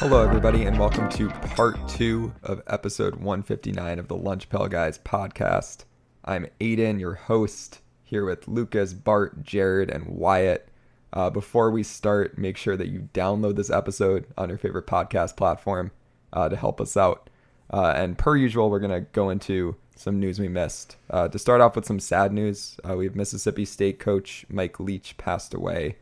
Hello, 0.00 0.24
everybody, 0.24 0.64
and 0.64 0.78
welcome 0.78 1.10
to 1.10 1.28
part 1.28 1.76
two 1.86 2.32
of 2.42 2.62
episode 2.66 3.16
159 3.16 3.98
of 3.98 4.08
the 4.08 4.16
Lunch 4.16 4.48
Guys 4.48 4.96
podcast. 4.96 5.84
I'm 6.24 6.46
Aidan, 6.58 6.98
your 6.98 7.12
host, 7.12 7.82
here 8.02 8.24
with 8.24 8.48
Lucas, 8.48 8.94
Bart, 8.94 9.44
Jarod, 9.44 9.94
and 9.94 10.06
Wyatt. 10.06 10.70
Uh, 11.12 11.28
before 11.28 11.70
we 11.70 11.82
start, 11.82 12.38
make 12.38 12.56
sure 12.56 12.78
that 12.78 12.88
you 12.88 13.10
download 13.12 13.56
this 13.56 13.68
episode 13.68 14.24
on 14.38 14.48
your 14.48 14.56
favorite 14.56 14.86
podcast 14.86 15.36
platform 15.36 15.90
uh, 16.32 16.48
to 16.48 16.56
help 16.56 16.80
us 16.80 16.96
out. 16.96 17.28
Uh, 17.70 17.92
and 17.94 18.16
per 18.16 18.38
usual, 18.38 18.70
we're 18.70 18.78
going 18.78 19.04
to 19.04 19.06
go 19.12 19.28
into 19.28 19.76
some 19.96 20.18
news 20.18 20.40
we 20.40 20.48
missed. 20.48 20.96
Uh, 21.10 21.28
to 21.28 21.38
start 21.38 21.60
off 21.60 21.76
with 21.76 21.84
some 21.84 22.00
sad 22.00 22.32
news, 22.32 22.80
uh, 22.88 22.96
we 22.96 23.04
have 23.04 23.14
Mississippi 23.14 23.66
State 23.66 23.98
coach 23.98 24.46
Mike 24.48 24.80
Leach 24.80 25.18
passed 25.18 25.52
away 25.52 25.96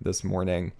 this 0.00 0.22
morning 0.22 0.70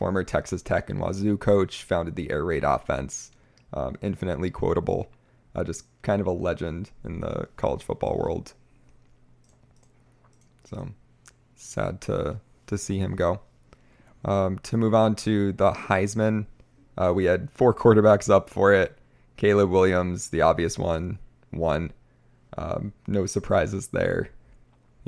former 0.00 0.24
Texas 0.24 0.62
Tech 0.62 0.88
and 0.88 0.98
Wazoo 0.98 1.36
coach, 1.36 1.82
founded 1.82 2.16
the 2.16 2.30
air 2.30 2.42
raid 2.42 2.64
offense, 2.64 3.30
um, 3.74 3.96
infinitely 4.00 4.50
quotable, 4.50 5.12
uh, 5.54 5.62
just 5.62 5.84
kind 6.00 6.22
of 6.22 6.26
a 6.26 6.30
legend 6.30 6.90
in 7.04 7.20
the 7.20 7.46
college 7.58 7.82
football 7.82 8.16
world. 8.16 8.54
So 10.64 10.88
sad 11.54 12.00
to 12.02 12.40
to 12.66 12.78
see 12.78 12.96
him 12.96 13.14
go. 13.14 13.40
Um, 14.24 14.58
to 14.60 14.78
move 14.78 14.94
on 14.94 15.16
to 15.16 15.52
the 15.52 15.72
Heisman, 15.72 16.46
uh, 16.96 17.12
we 17.14 17.26
had 17.26 17.50
four 17.50 17.74
quarterbacks 17.82 18.30
up 18.30 18.48
for 18.48 18.72
it. 18.72 18.96
Caleb 19.36 19.68
Williams, 19.68 20.30
the 20.30 20.40
obvious 20.40 20.78
one, 20.78 21.18
won. 21.52 21.92
Um, 22.56 22.94
no 23.06 23.26
surprises 23.26 23.88
there 23.88 24.30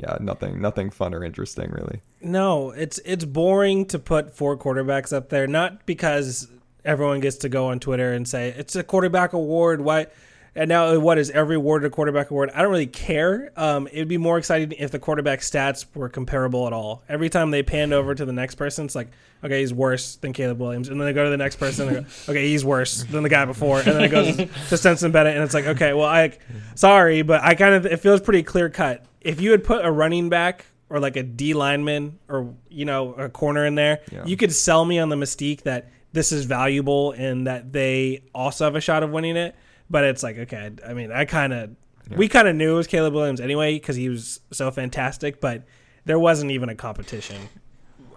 yeah, 0.03 0.17
nothing, 0.19 0.59
nothing 0.59 0.89
fun 0.89 1.13
or 1.13 1.23
interesting 1.23 1.71
really. 1.71 2.01
No, 2.21 2.71
it's 2.71 2.99
it's 3.05 3.23
boring 3.23 3.85
to 3.87 3.99
put 3.99 4.35
four 4.35 4.57
quarterbacks 4.57 5.13
up 5.13 5.29
there. 5.29 5.47
Not 5.47 5.85
because 5.85 6.47
everyone 6.83 7.21
gets 7.21 7.37
to 7.37 7.49
go 7.49 7.67
on 7.67 7.79
Twitter 7.79 8.11
and 8.11 8.27
say 8.27 8.49
it's 8.49 8.75
a 8.75 8.83
quarterback 8.83 9.31
award. 9.33 9.81
Why? 9.81 10.07
And 10.55 10.69
now, 10.69 10.99
what 10.99 11.17
is 11.17 11.31
every 11.31 11.55
award 11.55 11.83
a 11.83 11.89
quarterback 11.89 12.29
award? 12.29 12.51
I 12.53 12.61
don't 12.61 12.69
really 12.69 12.85
care. 12.85 13.51
Um, 13.57 13.87
it'd 13.91 14.07
be 14.07 14.19
more 14.19 14.37
exciting 14.37 14.73
if 14.77 14.91
the 14.91 14.99
quarterback 14.99 15.39
stats 15.39 15.85
were 15.95 16.09
comparable 16.09 16.67
at 16.67 16.73
all. 16.73 17.01
Every 17.09 17.29
time 17.29 17.49
they 17.49 17.63
panned 17.63 17.91
over 17.91 18.13
to 18.13 18.23
the 18.23 18.33
next 18.33 18.53
person, 18.53 18.85
it's 18.85 18.93
like, 18.93 19.07
okay, 19.43 19.61
he's 19.61 19.73
worse 19.73 20.17
than 20.17 20.31
Caleb 20.31 20.59
Williams, 20.59 20.89
and 20.89 20.99
then 20.99 21.07
they 21.07 21.13
go 21.13 21.23
to 21.23 21.31
the 21.31 21.37
next 21.37 21.55
person, 21.55 21.87
and 21.87 22.05
go, 22.05 22.11
okay, 22.29 22.47
he's 22.47 22.63
worse 22.63 23.03
than 23.05 23.23
the 23.23 23.29
guy 23.29 23.45
before, 23.45 23.79
and 23.79 23.87
then 23.87 24.03
it 24.03 24.09
goes 24.09 24.35
to 24.69 24.77
Stetson 24.77 25.11
Bennett, 25.11 25.33
and 25.33 25.43
it's 25.43 25.55
like, 25.55 25.65
okay, 25.65 25.93
well, 25.93 26.07
I, 26.07 26.37
sorry, 26.75 27.23
but 27.23 27.41
I 27.41 27.55
kind 27.55 27.73
of 27.73 27.87
it 27.87 27.97
feels 27.97 28.21
pretty 28.21 28.43
clear 28.43 28.69
cut 28.69 29.03
if 29.23 29.41
you 29.41 29.51
had 29.51 29.63
put 29.63 29.85
a 29.85 29.91
running 29.91 30.29
back 30.29 30.65
or 30.89 30.99
like 30.99 31.15
a 31.15 31.23
D 31.23 31.53
lineman 31.53 32.19
or 32.27 32.53
you 32.69 32.85
know 32.85 33.13
a 33.13 33.29
corner 33.29 33.65
in 33.65 33.75
there, 33.75 34.01
yeah. 34.11 34.25
you 34.25 34.37
could 34.37 34.53
sell 34.53 34.85
me 34.85 34.99
on 34.99 35.09
the 35.09 35.15
mystique 35.15 35.63
that 35.63 35.89
this 36.11 36.31
is 36.31 36.45
valuable 36.45 37.11
and 37.11 37.47
that 37.47 37.73
they 37.73 38.23
also 38.35 38.65
have 38.65 38.75
a 38.75 38.81
shot 38.81 39.03
of 39.03 39.09
winning 39.09 39.35
it. 39.35 39.55
But 39.89 40.03
it's 40.05 40.23
like 40.23 40.37
okay, 40.37 40.71
I 40.87 40.93
mean, 40.93 41.11
I 41.11 41.25
kind 41.25 41.53
of 41.53 41.75
yeah. 42.09 42.17
we 42.17 42.27
kind 42.27 42.47
of 42.47 42.55
knew 42.55 42.73
it 42.73 42.77
was 42.77 42.87
Caleb 42.87 43.13
Williams 43.13 43.41
anyway 43.41 43.73
because 43.73 43.95
he 43.95 44.09
was 44.09 44.39
so 44.51 44.71
fantastic, 44.71 45.41
but 45.41 45.63
there 46.05 46.19
wasn't 46.19 46.51
even 46.51 46.69
a 46.69 46.75
competition 46.75 47.49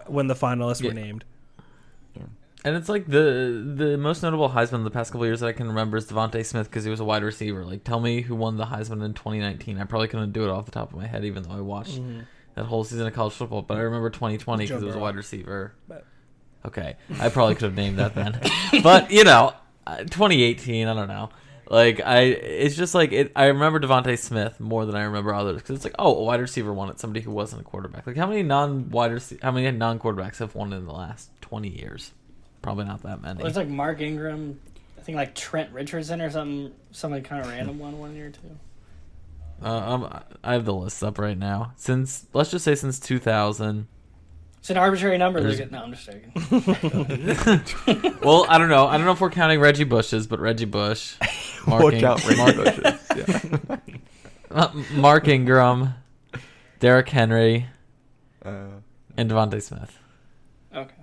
when 0.07 0.27
the 0.27 0.35
finalists 0.35 0.83
yeah. 0.83 0.89
were 0.89 0.95
named. 0.95 1.25
And 2.67 2.75
it's 2.75 2.89
like 2.89 3.07
the 3.07 3.75
the 3.77 3.97
most 3.97 4.25
notable 4.25 4.51
Heisman 4.51 4.75
in 4.75 4.85
the 4.85 4.91
past 4.91 5.13
couple 5.13 5.25
years 5.25 5.39
that 5.39 5.47
I 5.47 5.53
can 5.53 5.69
remember 5.69 5.99
is 5.99 6.07
DeVonta 6.07 6.45
Smith 6.45 6.69
because 6.69 6.83
he 6.83 6.91
was 6.91 6.99
a 6.99 7.05
wide 7.05 7.23
receiver. 7.23 7.65
Like, 7.65 7.85
tell 7.85 8.01
me 8.01 8.23
who 8.23 8.35
won 8.35 8.57
the 8.57 8.65
Heisman 8.65 9.05
in 9.05 9.15
2019. 9.15 9.79
I 9.79 9.85
probably 9.85 10.09
couldn't 10.09 10.33
do 10.33 10.43
it 10.43 10.51
off 10.51 10.65
the 10.65 10.73
top 10.73 10.93
of 10.93 10.99
my 10.99 11.07
head, 11.07 11.25
even 11.25 11.45
though 11.45 11.53
I 11.53 11.61
watched 11.61 12.01
mm-hmm. 12.01 12.23
that 12.57 12.65
whole 12.65 12.83
season 12.83 13.07
of 13.07 13.15
college 13.15 13.35
football. 13.35 13.63
But 13.63 13.77
I 13.77 13.83
remember 13.83 14.11
2020 14.11 14.67
because 14.67 14.83
it 14.83 14.87
was 14.87 14.97
a 14.97 14.99
wide 14.99 15.15
receiver. 15.15 15.75
But. 15.87 16.07
Okay, 16.65 16.97
I 17.21 17.29
probably 17.29 17.55
could 17.55 17.67
have 17.67 17.77
named 17.77 18.01
that 18.01 18.17
then. 18.17 18.41
but 18.83 19.13
you 19.13 19.23
know, 19.23 19.55
uh, 19.87 19.99
2018. 19.99 20.89
I 20.89 20.95
don't 20.95 21.07
know. 21.07 21.31
Like 21.71 22.01
I, 22.05 22.23
it's 22.23 22.75
just 22.75 22.97
like 22.97 23.13
it. 23.13 23.31
I 23.37 23.45
remember 23.45 23.79
DeVonta 23.79 24.19
Smith 24.19 24.59
more 24.59 24.85
than 24.87 24.97
I 24.97 25.05
remember 25.05 25.33
others 25.33 25.63
because 25.63 25.77
it's 25.77 25.85
like, 25.85 25.95
oh, 26.01 26.17
a 26.17 26.25
wide 26.25 26.41
receiver 26.41 26.73
won 26.73 26.91
it. 26.91 26.99
Somebody 26.99 27.21
who 27.21 27.31
wasn't 27.31 27.61
a 27.61 27.65
quarterback. 27.65 28.09
Like 28.09 28.17
how 28.17 28.27
many 28.27 28.43
non 28.43 28.91
wide 28.91 29.13
rec- 29.13 29.41
how 29.41 29.53
many 29.53 29.71
non 29.71 30.01
quarterbacks 30.01 30.39
have 30.39 30.57
won 30.57 30.73
in 30.73 30.85
the 30.85 30.93
last 30.93 31.31
20 31.43 31.69
years? 31.69 32.11
Probably 32.63 32.85
not 32.85 33.03
that 33.03 33.23
many. 33.23 33.39
Well, 33.39 33.47
it's 33.47 33.57
like 33.57 33.69
Mark 33.69 34.01
Ingram. 34.01 34.61
I 34.99 35.03
think 35.03 35.17
like 35.17 35.35
Trent 35.35 35.73
Richardson 35.73 36.21
or 36.21 36.31
something. 36.31 36.73
Somebody 36.93 37.23
kind 37.23 37.45
of 37.45 37.49
random 37.53 37.79
one 37.79 37.99
one 37.99 38.15
year 38.17 38.31
too. 38.31 38.59
Uh, 39.63 39.69
um, 39.69 40.23
I 40.45 40.53
have 40.53 40.65
the 40.65 40.75
list 40.75 41.03
up 41.03 41.19
right 41.19 41.39
now. 41.39 41.73
Since 41.77 42.27
let's 42.33 42.51
just 42.51 42.65
say 42.65 42.75
since 42.75 43.01
2000. 43.01 43.87
It's 44.59 44.71
an 44.71 44.79
arbitrary 44.79 45.17
number. 45.17 45.41
There's... 45.41 45.71
No, 45.71 45.85
I'm 45.85 45.95
just 45.95 46.07
joking. 46.07 46.33
well, 48.21 48.47
I 48.49 48.59
don't 48.59 48.69
know. 48.69 48.89
I 48.89 48.97
don't 48.97 49.07
know 49.07 49.13
if 49.13 49.21
we're 49.21 49.31
counting 49.31 49.61
Reggie 49.61 49.85
Bush's, 49.85 50.27
but 50.27 50.41
Reggie 50.41 50.65
Bush. 50.65 51.15
Mark 51.69 51.85
we'll 51.85 52.01
count 52.01 52.25
Reggie 52.27 52.37
Mark, 52.37 52.57
Bush's. 52.57 53.01
Yeah. 53.15 53.77
Uh, 54.51 54.73
Mark 54.95 55.29
Ingram, 55.29 55.95
Derrick 56.81 57.09
Henry, 57.09 57.67
uh, 58.45 58.71
and 59.17 59.31
DeVonta 59.31 59.63
Smith. 59.63 59.99
Okay. 60.75 60.95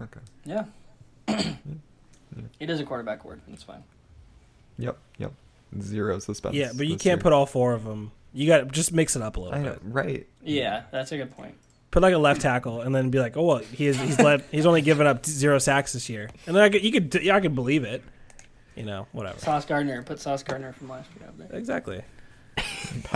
Okay. 0.00 0.20
Yeah. 0.46 0.64
it 1.28 2.70
is 2.70 2.80
a 2.80 2.84
quarterback 2.84 3.24
word. 3.24 3.40
It's 3.52 3.62
fine. 3.62 3.82
Yep. 4.78 4.98
Yep. 5.18 5.32
Zero 5.80 6.18
suspense. 6.18 6.54
Yeah, 6.54 6.70
but 6.74 6.86
you 6.86 6.96
can't 6.96 7.04
year. 7.04 7.16
put 7.18 7.32
all 7.32 7.46
four 7.46 7.72
of 7.74 7.84
them. 7.84 8.12
You 8.32 8.46
got 8.46 8.58
to 8.58 8.64
just 8.66 8.92
mix 8.92 9.16
it 9.16 9.22
up 9.22 9.36
a 9.36 9.40
little 9.40 9.62
bit. 9.62 9.78
Right. 9.82 10.26
Yeah, 10.42 10.82
that's 10.90 11.12
a 11.12 11.16
good 11.16 11.34
point. 11.36 11.54
Put 11.90 12.02
like 12.02 12.14
a 12.14 12.18
left 12.18 12.42
tackle, 12.42 12.82
and 12.82 12.94
then 12.94 13.10
be 13.10 13.18
like, 13.18 13.36
oh 13.36 13.44
well, 13.44 13.58
he 13.58 13.86
is, 13.86 13.98
he's 13.98 14.18
let 14.18 14.42
he's 14.50 14.66
only 14.66 14.82
given 14.82 15.06
up 15.06 15.24
zero 15.24 15.58
sacks 15.58 15.94
this 15.94 16.08
year, 16.10 16.28
and 16.46 16.54
then 16.54 16.62
I 16.62 16.68
could 16.68 16.84
you 16.84 16.92
could 16.92 17.14
yeah, 17.22 17.34
I 17.34 17.40
could 17.40 17.54
believe 17.54 17.84
it. 17.84 18.02
You 18.74 18.84
know, 18.84 19.06
whatever. 19.12 19.38
Sauce 19.38 19.64
Gardner, 19.64 20.02
put 20.02 20.20
Sauce 20.20 20.42
Gardner 20.42 20.74
from 20.74 20.90
last 20.90 21.08
year 21.18 21.28
up 21.28 21.38
there. 21.38 21.58
Exactly. 21.58 22.02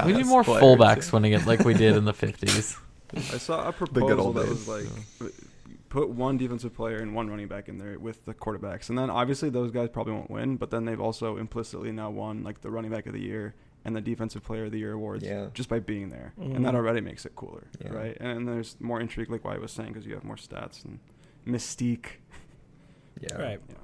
we 0.07 0.13
need 0.15 0.27
more 0.27 0.43
fullbacks 0.43 1.13
winning 1.13 1.33
it 1.33 1.47
like 1.47 1.61
we 1.61 1.75
did 1.75 1.97
in 1.97 2.07
the 2.07 2.15
fifties. 2.15 2.79
I 3.15 3.21
saw 3.39 3.69
a 3.69 3.73
proposal 3.73 4.33
that 4.33 4.49
was 4.49 4.69
like 4.69 4.87
put 5.91 6.09
one 6.09 6.39
defensive 6.39 6.73
player 6.73 6.99
and 6.99 7.15
one 7.15 7.28
running 7.28 7.49
back 7.49 7.69
in 7.69 7.77
there 7.77 7.99
with 7.99 8.25
the 8.25 8.33
quarterbacks. 8.33 8.89
And 8.89 8.97
then 8.97 9.11
obviously 9.11 9.51
those 9.51 9.73
guys 9.73 9.91
probably 9.91 10.15
won't 10.15 10.31
win, 10.31 10.56
but 10.56 10.71
then 10.71 10.84
they've 10.84 11.01
also 11.01 11.37
implicitly 11.37 11.93
now 11.93 12.11
won 12.11 12.43
like 12.43 12.62
the 12.62 12.71
running 12.71 12.93
back 12.93 13.06
of 13.06 13.12
the 13.12 13.21
year 13.21 13.55
and 13.84 13.95
the 13.95 14.01
defensive 14.01 14.45
player 14.45 14.67
of 14.67 14.73
the 14.73 14.78
year 14.78 14.93
awards 14.93 15.25
yeah. 15.25 15.49
just 15.53 15.69
by 15.69 15.81
being 15.81 16.09
there. 16.09 16.33
Mm-hmm. 16.39 16.55
And 16.55 16.65
that 16.65 16.71
mm-hmm. 16.71 16.77
already 16.77 17.01
makes 17.01 17.27
it 17.27 17.34
cooler, 17.34 17.67
yeah. 17.84 17.91
right? 17.91 18.17
And 18.21 18.47
there's 18.47 18.77
more 18.81 19.01
intrigue 19.01 19.31
like 19.31 19.45
Wyatt 19.45 19.61
was 19.61 19.73
saying 19.73 19.93
because 19.93 20.06
you 20.06 20.15
have 20.15 20.23
more 20.23 20.37
stats 20.37 20.84
and 20.84 21.01
mystique. 21.47 22.19
Yeah. 23.21 23.34
Right. 23.34 23.61
Yeah. 23.69 23.75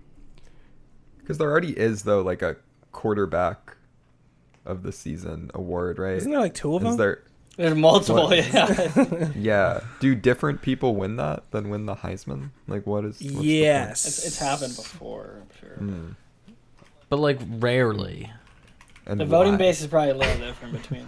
Cuz 1.26 1.38
there 1.38 1.50
already 1.50 1.76
is 1.76 2.04
though 2.04 2.22
like 2.22 2.40
a 2.40 2.56
quarterback 2.92 3.76
of 4.64 4.84
the 4.84 4.92
season 4.92 5.50
award, 5.54 5.98
right? 5.98 6.16
Isn't 6.16 6.30
there 6.30 6.40
like 6.40 6.54
two 6.54 6.76
of 6.76 6.82
them? 6.82 6.92
Is 6.92 6.98
there 6.98 7.24
there's 7.56 7.74
multiple, 7.74 8.28
what? 8.28 8.36
yeah. 8.36 9.30
yeah. 9.36 9.80
Do 10.00 10.14
different 10.14 10.60
people 10.60 10.94
win 10.94 11.16
that 11.16 11.50
than 11.52 11.70
win 11.70 11.86
the 11.86 11.96
Heisman? 11.96 12.50
Like, 12.68 12.86
what 12.86 13.04
is? 13.04 13.20
Yes, 13.20 14.06
it's, 14.06 14.26
it's, 14.26 14.38
happened 14.38 14.76
before. 14.76 15.42
I'm 15.42 15.58
sure. 15.58 15.76
Mm. 15.78 16.16
But 17.08 17.18
like 17.18 17.40
rarely. 17.58 18.30
And 19.06 19.18
the 19.18 19.24
why? 19.24 19.30
voting 19.30 19.56
base 19.56 19.80
is 19.80 19.86
probably 19.86 20.10
a 20.10 20.14
little 20.16 20.38
different 20.38 20.74
between. 20.74 21.06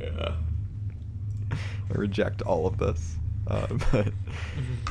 yeah. 0.00 0.36
I 1.50 1.94
reject 1.94 2.40
all 2.42 2.66
of 2.66 2.78
this. 2.78 3.16
Uh, 3.46 3.66
but 3.92 4.12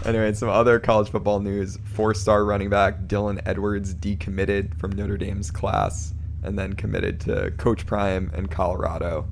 anyway, 0.05 0.33
some 0.33 0.49
other 0.49 0.79
college 0.79 1.09
football 1.09 1.39
news: 1.39 1.79
four-star 1.95 2.45
running 2.45 2.69
back 2.69 3.05
Dylan 3.07 3.41
Edwards 3.47 3.95
decommitted 3.95 4.77
from 4.77 4.91
Notre 4.91 5.17
Dame's 5.17 5.49
class 5.49 6.13
and 6.43 6.59
then 6.59 6.73
committed 6.73 7.19
to 7.21 7.51
Coach 7.57 7.87
Prime 7.87 8.31
in 8.35 8.47
Colorado. 8.47 9.27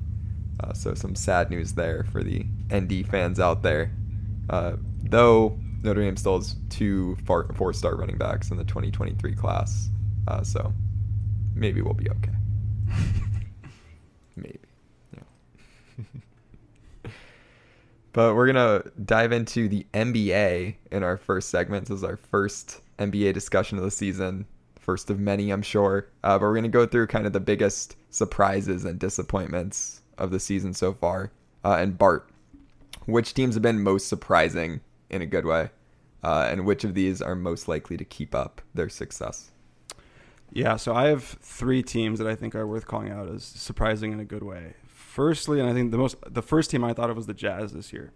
Uh, 0.62 0.72
so 0.72 0.94
some 0.94 1.14
sad 1.14 1.50
news 1.50 1.72
there 1.74 2.04
for 2.04 2.22
the 2.22 2.46
ND 2.72 3.06
fans 3.06 3.40
out 3.40 3.62
there. 3.62 3.90
Uh, 4.50 4.76
though 5.02 5.58
Notre 5.82 6.02
Dame 6.02 6.16
still 6.16 6.38
has 6.38 6.56
two 6.70 7.16
four 7.24 7.72
star 7.72 7.96
running 7.96 8.18
backs 8.18 8.50
in 8.50 8.56
the 8.56 8.64
2023 8.64 9.34
class. 9.34 9.88
Uh, 10.28 10.42
so 10.42 10.72
maybe 11.54 11.82
we'll 11.82 11.94
be 11.94 12.08
okay. 12.10 12.32
maybe. 14.36 14.58
Yeah. 15.14 17.10
But 18.14 18.34
we're 18.34 18.46
gonna 18.46 18.82
dive 19.06 19.32
into 19.32 19.70
the 19.70 19.86
NBA 19.94 20.74
in 20.90 21.02
our 21.02 21.16
first 21.16 21.48
segment. 21.48 21.86
This 21.86 21.96
is 21.96 22.04
our 22.04 22.18
first 22.18 22.82
NBA 22.98 23.32
discussion 23.32 23.78
of 23.78 23.84
the 23.84 23.90
season, 23.90 24.44
first 24.78 25.08
of 25.08 25.18
many, 25.18 25.50
I'm 25.50 25.62
sure. 25.62 26.08
Uh, 26.22 26.38
but 26.38 26.42
we're 26.42 26.54
gonna 26.54 26.68
go 26.68 26.84
through 26.84 27.06
kind 27.06 27.24
of 27.24 27.32
the 27.32 27.40
biggest 27.40 27.96
surprises 28.10 28.84
and 28.84 28.98
disappointments 28.98 30.01
of 30.18 30.30
the 30.30 30.40
season 30.40 30.74
so 30.74 30.92
far. 30.92 31.30
Uh, 31.64 31.76
and 31.78 31.98
Bart, 31.98 32.28
which 33.06 33.34
teams 33.34 33.54
have 33.54 33.62
been 33.62 33.82
most 33.82 34.08
surprising 34.08 34.80
in 35.10 35.22
a 35.22 35.26
good 35.26 35.44
way, 35.44 35.70
uh, 36.22 36.48
and 36.50 36.64
which 36.64 36.84
of 36.84 36.94
these 36.94 37.22
are 37.22 37.34
most 37.34 37.68
likely 37.68 37.96
to 37.96 38.04
keep 38.04 38.34
up 38.34 38.62
their 38.74 38.88
success? 38.88 39.50
Yeah, 40.52 40.76
so 40.76 40.94
I 40.94 41.06
have 41.06 41.24
three 41.24 41.82
teams 41.82 42.18
that 42.18 42.28
I 42.28 42.34
think 42.34 42.54
are 42.54 42.66
worth 42.66 42.86
calling 42.86 43.10
out 43.10 43.28
as 43.28 43.42
surprising 43.42 44.12
in 44.12 44.20
a 44.20 44.24
good 44.24 44.42
way. 44.42 44.74
Firstly, 44.86 45.60
and 45.60 45.68
I 45.68 45.72
think 45.72 45.90
the 45.90 45.98
most 45.98 46.16
the 46.28 46.42
first 46.42 46.70
team 46.70 46.84
I 46.84 46.92
thought 46.92 47.10
of 47.10 47.16
was 47.16 47.26
the 47.26 47.34
Jazz 47.34 47.72
this 47.72 47.92
year. 47.92 48.12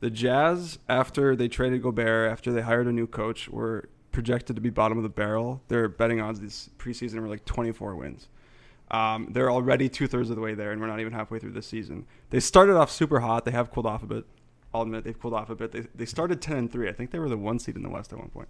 The 0.00 0.10
Jazz, 0.10 0.78
after 0.88 1.36
they 1.36 1.48
traded 1.48 1.82
Gobert, 1.82 2.30
after 2.30 2.52
they 2.52 2.62
hired 2.62 2.86
a 2.86 2.92
new 2.92 3.06
coach, 3.06 3.48
were 3.48 3.88
projected 4.12 4.56
to 4.56 4.62
be 4.62 4.70
bottom 4.70 4.98
of 4.98 5.02
the 5.02 5.10
barrel. 5.10 5.62
Their 5.68 5.88
betting 5.88 6.20
odds 6.20 6.40
this 6.40 6.70
preseason 6.78 7.20
were 7.20 7.28
like 7.28 7.44
24 7.44 7.96
wins. 7.96 8.28
Um, 8.90 9.28
they're 9.30 9.50
already 9.50 9.88
two 9.88 10.08
thirds 10.08 10.30
of 10.30 10.36
the 10.36 10.42
way 10.42 10.54
there, 10.54 10.72
and 10.72 10.80
we're 10.80 10.88
not 10.88 11.00
even 11.00 11.12
halfway 11.12 11.38
through 11.38 11.52
the 11.52 11.62
season. 11.62 12.06
They 12.30 12.40
started 12.40 12.76
off 12.76 12.90
super 12.90 13.20
hot. 13.20 13.44
They 13.44 13.52
have 13.52 13.70
cooled 13.70 13.86
off 13.86 14.02
a 14.02 14.06
bit. 14.06 14.24
I'll 14.74 14.82
admit 14.82 15.04
they've 15.04 15.18
cooled 15.18 15.34
off 15.34 15.50
a 15.50 15.54
bit. 15.54 15.72
They, 15.72 15.86
they 15.94 16.04
started 16.04 16.40
10 16.40 16.56
and 16.56 16.72
3. 16.72 16.88
I 16.88 16.92
think 16.92 17.10
they 17.10 17.18
were 17.18 17.28
the 17.28 17.36
one 17.36 17.58
seed 17.58 17.76
in 17.76 17.82
the 17.82 17.88
West 17.88 18.12
at 18.12 18.18
one 18.18 18.28
point. 18.28 18.48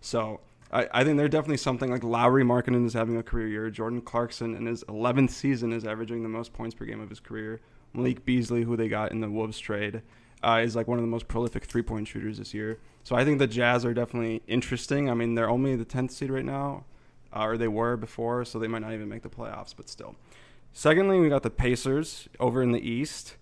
So 0.00 0.40
I, 0.72 0.88
I 0.92 1.04
think 1.04 1.16
they're 1.16 1.28
definitely 1.28 1.58
something 1.58 1.90
like 1.90 2.04
Lauri 2.04 2.44
Markkanen 2.44 2.86
is 2.86 2.94
having 2.94 3.16
a 3.16 3.22
career 3.22 3.48
year. 3.48 3.70
Jordan 3.70 4.00
Clarkson 4.00 4.54
in 4.54 4.66
his 4.66 4.84
11th 4.84 5.30
season 5.30 5.72
is 5.72 5.84
averaging 5.84 6.22
the 6.22 6.28
most 6.28 6.52
points 6.52 6.74
per 6.74 6.84
game 6.84 7.00
of 7.00 7.08
his 7.08 7.20
career. 7.20 7.60
Malik 7.94 8.24
Beasley, 8.24 8.64
who 8.64 8.76
they 8.76 8.88
got 8.88 9.12
in 9.12 9.20
the 9.20 9.30
Wolves 9.30 9.58
trade, 9.58 10.02
uh, 10.42 10.60
is 10.62 10.76
like 10.76 10.86
one 10.86 10.98
of 10.98 11.02
the 11.02 11.08
most 11.08 11.28
prolific 11.28 11.64
three 11.64 11.82
point 11.82 12.06
shooters 12.06 12.38
this 12.38 12.52
year. 12.52 12.78
So 13.04 13.16
I 13.16 13.24
think 13.24 13.38
the 13.38 13.46
Jazz 13.46 13.84
are 13.86 13.94
definitely 13.94 14.42
interesting. 14.46 15.08
I 15.08 15.14
mean, 15.14 15.34
they're 15.34 15.48
only 15.48 15.76
the 15.76 15.86
10th 15.86 16.10
seed 16.10 16.30
right 16.30 16.44
now 16.44 16.84
or 17.44 17.56
they 17.56 17.68
were 17.68 17.96
before, 17.96 18.44
so 18.44 18.58
they 18.58 18.68
might 18.68 18.82
not 18.82 18.92
even 18.92 19.08
make 19.08 19.22
the 19.22 19.28
playoffs, 19.28 19.74
but 19.76 19.88
still. 19.88 20.16
Secondly, 20.72 21.18
we 21.18 21.28
got 21.28 21.42
the 21.42 21.50
Pacers 21.50 22.28
over 22.38 22.62
in 22.62 22.72
the 22.72 22.80
East. 22.80 23.36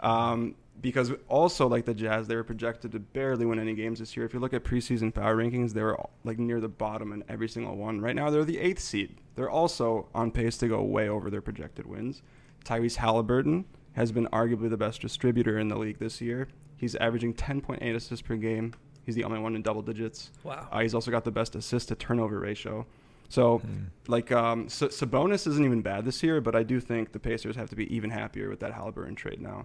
Um, 0.00 0.56
because 0.80 1.12
also 1.28 1.68
like 1.68 1.84
the 1.84 1.94
Jazz, 1.94 2.26
they 2.26 2.34
were 2.34 2.44
projected 2.44 2.92
to 2.92 2.98
barely 2.98 3.46
win 3.46 3.58
any 3.58 3.74
games 3.74 3.98
this 3.98 4.16
year. 4.16 4.26
If 4.26 4.34
you 4.34 4.40
look 4.40 4.54
at 4.54 4.64
preseason 4.64 5.14
power 5.14 5.36
rankings, 5.36 5.72
they 5.72 5.82
were 5.82 5.98
like 6.24 6.38
near 6.38 6.60
the 6.60 6.68
bottom 6.68 7.12
in 7.12 7.22
every 7.28 7.48
single 7.48 7.76
one. 7.76 8.00
Right 8.00 8.16
now, 8.16 8.30
they're 8.30 8.44
the 8.44 8.58
eighth 8.58 8.80
seed. 8.80 9.16
They're 9.36 9.50
also 9.50 10.08
on 10.14 10.30
pace 10.30 10.56
to 10.58 10.68
go 10.68 10.82
way 10.82 11.08
over 11.08 11.30
their 11.30 11.40
projected 11.40 11.86
wins. 11.86 12.22
Tyrese 12.64 12.96
Halliburton 12.96 13.64
has 13.92 14.12
been 14.12 14.26
arguably 14.28 14.70
the 14.70 14.76
best 14.76 15.00
distributor 15.00 15.58
in 15.58 15.68
the 15.68 15.76
league 15.76 15.98
this 15.98 16.20
year. 16.20 16.48
He's 16.76 16.94
averaging 16.96 17.34
10.8 17.34 17.94
assists 17.94 18.22
per 18.22 18.36
game. 18.36 18.74
He's 19.04 19.14
the 19.14 19.24
only 19.24 19.38
one 19.38 19.54
in 19.54 19.62
double 19.62 19.82
digits. 19.82 20.30
Wow. 20.42 20.68
Uh, 20.70 20.80
he's 20.80 20.94
also 20.94 21.10
got 21.10 21.24
the 21.24 21.30
best 21.30 21.54
assist 21.54 21.88
to 21.88 21.94
turnover 21.94 22.40
ratio. 22.40 22.86
So, 23.32 23.60
mm. 23.60 23.86
like, 24.08 24.30
um, 24.30 24.66
S- 24.66 24.82
Sabonis 24.82 25.46
isn't 25.46 25.64
even 25.64 25.80
bad 25.80 26.04
this 26.04 26.22
year, 26.22 26.42
but 26.42 26.54
I 26.54 26.62
do 26.62 26.80
think 26.80 27.12
the 27.12 27.18
Pacers 27.18 27.56
have 27.56 27.70
to 27.70 27.76
be 27.76 27.92
even 27.94 28.10
happier 28.10 28.50
with 28.50 28.60
that 28.60 28.74
Halliburton 28.74 29.14
trade 29.14 29.40
now. 29.40 29.64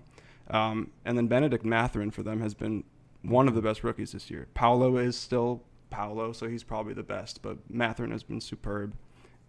Um, 0.49 0.91
and 1.03 1.17
then 1.17 1.27
Bennedict 1.27 1.65
Mathurin 1.65 2.11
for 2.11 2.23
them 2.23 2.39
has 2.39 2.53
been 2.53 2.85
one 3.23 3.45
of 3.49 3.55
the 3.55 3.61
best 3.61 3.83
rookies 3.83 4.13
this 4.13 4.31
year. 4.31 4.47
Paolo 4.53 4.95
is 4.95 5.17
still 5.17 5.63
Paolo, 5.89 6.31
so 6.31 6.47
he's 6.47 6.63
probably 6.63 6.93
the 6.93 7.03
best, 7.03 7.41
but 7.41 7.57
Mathurin 7.69 8.11
has 8.11 8.23
been 8.23 8.39
superb. 8.39 8.93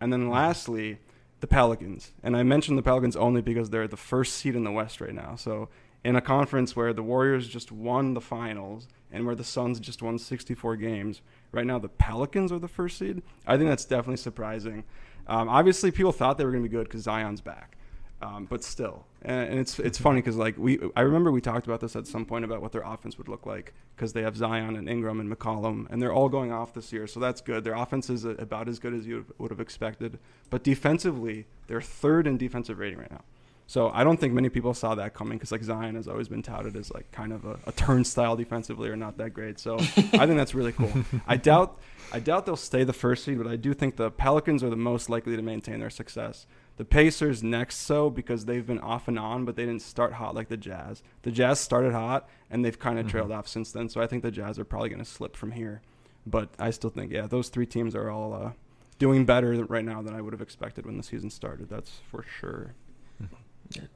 And 0.00 0.12
then 0.12 0.28
lastly, 0.28 0.98
the 1.38 1.46
Pelicans. 1.46 2.10
And 2.24 2.36
I 2.36 2.42
mentioned 2.42 2.76
the 2.76 2.82
Pelicans 2.82 3.14
only 3.14 3.40
because 3.40 3.70
they're 3.70 3.86
the 3.86 3.96
first 3.96 4.34
seed 4.34 4.56
in 4.56 4.64
the 4.64 4.72
West 4.72 5.00
right 5.00 5.14
now. 5.14 5.36
So 5.36 5.68
in 6.02 6.16
a 6.16 6.20
conference 6.20 6.74
where 6.74 6.92
the 6.92 7.04
Warriors 7.04 7.46
just 7.46 7.70
won 7.70 8.14
the 8.14 8.20
finals 8.20 8.88
and 9.10 9.26
where 9.26 9.34
the 9.34 9.44
Suns 9.44 9.81
just 9.81 10.02
won 10.02 10.19
64 10.19 10.76
games, 10.76 11.22
Right 11.50 11.66
now, 11.66 11.78
the 11.78 11.88
Pelicans 11.88 12.52
are 12.52 12.58
the 12.58 12.69
first 12.69 12.99
seed. 12.99 13.22
I 13.46 13.56
think 13.56 13.70
that's 13.70 13.84
definitely 13.84 14.19
surprising. 14.19 14.84
Um, 15.26 15.49
obviously, 15.49 15.90
people 15.90 16.12
thought 16.12 16.38
they 16.38 16.44
were 16.44 16.50
going 16.50 16.62
to 16.62 16.69
be 16.69 16.75
good 16.75 16.84
because 16.84 17.02
Zion's 17.02 17.40
back, 17.40 17.76
um, 18.20 18.46
but 18.46 18.62
still, 18.62 19.06
and, 19.22 19.50
and 19.50 19.58
it's 19.58 19.78
it's 19.78 19.99
funny 19.99 20.20
because 20.20 20.37
like 20.37 20.56
we, 20.56 20.78
I 20.96 21.02
remember 21.02 21.31
we 21.31 21.40
talked 21.40 21.66
about 21.66 21.81
this 21.81 21.96
at 21.96 22.06
some 22.06 22.25
point 22.25 22.44
about 22.44 22.62
what 22.62 22.72
their 22.72 22.82
offense 22.82 23.19
would 23.19 23.28
look 23.28 23.44
like 23.44 23.75
because 23.94 24.14
they 24.14 24.22
have 24.22 24.37
Zion 24.37 24.76
and 24.76 24.88
Ingram 24.88 25.20
and 25.20 25.31
McCollum, 25.31 25.87
and 25.90 26.00
they're 26.00 26.12
all 26.12 26.28
going 26.28 26.50
off 26.50 26.72
this 26.72 26.93
year, 26.93 27.06
so 27.06 27.20
that's 27.20 27.40
good. 27.40 27.64
Their 27.64 27.75
offense 27.75 28.08
is 28.08 28.25
about 28.25 28.69
as 28.69 28.78
good 28.78 28.94
as 28.94 29.06
you 29.06 29.26
would 29.38 29.50
have 29.50 29.61
expected, 29.61 30.19
but 30.50 30.62
defensively, 30.62 31.46
they're 31.66 31.82
third 31.82 32.26
in 32.26 32.38
defensive 32.38 32.78
rating 32.78 32.99
right 32.99 33.11
now. 33.11 33.22
So 33.68 33.90
I 33.90 34.02
don't 34.02 34.18
think 34.18 34.32
many 34.32 34.48
people 34.48 34.72
saw 34.72 34.94
that 34.94 35.12
coming 35.12 35.36
because 35.36 35.52
like 35.52 35.62
Zion 35.62 35.94
has 35.94 36.08
always 36.08 36.26
been 36.26 36.42
touted 36.42 36.74
as 36.74 36.90
like 36.90 37.12
kind 37.12 37.34
of 37.34 37.44
a, 37.44 37.58
a 37.66 37.72
turnstile 37.72 38.34
defensively 38.34 38.88
or 38.88 38.96
not 38.96 39.18
that 39.18 39.34
great. 39.34 39.60
So 39.60 39.76
I 39.76 39.82
think 40.24 40.36
that's 40.38 40.54
really 40.54 40.72
cool. 40.72 40.90
I 41.26 41.36
doubt 41.50 41.78
I 42.10 42.18
doubt 42.18 42.46
they'll 42.46 42.56
stay 42.56 42.82
the 42.82 42.94
first 42.94 43.24
seed, 43.24 43.36
but 43.36 43.46
I 43.46 43.56
do 43.56 43.74
think 43.74 43.96
the 43.96 44.10
Pelicans 44.10 44.64
are 44.64 44.70
the 44.70 44.76
most 44.76 45.10
likely 45.10 45.36
to 45.36 45.42
maintain 45.42 45.80
their 45.80 45.90
success. 45.90 46.46
The 46.78 46.86
Pacers 46.86 47.42
next, 47.42 47.76
so 47.76 48.08
because 48.08 48.46
they've 48.46 48.66
been 48.66 48.78
off 48.78 49.06
and 49.06 49.18
on, 49.18 49.44
but 49.44 49.54
they 49.54 49.66
didn't 49.66 49.82
start 49.82 50.14
hot 50.14 50.34
like 50.34 50.48
the 50.48 50.56
Jazz. 50.56 51.02
The 51.20 51.30
Jazz 51.30 51.60
started 51.60 51.92
hot 51.92 52.26
and 52.48 52.64
they've 52.64 52.78
kind 52.78 52.98
of 52.98 53.04
mm-hmm. 53.04 53.10
trailed 53.10 53.32
off 53.32 53.46
since 53.46 53.70
then. 53.70 53.90
So 53.90 54.00
I 54.00 54.06
think 54.06 54.22
the 54.22 54.30
Jazz 54.30 54.58
are 54.58 54.64
probably 54.64 54.88
going 54.88 55.04
to 55.04 55.04
slip 55.04 55.36
from 55.36 55.50
here. 55.52 55.82
But 56.26 56.48
I 56.58 56.70
still 56.70 56.88
think, 56.88 57.12
yeah, 57.12 57.26
those 57.26 57.50
three 57.50 57.66
teams 57.66 57.94
are 57.94 58.08
all 58.08 58.32
uh, 58.32 58.52
doing 58.98 59.26
better 59.26 59.62
right 59.64 59.84
now 59.84 60.00
than 60.00 60.14
I 60.14 60.22
would 60.22 60.32
have 60.32 60.40
expected 60.40 60.86
when 60.86 60.96
the 60.96 61.02
season 61.02 61.28
started. 61.28 61.68
That's 61.68 62.00
for 62.10 62.24
sure. 62.40 62.72
Yeah, 63.20 63.26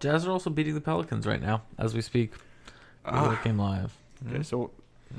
Jazz 0.01 0.27
are 0.27 0.31
also 0.31 0.51
beating 0.51 0.75
the 0.75 0.81
Pelicans 0.81 1.27
right 1.27 1.41
now 1.41 1.63
as 1.79 1.95
we 1.95 2.03
speak. 2.03 2.33
Ah. 3.05 3.41
game 3.43 3.59
live. 3.59 3.97
Okay, 4.25 4.35
mm-hmm. 4.35 4.43
so 4.43 4.71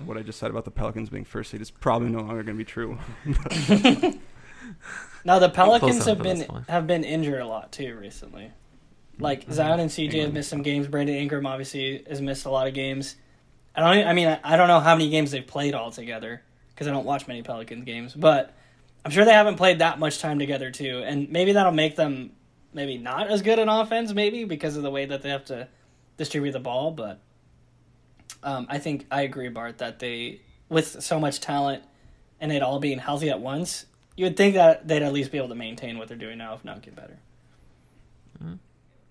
what 0.05 0.17
I 0.17 0.21
just 0.21 0.39
said 0.39 0.49
about 0.49 0.65
the 0.65 0.71
Pelicans 0.71 1.09
being 1.09 1.25
first 1.25 1.51
seed 1.51 1.61
is 1.61 1.71
probably 1.71 2.09
no 2.09 2.19
longer 2.19 2.43
going 2.43 2.57
to 2.57 2.63
be 2.63 2.63
true. 2.63 2.97
now 5.25 5.39
the 5.39 5.49
Pelicans 5.49 6.05
have 6.05 6.21
been 6.21 6.47
have 6.69 6.87
been 6.87 7.03
injured 7.03 7.41
a 7.41 7.47
lot 7.47 7.71
too 7.71 7.95
recently. 7.95 8.51
Like 9.19 9.41
mm-hmm. 9.41 9.53
Zion 9.53 9.79
and 9.79 9.89
CJ 9.89 10.21
have 10.21 10.33
missed 10.33 10.49
some 10.49 10.61
games. 10.61 10.87
Brandon 10.87 11.15
Ingram 11.15 11.45
obviously 11.45 12.03
has 12.09 12.21
missed 12.21 12.45
a 12.45 12.49
lot 12.49 12.67
of 12.67 12.73
games. 12.73 13.15
I 13.75 13.81
don't. 13.81 14.07
I 14.07 14.13
mean, 14.13 14.37
I 14.43 14.55
don't 14.55 14.67
know 14.67 14.79
how 14.79 14.95
many 14.95 15.09
games 15.09 15.31
they've 15.31 15.45
played 15.45 15.73
all 15.73 15.91
together 15.91 16.41
because 16.69 16.87
I 16.87 16.91
don't 16.91 17.05
watch 17.05 17.27
many 17.27 17.41
Pelicans 17.41 17.85
games. 17.85 18.13
But 18.13 18.53
I'm 19.05 19.11
sure 19.11 19.25
they 19.25 19.33
haven't 19.33 19.57
played 19.57 19.79
that 19.79 19.99
much 19.99 20.19
time 20.19 20.39
together 20.39 20.71
too, 20.71 21.03
and 21.05 21.29
maybe 21.29 21.53
that'll 21.53 21.71
make 21.71 21.95
them 21.95 22.31
maybe 22.73 22.97
not 22.97 23.27
as 23.29 23.41
good 23.41 23.59
an 23.59 23.69
offense, 23.69 24.13
maybe 24.13 24.43
because 24.43 24.77
of 24.77 24.83
the 24.83 24.91
way 24.91 25.05
that 25.05 25.21
they 25.21 25.29
have 25.29 25.45
to 25.45 25.67
distribute 26.17 26.51
the 26.51 26.59
ball. 26.59 26.91
But 26.91 27.19
um, 28.43 28.67
I 28.69 28.77
think 28.77 29.05
I 29.11 29.21
agree, 29.21 29.49
Bart, 29.49 29.79
that 29.79 29.99
they 29.99 30.41
with 30.69 31.03
so 31.03 31.19
much 31.19 31.39
talent 31.39 31.83
and 32.39 32.51
it 32.51 32.61
all 32.61 32.79
being 32.79 32.99
healthy 32.99 33.29
at 33.29 33.39
once, 33.39 33.85
you 34.15 34.25
would 34.25 34.37
think 34.37 34.55
that 34.55 34.87
they'd 34.87 35.03
at 35.03 35.13
least 35.13 35.31
be 35.31 35.37
able 35.37 35.49
to 35.49 35.55
maintain 35.55 35.97
what 35.97 36.07
they're 36.07 36.17
doing 36.17 36.37
now, 36.37 36.53
if 36.53 36.65
not 36.65 36.81
get 36.81 36.95
better. 36.95 37.17
Mm-hmm. 38.43 38.55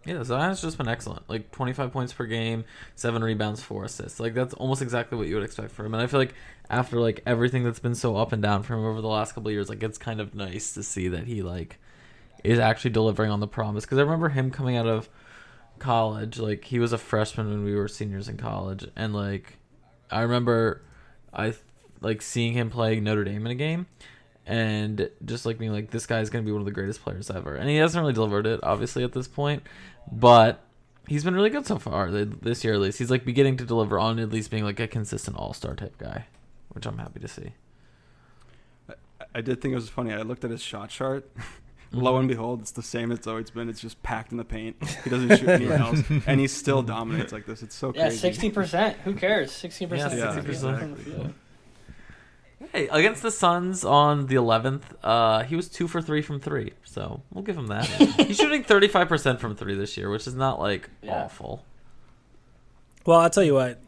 Yeah, 0.04 0.25
Zion's 0.25 0.61
just 0.61 0.78
been 0.78 0.88
excellent. 0.88 1.28
Like 1.31 1.52
25 1.52 1.92
points 1.92 2.12
per 2.12 2.26
game, 2.26 2.64
seven 2.97 3.23
rebounds, 3.23 3.62
four 3.62 3.85
assists. 3.85 4.19
Like 4.19 4.35
that's 4.35 4.52
almost 4.54 4.83
exactly 4.83 5.16
what 5.16 5.28
you 5.28 5.37
would 5.37 5.45
expect 5.45 5.71
from 5.71 5.87
him. 5.87 5.95
And 5.95 6.02
I 6.02 6.09
feel 6.09 6.19
like 6.19 6.35
after 6.69 6.99
like 6.99 7.23
everything 7.25 7.62
that's 7.62 7.78
been 7.78 7.95
so 7.95 8.16
up 8.16 8.33
and 8.33 8.42
down 8.42 8.64
for 8.64 8.75
him 8.75 8.85
over 8.85 9.00
the 9.00 9.09
last 9.09 9.33
couple 9.33 9.50
years, 9.50 9.69
like 9.69 9.83
it's 9.83 9.99
kind 9.99 10.21
of 10.21 10.35
nice 10.35 10.75
to 10.75 10.83
see 10.83 11.09
that 11.09 11.26
he 11.26 11.42
like 11.42 11.78
is 12.44 12.58
actually 12.58 12.90
delivering 12.90 13.30
on 13.30 13.40
the 13.40 13.49
promise. 13.49 13.84
Because 13.84 13.99
I 13.99 14.02
remember 14.02 14.28
him 14.28 14.50
coming 14.50 14.76
out 14.76 14.87
of 14.87 15.08
college, 15.78 16.38
like 16.38 16.64
he 16.64 16.78
was 16.78 16.92
a 16.92 16.99
freshman 16.99 17.49
when 17.49 17.64
we 17.64 17.75
were 17.75 17.88
seniors 17.88 18.28
in 18.28 18.37
college, 18.37 18.87
and 18.96 19.14
like 19.14 19.58
I 20.11 20.22
remember 20.22 20.82
I 21.32 21.54
like 22.00 22.22
seeing 22.22 22.52
him 22.52 22.70
play 22.70 23.00
Notre 23.00 23.25
Dame 23.25 23.46
in 23.46 23.52
a 23.52 23.56
game, 23.56 23.87
and 24.46 25.11
just 25.25 25.46
like 25.46 25.58
being 25.58 25.72
like, 25.72 25.90
this 25.90 26.06
guy's 26.06 26.30
gonna 26.30 26.44
be 26.44 26.52
one 26.52 26.61
of 26.61 26.66
the 26.66 26.72
greatest 26.72 27.02
players 27.02 27.30
ever. 27.30 27.54
And 27.54 27.68
he 27.68 27.76
hasn't 27.76 28.00
really 28.00 28.14
delivered 28.14 28.46
it, 28.46 28.61
obviously, 28.62 29.04
at 29.04 29.12
this 29.12 29.28
point, 29.28 29.62
but 30.11 30.61
he's 31.08 31.25
been 31.25 31.34
really 31.34 31.50
good 31.50 31.66
so 31.66 31.78
far 31.78 32.11
this 32.11 32.64
year 32.64 32.75
at 32.75 32.80
least. 32.80 32.99
He's 32.99 33.11
like 33.11 33.25
beginning 33.25 33.56
to 33.58 33.64
deliver 33.64 33.99
on 33.99 34.18
at 34.18 34.30
least 34.30 34.50
being 34.50 34.64
like 34.64 34.80
a 34.80 34.88
consistent 34.88 35.37
All 35.37 35.52
Star 35.52 35.75
type 35.75 35.99
guy, 35.99 36.26
which 36.70 36.87
I'm 36.87 36.99
happy 36.99 37.20
to 37.20 37.28
see. 37.28 37.52
I 39.34 39.40
did 39.40 39.61
think 39.61 39.72
it 39.72 39.76
was 39.76 39.88
funny. 39.88 40.12
I 40.12 40.22
looked 40.22 40.44
at 40.44 40.50
his 40.50 40.62
shot 40.62 40.90
chart. 40.90 41.30
Lo 41.92 42.16
and 42.16 42.26
behold, 42.26 42.61
it's 42.61 42.70
the 42.70 42.82
same 42.82 43.12
it's 43.12 43.26
always 43.26 43.50
been. 43.50 43.68
It's 43.68 43.80
just 43.80 44.02
packed 44.02 44.32
in 44.32 44.38
the 44.38 44.44
paint. 44.44 44.76
He 45.04 45.11
doesn't 45.11 45.37
shoot 45.38 45.49
anywhere 45.49 45.78
else, 45.78 46.02
and 46.26 46.40
he 46.40 46.49
still 46.49 46.82
dominates 46.82 47.32
like 47.32 47.44
this. 47.44 47.62
It's 47.62 47.75
so 47.75 47.92
crazy. 47.92 47.99
yeah, 47.99 48.08
crazy. 48.08 48.18
sixty 48.18 48.50
percent. 48.50 48.96
Who 49.04 49.14
cares? 49.14 49.52
Sixty 49.52 49.87
percent. 49.87 50.14
Yeah, 50.14 50.32
sixty 50.32 50.46
percent. 50.46 51.34
Hey, 52.72 52.88
against 52.88 53.22
the 53.22 53.32
Suns 53.32 53.84
on 53.84 54.28
the 54.28 54.37
11th, 54.37 54.82
uh, 55.02 55.42
he 55.42 55.56
was 55.56 55.68
two 55.68 55.88
for 55.88 56.00
three 56.00 56.22
from 56.22 56.38
three, 56.38 56.72
so 56.84 57.20
we'll 57.32 57.42
give 57.42 57.56
him 57.56 57.66
that. 57.66 57.84
He's 58.26 58.37
shooting 58.37 58.62
35% 58.62 59.40
from 59.40 59.56
three 59.56 59.75
this 59.75 59.96
year, 59.96 60.08
which 60.08 60.28
is 60.28 60.37
not 60.37 60.61
like 60.61 60.88
yeah. 61.02 61.25
awful. 61.25 61.64
Well, 63.04 63.18
I'll 63.18 63.28
tell 63.28 63.42
you 63.42 63.54
what, 63.54 63.80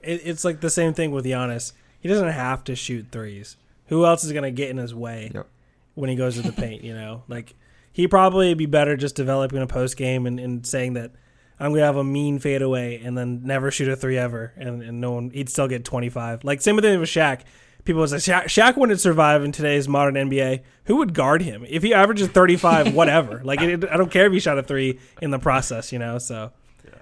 it, 0.00 0.22
it's 0.24 0.44
like 0.44 0.60
the 0.60 0.70
same 0.70 0.94
thing 0.94 1.10
with 1.10 1.24
Giannis. 1.24 1.72
He 1.98 2.08
doesn't 2.08 2.28
have 2.28 2.62
to 2.64 2.76
shoot 2.76 3.08
threes. 3.10 3.56
Who 3.88 4.06
else 4.06 4.22
is 4.22 4.30
going 4.30 4.44
to 4.44 4.52
get 4.52 4.70
in 4.70 4.76
his 4.76 4.94
way? 4.94 5.32
Yep 5.34 5.48
when 5.94 6.10
he 6.10 6.16
goes 6.16 6.36
to 6.36 6.42
the 6.42 6.52
paint. 6.52 6.82
You 6.82 6.94
know, 6.94 7.24
like 7.28 7.54
he 7.92 8.08
probably 8.08 8.54
be 8.54 8.66
better 8.66 8.96
just 8.96 9.14
developing 9.14 9.62
a 9.62 9.66
post 9.66 9.96
game 9.96 10.26
and, 10.26 10.38
and 10.40 10.66
saying 10.66 10.94
that 10.94 11.12
I'm 11.58 11.72
gonna 11.72 11.84
have 11.84 11.96
a 11.96 12.04
mean 12.04 12.38
fadeaway 12.38 13.00
and 13.02 13.16
then 13.16 13.42
never 13.44 13.70
shoot 13.70 13.88
a 13.88 13.96
three 13.96 14.18
ever, 14.18 14.52
and, 14.56 14.82
and 14.82 15.00
no 15.00 15.12
one 15.12 15.30
he'd 15.30 15.48
still 15.48 15.68
get 15.68 15.84
25. 15.84 16.44
Like 16.44 16.60
same 16.60 16.78
thing 16.80 17.00
with 17.00 17.08
Shaq. 17.08 17.42
People 17.84 18.00
would 18.00 18.10
say 18.10 18.16
Shaq, 18.16 18.44
Shaq 18.44 18.76
wouldn't 18.76 19.00
survive 19.00 19.44
in 19.44 19.52
today's 19.52 19.86
modern 19.88 20.14
NBA. 20.14 20.62
Who 20.86 20.96
would 20.96 21.14
guard 21.14 21.42
him 21.42 21.64
if 21.68 21.82
he 21.82 21.94
averages 21.94 22.28
35? 22.28 22.94
whatever. 22.94 23.42
Like 23.44 23.60
it, 23.60 23.84
I 23.88 23.96
don't 23.96 24.10
care 24.10 24.26
if 24.26 24.32
he 24.32 24.40
shot 24.40 24.58
a 24.58 24.62
three 24.62 24.98
in 25.22 25.30
the 25.30 25.38
process, 25.38 25.92
you 25.92 25.98
know. 25.98 26.18
So 26.18 26.52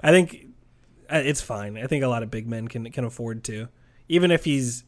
I 0.02 0.11
think 0.11 0.46
uh, 1.11 1.22
it's 1.25 1.40
fine. 1.40 1.78
I 1.78 1.87
think 1.87 2.04
a 2.04 2.08
lot 2.08 2.22
of 2.22 2.30
big 2.30 2.46
men 2.46 2.68
can 2.68 2.90
can 2.90 3.04
afford 3.04 3.44
to, 3.44 3.68
even 4.08 4.30
if 4.30 4.44
he's 4.44 4.84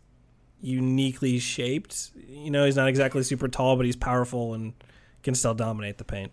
uniquely 0.65 1.39
shaped. 1.39 2.11
You 2.29 2.51
know, 2.51 2.65
he's 2.65 2.77
not 2.77 2.89
exactly 2.89 3.23
super 3.23 3.49
tall, 3.49 3.77
but 3.77 3.85
he's 3.87 3.97
powerful 3.97 4.55
and 4.55 4.73
can 5.23 5.35
still 5.35 5.55
dominate 5.55 5.99
the 5.99 6.05
paint. 6.05 6.33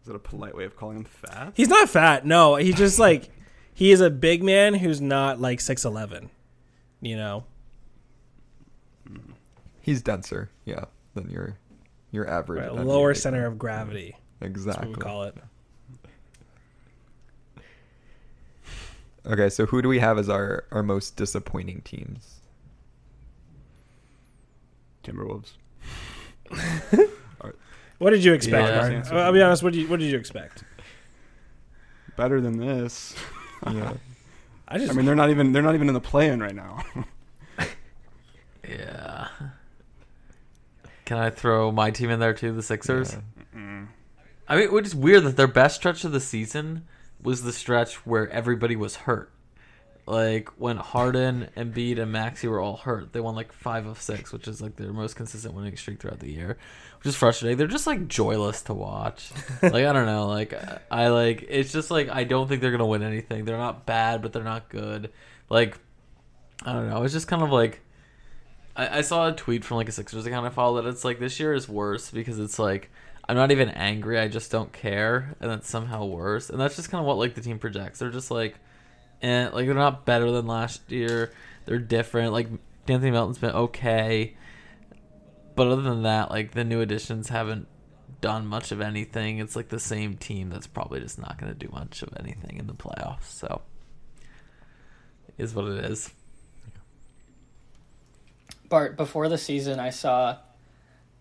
Is 0.00 0.06
that 0.06 0.14
a 0.14 0.18
polite 0.20 0.54
way 0.56 0.64
of 0.64 0.76
calling 0.76 0.98
him 0.98 1.04
fat? 1.04 1.52
He's 1.54 1.68
not 1.68 1.88
fat. 1.88 2.24
No, 2.24 2.56
he's 2.56 2.76
just 2.76 2.98
like 2.98 3.28
he 3.74 3.90
is 3.90 4.00
a 4.00 4.10
big 4.10 4.42
man 4.42 4.74
who's 4.74 5.00
not 5.00 5.40
like 5.40 5.60
six 5.60 5.84
eleven. 5.84 6.30
You 7.00 7.16
know. 7.16 7.44
Hmm. 9.06 9.32
He's 9.82 10.02
denser, 10.02 10.50
yeah, 10.64 10.84
than 11.14 11.30
your 11.30 11.58
your 12.12 12.28
average. 12.28 12.62
Right, 12.62 12.74
lower 12.84 13.14
center 13.14 13.46
of 13.46 13.58
gravity. 13.58 14.16
That's 14.38 14.50
Exactly. 14.50 14.88
what 14.88 14.98
we 14.98 15.02
call 15.02 15.22
it. 15.24 15.36
Okay, 19.26 19.48
so 19.50 19.66
who 19.66 19.82
do 19.82 19.88
we 19.88 19.98
have 19.98 20.18
as 20.18 20.28
our 20.28 20.64
our 20.72 20.82
most 20.82 21.16
disappointing 21.16 21.82
teams? 21.82 22.40
Timberwolves. 25.04 25.52
What 27.98 28.10
did 28.12 28.24
you 28.24 28.32
expect, 28.32 28.66
Yeah. 28.66 29.02
I'll 29.14 29.24
I'll 29.24 29.32
be 29.32 29.42
honest. 29.42 29.62
What 29.62 29.74
did 29.74 29.80
you 29.82 29.88
What 29.88 30.00
did 30.00 30.10
you 30.10 30.16
expect? 30.16 30.64
Better 32.16 32.40
than 32.40 32.56
this. 32.56 33.14
Yeah. 33.66 33.92
I 34.68 34.78
just. 34.78 34.90
I 34.90 34.94
mean, 34.94 35.04
they're 35.04 35.14
not 35.14 35.28
even 35.28 35.52
they're 35.52 35.62
not 35.62 35.74
even 35.74 35.86
in 35.88 35.92
the 35.94 36.00
play-in 36.00 36.40
right 36.40 36.54
now. 36.54 36.82
Yeah. 38.66 39.28
Can 41.04 41.18
I 41.18 41.28
throw 41.30 41.72
my 41.72 41.90
team 41.90 42.08
in 42.08 42.20
there 42.20 42.32
too, 42.34 42.52
the 42.52 42.62
Sixers? 42.62 43.16
Yeah. 43.54 43.86
I 44.46 44.56
mean, 44.56 44.72
which 44.72 44.86
is 44.86 44.94
weird 44.94 45.24
that 45.24 45.36
their 45.36 45.48
best 45.48 45.76
stretch 45.76 46.04
of 46.04 46.12
the 46.12 46.20
season 46.20 46.86
was 47.22 47.42
the 47.42 47.52
stretch 47.52 48.06
where 48.06 48.28
everybody 48.30 48.76
was 48.76 48.96
hurt. 48.96 49.32
Like 50.06 50.48
when 50.58 50.76
Harden, 50.76 51.48
Embiid, 51.56 52.00
and 52.00 52.10
Maxey 52.10 52.48
were 52.48 52.60
all 52.60 52.78
hurt, 52.78 53.12
they 53.12 53.20
won 53.20 53.36
like 53.36 53.52
five 53.52 53.86
of 53.86 54.00
six, 54.00 54.32
which 54.32 54.48
is 54.48 54.60
like 54.60 54.74
their 54.76 54.92
most 54.92 55.14
consistent 55.14 55.54
winning 55.54 55.76
streak 55.76 56.00
throughout 56.00 56.18
the 56.18 56.32
year, 56.32 56.58
which 56.98 57.06
is 57.06 57.14
frustrating. 57.14 57.56
They're 57.58 57.66
just 57.68 57.86
like 57.86 58.08
joyless 58.08 58.62
to 58.62 58.74
watch. 58.74 59.30
like 59.62 59.74
I 59.74 59.92
don't 59.92 60.06
know, 60.06 60.26
like 60.26 60.54
I- 60.90 61.08
like 61.08 61.44
it's 61.48 61.70
just 61.72 61.90
like 61.90 62.08
I 62.08 62.24
don't 62.24 62.48
think 62.48 62.60
they're 62.60 62.72
gonna 62.72 62.86
win 62.86 63.02
anything. 63.02 63.44
They're 63.44 63.56
not 63.58 63.86
bad, 63.86 64.20
but 64.22 64.32
they're 64.32 64.42
not 64.42 64.68
good. 64.68 65.12
Like 65.48 65.78
I 66.64 66.72
don't 66.72 66.88
know. 66.88 67.02
It's 67.04 67.12
just 67.14 67.28
kind 67.28 67.42
of 67.42 67.50
like 67.52 67.80
I, 68.74 68.98
I 68.98 69.00
saw 69.02 69.28
a 69.28 69.32
tweet 69.32 69.64
from 69.64 69.76
like 69.76 69.88
a 69.88 69.92
Sixers 69.92 70.26
account 70.26 70.46
I 70.46 70.50
follow 70.50 70.82
that 70.82 70.88
it's 70.88 71.04
like 71.04 71.20
this 71.20 71.38
year 71.38 71.52
is 71.54 71.68
worse 71.68 72.10
because 72.10 72.40
it's 72.40 72.58
like 72.58 72.90
I'm 73.28 73.36
not 73.36 73.52
even 73.52 73.68
angry, 73.68 74.18
I 74.18 74.28
just 74.28 74.50
don't 74.50 74.72
care, 74.72 75.36
and 75.40 75.50
that's 75.50 75.68
somehow 75.68 76.04
worse. 76.04 76.50
And 76.50 76.60
that's 76.60 76.76
just 76.76 76.90
kind 76.90 77.00
of 77.00 77.06
what 77.06 77.18
like 77.18 77.34
the 77.34 77.40
team 77.40 77.58
projects. 77.58 77.98
They're 77.98 78.10
just 78.10 78.30
like, 78.30 78.56
eh, 79.22 79.48
like 79.52 79.66
they're 79.66 79.74
not 79.74 80.04
better 80.04 80.30
than 80.30 80.46
last 80.46 80.90
year. 80.90 81.32
They're 81.66 81.78
different. 81.78 82.32
Like 82.32 82.48
Anthony 82.88 83.10
Melton's 83.10 83.38
been 83.38 83.50
okay, 83.52 84.36
but 85.54 85.68
other 85.68 85.82
than 85.82 86.02
that, 86.02 86.30
like 86.30 86.52
the 86.52 86.64
new 86.64 86.80
additions 86.80 87.28
haven't 87.28 87.68
done 88.20 88.46
much 88.46 88.72
of 88.72 88.80
anything. 88.80 89.38
It's 89.38 89.56
like 89.56 89.68
the 89.68 89.80
same 89.80 90.16
team 90.16 90.50
that's 90.50 90.66
probably 90.66 91.00
just 91.00 91.18
not 91.18 91.38
going 91.38 91.52
to 91.52 91.58
do 91.58 91.70
much 91.72 92.02
of 92.02 92.12
anything 92.18 92.58
in 92.58 92.66
the 92.66 92.74
playoffs. 92.74 93.30
So, 93.30 93.62
is 95.38 95.54
what 95.54 95.66
it 95.66 95.84
is. 95.84 96.10
Bart, 98.68 98.96
before 98.96 99.28
the 99.28 99.38
season, 99.38 99.80
I 99.80 99.90
saw 99.90 100.38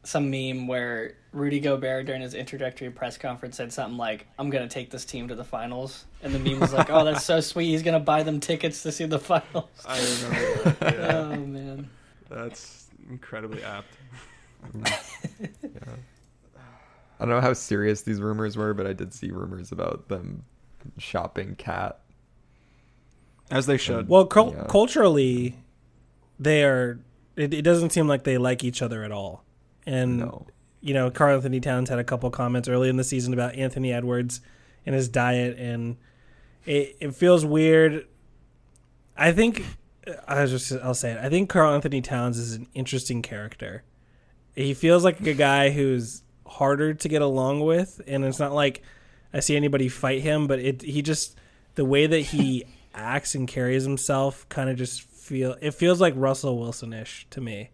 some 0.03 0.29
meme 0.31 0.67
where 0.67 1.15
Rudy 1.33 1.59
Gobert 1.59 2.05
during 2.05 2.21
his 2.21 2.33
introductory 2.33 2.89
press 2.89 3.17
conference 3.17 3.57
said 3.57 3.71
something 3.73 3.97
like, 3.97 4.27
"I'm 4.39 4.49
gonna 4.49 4.67
take 4.69 4.89
this 4.89 5.05
team 5.05 5.27
to 5.27 5.35
the 5.35 5.43
finals," 5.43 6.05
and 6.23 6.33
the 6.33 6.39
meme 6.39 6.59
was 6.59 6.73
like, 6.73 6.89
"Oh, 6.89 7.03
that's 7.05 7.23
so 7.25 7.39
sweet. 7.41 7.65
He's 7.67 7.83
gonna 7.83 7.99
buy 7.99 8.23
them 8.23 8.39
tickets 8.39 8.81
to 8.83 8.91
see 8.91 9.05
the 9.05 9.19
finals." 9.19 9.69
I 9.85 9.99
remember. 9.99 10.71
That. 10.79 10.93
Yeah. 10.93 11.15
Oh 11.31 11.35
man. 11.35 11.89
That's 12.29 12.87
incredibly 13.09 13.63
apt. 13.63 13.87
Mm. 14.75 15.49
I 17.19 17.25
don't 17.25 17.29
know 17.29 17.41
how 17.41 17.53
serious 17.53 18.01
these 18.01 18.21
rumors 18.21 18.55
were, 18.55 18.73
but 18.73 18.87
I 18.87 18.93
did 18.93 19.13
see 19.13 19.29
rumors 19.31 19.71
about 19.71 20.07
them 20.07 20.43
shopping 20.97 21.55
KAT. 21.57 21.99
As 23.51 23.65
they 23.65 23.77
should. 23.77 24.07
well, 24.07 24.25
cul- 24.25 24.53
Yeah. 24.55 24.65
culturally, 24.69 25.55
they 26.39 26.63
are. 26.63 26.99
It, 27.35 27.53
it 27.53 27.61
doesn't 27.63 27.89
seem 27.91 28.07
like 28.07 28.23
they 28.23 28.37
like 28.37 28.63
each 28.63 28.81
other 28.81 29.03
at 29.03 29.11
all. 29.11 29.43
And 29.89 30.19
No. 30.19 30.46
you 30.81 30.93
know, 30.93 31.10
Carl 31.10 31.36
Anthony 31.36 31.60
Towns 31.60 31.89
had 31.89 32.00
a 32.00 32.03
couple 32.03 32.29
comments 32.29 32.67
early 32.69 32.89
in 32.89 32.98
the 32.98 33.03
season 33.03 33.34
about 33.34 33.55
Anthony 33.55 33.91
Edwards 33.91 34.41
and 34.86 34.93
his 34.96 35.10
diet, 35.10 35.58
and 35.58 35.98
it, 36.65 36.96
it 37.00 37.15
feels 37.15 37.43
weird. 37.46 38.05
I 39.17 39.31
think 39.31 39.65
I 40.27 40.41
was 40.41 40.51
just 40.51 40.72
I'll 40.84 40.93
say 40.93 41.12
it. 41.12 41.17
I 41.17 41.29
think 41.29 41.50
Carl 41.50 41.74
Anthony 41.74 42.01
Towns 42.01 42.38
is 42.38 42.53
an 42.53 42.67
interesting 42.74 43.22
character. 43.22 43.84
He 44.55 44.74
feels 44.74 45.03
like 45.03 45.19
a 45.22 45.34
guy 45.34 45.69
who's 45.72 46.24
harder 46.46 46.93
to 46.93 47.08
get 47.10 47.22
along 47.22 47.62
with, 47.62 48.01
and 48.08 48.24
it's 48.25 48.39
not 48.39 48.53
like 48.53 48.81
I 49.34 49.39
see 49.39 49.55
anybody 49.55 49.89
fight 49.89 50.22
him, 50.22 50.48
but 50.48 50.60
it 50.60 50.81
he 50.81 51.01
just 51.01 51.38
the 51.75 51.86
way 51.86 52.08
that 52.08 52.19
he 52.19 52.65
acts 52.93 53.36
and 53.36 53.48
carries 53.48 53.84
himself 53.84 54.48
kind 54.50 54.69
of 54.69 54.77
just 54.77 55.01
feel 55.01 55.55
it 55.62 55.72
feels 55.74 56.00
like 56.00 56.13
Russell 56.15 56.60
Wilson 56.60 56.93
ish 56.93 57.27
to 57.31 57.41
me, 57.41 57.72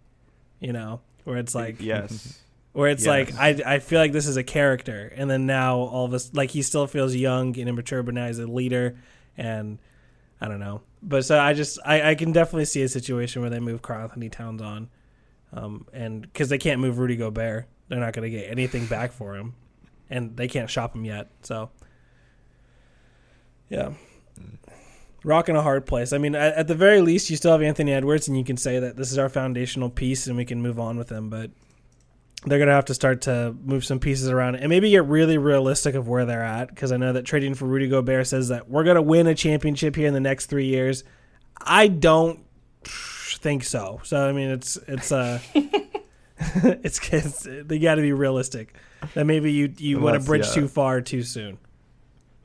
you 0.59 0.73
know, 0.73 1.01
where 1.25 1.37
it's 1.37 1.53
like 1.53 1.81
yes. 1.81 2.39
where 2.71 2.89
it's 2.89 3.05
Yes. 3.05 3.33
like 3.33 3.35
I 3.65 3.75
I 3.75 3.79
feel 3.79 3.99
like 3.99 4.13
this 4.13 4.25
is 4.27 4.37
a 4.37 4.43
character, 4.43 5.11
and 5.15 5.29
then 5.29 5.45
now 5.45 5.77
all 5.77 6.05
of 6.05 6.13
us 6.13 6.31
like 6.33 6.51
he 6.51 6.61
still 6.61 6.87
feels 6.87 7.13
young 7.13 7.59
and 7.59 7.67
immature, 7.67 8.01
but 8.01 8.13
now 8.13 8.27
he's 8.27 8.39
a 8.39 8.47
leader, 8.47 8.97
and 9.37 9.77
I 10.39 10.47
don't 10.47 10.59
know. 10.61 10.81
But 11.03 11.25
so 11.25 11.37
I 11.39 11.53
just 11.53 11.77
I, 11.85 12.11
I 12.11 12.15
can 12.15 12.31
definitely 12.31 12.65
see 12.65 12.81
a 12.81 12.89
situation 12.89 13.41
where 13.41 13.49
they 13.51 13.59
move 13.59 13.81
Carl 13.81 14.03
Anthony 14.03 14.29
Towns 14.29 14.61
on, 14.61 14.89
um, 15.53 15.85
and 15.93 16.21
because 16.21 16.49
they 16.49 16.57
can't 16.57 16.79
move 16.79 16.97
Rudy 16.97 17.15
Gobert, 17.15 17.67
they're 17.89 17.99
not 17.99 18.13
going 18.13 18.31
to 18.31 18.35
get 18.35 18.49
anything 18.49 18.85
back 18.87 19.11
for 19.11 19.35
him, 19.35 19.53
and 20.09 20.35
they 20.37 20.47
can't 20.47 20.69
shop 20.69 20.95
him 20.95 21.05
yet. 21.05 21.29
So 21.43 21.69
yeah. 23.69 23.93
Rock 25.25 25.49
in 25.49 25.55
a 25.55 25.61
hard 25.61 25.85
place. 25.85 26.13
I 26.13 26.17
mean, 26.17 26.35
at, 26.35 26.53
at 26.53 26.67
the 26.67 26.75
very 26.75 27.01
least, 27.01 27.29
you 27.29 27.35
still 27.35 27.51
have 27.51 27.61
Anthony 27.61 27.91
Edwards, 27.91 28.27
and 28.27 28.37
you 28.37 28.43
can 28.43 28.57
say 28.57 28.79
that 28.79 28.95
this 28.95 29.11
is 29.11 29.17
our 29.17 29.29
foundational 29.29 29.89
piece, 29.89 30.27
and 30.27 30.37
we 30.37 30.45
can 30.45 30.61
move 30.61 30.79
on 30.79 30.97
with 30.97 31.11
him. 31.11 31.29
But 31.29 31.51
they're 32.45 32.59
gonna 32.59 32.71
have 32.71 32.85
to 32.85 32.93
start 32.93 33.21
to 33.21 33.55
move 33.63 33.83
some 33.83 33.99
pieces 33.99 34.29
around 34.29 34.55
and 34.55 34.69
maybe 34.69 34.91
get 34.91 35.05
really 35.05 35.37
realistic 35.37 35.95
of 35.95 36.07
where 36.07 36.25
they're 36.25 36.43
at 36.43 36.69
because 36.69 36.91
I 36.91 36.97
know 36.97 37.13
that 37.13 37.23
trading 37.23 37.55
for 37.55 37.65
Rudy 37.65 37.87
Gobert 37.87 38.27
says 38.27 38.49
that 38.49 38.69
we're 38.69 38.83
gonna 38.83 39.01
win 39.01 39.25
a 39.27 39.33
championship 39.33 39.95
here 39.95 40.07
in 40.07 40.13
the 40.13 40.19
next 40.19 40.45
three 40.45 40.67
years. 40.67 41.03
I 41.59 41.87
don't 41.87 42.39
think 42.83 43.63
so. 43.63 44.01
So 44.03 44.29
I 44.29 44.31
mean, 44.31 44.51
it's 44.51 44.77
it's 44.87 45.11
uh, 45.11 45.39
it's, 46.37 46.99
it's 47.13 47.47
they 47.65 47.79
got 47.79 47.95
to 47.95 48.01
be 48.01 48.11
realistic. 48.13 48.75
That 49.13 49.25
maybe 49.25 49.51
you 49.51 49.73
you 49.77 49.99
want 49.99 50.13
to 50.13 50.17
Unless, 50.17 50.27
bridge 50.27 50.47
yeah. 50.47 50.53
too 50.53 50.67
far 50.67 51.01
too 51.01 51.23
soon. 51.23 51.57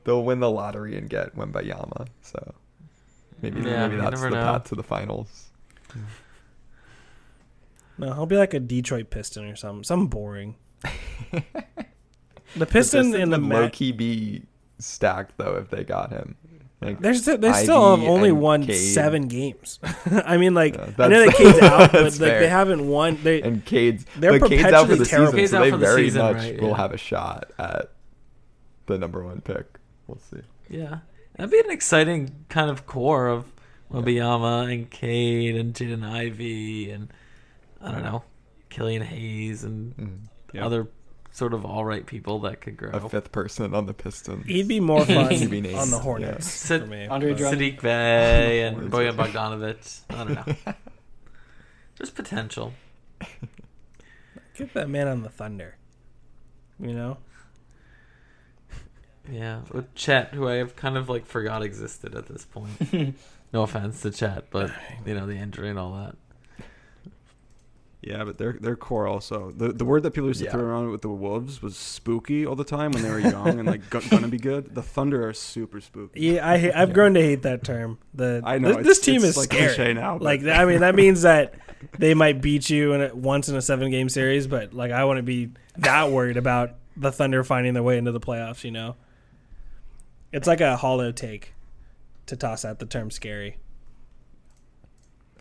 They'll 0.03 0.23
win 0.23 0.39
the 0.39 0.49
lottery 0.49 0.97
and 0.97 1.09
get 1.09 1.35
Wembanyama. 1.35 2.07
So 2.21 2.55
maybe 3.41 3.61
Yeah, 3.61 3.87
maybe 3.87 4.01
that's 4.01 4.21
the 4.21 4.29
know. 4.29 4.35
path 4.35 4.65
to 4.69 4.75
the 4.75 4.83
finals. 4.83 5.49
No, 7.97 8.13
he'll 8.13 8.25
be 8.25 8.37
like 8.37 8.53
a 8.53 8.59
Detroit 8.59 9.09
Piston 9.09 9.45
or 9.45 9.55
something. 9.55 9.83
Something 9.83 10.07
boring. 10.07 10.55
the 12.55 12.65
Piston 12.65 13.13
and 13.15 13.31
the 13.31 13.39
would 13.39 13.47
low 13.49 13.69
key 13.69 13.91
be 13.91 14.43
stacked 14.79 15.37
though 15.37 15.55
if 15.57 15.69
they 15.69 15.83
got 15.83 16.11
him. 16.11 16.35
Like, 16.83 16.99
They're 16.99 17.13
still, 17.13 17.37
they 17.37 17.53
still 17.53 17.95
have 17.95 18.07
only 18.07 18.31
won 18.31 18.65
Cade. 18.65 18.75
seven 18.75 19.27
games. 19.27 19.77
I 20.25 20.37
mean, 20.37 20.55
like 20.55 20.73
Yeah, 20.73 20.81
I 20.97 21.07
know 21.09 21.19
that 21.25 21.37
that's- 21.37 21.37
Cade's 21.37 21.59
out, 21.61 21.91
but 21.91 22.03
like, 22.03 22.13
fair. 22.13 22.39
they 22.39 22.47
haven't 22.47 22.87
won. 22.87 23.19
They 23.21 23.43
and 23.43 23.63
Cade's 23.63 24.03
They're 24.17 24.39
but 24.39 24.49
Cade's 24.49 24.63
out 24.63 24.87
for 24.87 24.95
perpetually 24.95 24.97
the 24.97 25.05
terrible. 25.05 25.31
season, 25.33 25.37
Cade's 25.37 25.51
so 25.51 25.59
they 25.59 25.69
for 25.69 25.77
the 25.77 25.85
very 25.85 26.03
season, 26.05 26.21
much 26.23 26.35
right, 26.37 26.59
will 26.61 26.73
have 26.73 26.91
a 26.91 26.97
shot 26.97 27.51
at 27.59 27.91
the 28.87 28.97
number 28.97 29.23
one 29.23 29.41
pick. 29.41 29.65
We'll 30.07 30.17
see. 30.17 30.41
Yeah, 30.71 30.99
that'd 31.37 31.51
be 31.51 31.59
an 31.59 31.71
exciting 31.71 32.45
kind 32.49 32.69
of 32.69 32.85
core 32.85 33.27
of 33.27 33.45
Wembanyama 33.91 34.71
and 34.73 34.89
Cade 34.89 35.55
and 35.55 35.73
Jaden 35.73 36.03
Ivey 36.09 36.91
and 36.91 37.09
I 37.81 37.91
don't 37.91 38.03
know, 38.03 38.23
Killian 38.69 39.01
Hayes 39.01 39.63
and 39.63 39.95
Mm. 39.97 40.17
Yep. 40.53 40.63
other 40.63 40.87
sort 41.31 41.53
of 41.53 41.65
all 41.65 41.85
right 41.85 42.05
people 42.05 42.39
that 42.39 42.59
could 42.61 42.75
grow. 42.77 42.91
A 42.91 43.07
fifth 43.09 43.31
person 43.31 43.73
on 43.73 43.85
the 43.85 43.93
Pistons. 43.93 44.45
he'd 44.45 44.67
be 44.67 44.79
more 44.81 45.05
fun 45.05 45.31
He'd 45.31 45.49
be 45.49 45.61
nice. 45.61 45.75
on 45.75 45.89
the 45.89 45.95
Yeah. 45.97 46.03
Hornets 46.03 46.47
Sit- 46.47 46.81
for 46.81 46.87
me. 46.87 47.07
Andre. 47.07 47.33
Saddiq 47.33 47.81
Bey 47.81 48.63
and 48.67 48.91
Bojan 48.91 49.15
Bogdanovic. 49.15 50.01
I 50.09 50.23
don't 50.23 50.33
know. 50.65 50.73
There's 51.97 52.09
potential. 52.09 52.73
Get 54.57 54.73
that 54.73 54.89
man 54.89 55.07
on 55.07 55.21
the 55.23 55.29
Thunder. 55.29 55.75
You 56.79 56.93
know, 56.93 57.17
Yeah, 59.29 59.61
with 59.71 59.93
Chet, 59.95 60.29
who 60.33 60.47
I 60.47 60.55
have 60.55 60.75
kind 60.75 60.97
of 60.97 61.09
like 61.09 61.25
forgot 61.25 61.61
existed 61.63 62.15
at 62.15 62.27
this 62.27 62.45
point. 62.45 63.15
no 63.53 63.63
offense 63.63 64.01
to 64.01 64.11
Chet, 64.11 64.45
but 64.49 64.71
you 65.05 65.13
know 65.13 65.25
the 65.27 65.35
injury 65.35 65.69
and 65.69 65.77
all 65.77 65.91
that. 65.93 66.15
Yeah, 68.01 68.23
but 68.23 68.39
their 68.39 68.53
their 68.53 68.75
core 68.75 69.05
also 69.07 69.51
the 69.51 69.71
the 69.71 69.85
word 69.85 70.01
that 70.03 70.11
people 70.11 70.27
used 70.27 70.39
to 70.39 70.45
Yeah. 70.45 70.51
throw 70.53 70.61
around 70.63 70.89
with 70.89 71.03
the 71.03 71.09
Wolves 71.09 71.61
was 71.61 71.77
spooky 71.77 72.47
all 72.47 72.55
the 72.55 72.63
time 72.63 72.91
when 72.93 73.03
they 73.03 73.11
were 73.11 73.19
young 73.19 73.59
and 73.59 73.67
like 73.67 73.87
go- 73.91 74.01
gonna 74.09 74.27
be 74.27 74.39
good. 74.39 74.73
The 74.73 74.81
Thunder 74.81 75.27
are 75.29 75.33
super 75.33 75.79
spooky. 75.79 76.19
Yeah, 76.19 76.49
I 76.49 76.57
ha- 76.57 76.71
I've 76.73 76.93
grown 76.93 77.13
to 77.13 77.21
hate 77.21 77.43
that 77.43 77.63
term. 77.63 77.99
The 78.15 78.41
I 78.45 78.57
know 78.57 78.69
this, 78.69 78.77
it's- 78.77 78.87
this 78.87 78.99
team 79.01 79.15
it's 79.17 79.25
is 79.25 79.37
like 79.37 79.53
scary. 79.53 79.75
cliche 79.75 79.93
now, 79.93 80.17
but- 80.17 80.23
Like 80.23 80.43
I 80.45 80.65
mean, 80.65 80.79
that 80.79 80.95
means 80.95 81.21
that 81.21 81.53
they 81.99 82.15
might 82.15 82.41
beat 82.41 82.71
you 82.71 82.93
in 82.93 83.01
a, 83.03 83.15
once 83.15 83.49
in 83.49 83.55
a 83.55 83.61
seven 83.61 83.91
game 83.91 84.09
series, 84.09 84.47
but 84.47 84.73
like 84.73 84.91
I 84.91 85.05
wouldn't 85.05 85.27
be 85.27 85.51
that 85.77 86.09
worried 86.09 86.37
about 86.37 86.71
the 86.97 87.11
Thunder 87.11 87.43
finding 87.43 87.75
their 87.75 87.83
way 87.83 87.99
into 87.99 88.11
the 88.11 88.19
playoffs. 88.19 88.63
You 88.63 88.71
know, 88.71 88.95
it's 90.31 90.47
like 90.47 90.61
a 90.61 90.77
hollow 90.77 91.11
take 91.11 91.53
to 92.27 92.35
toss 92.35 92.65
out 92.65 92.79
the 92.79 92.85
term 92.85 93.11
scary. 93.11 93.57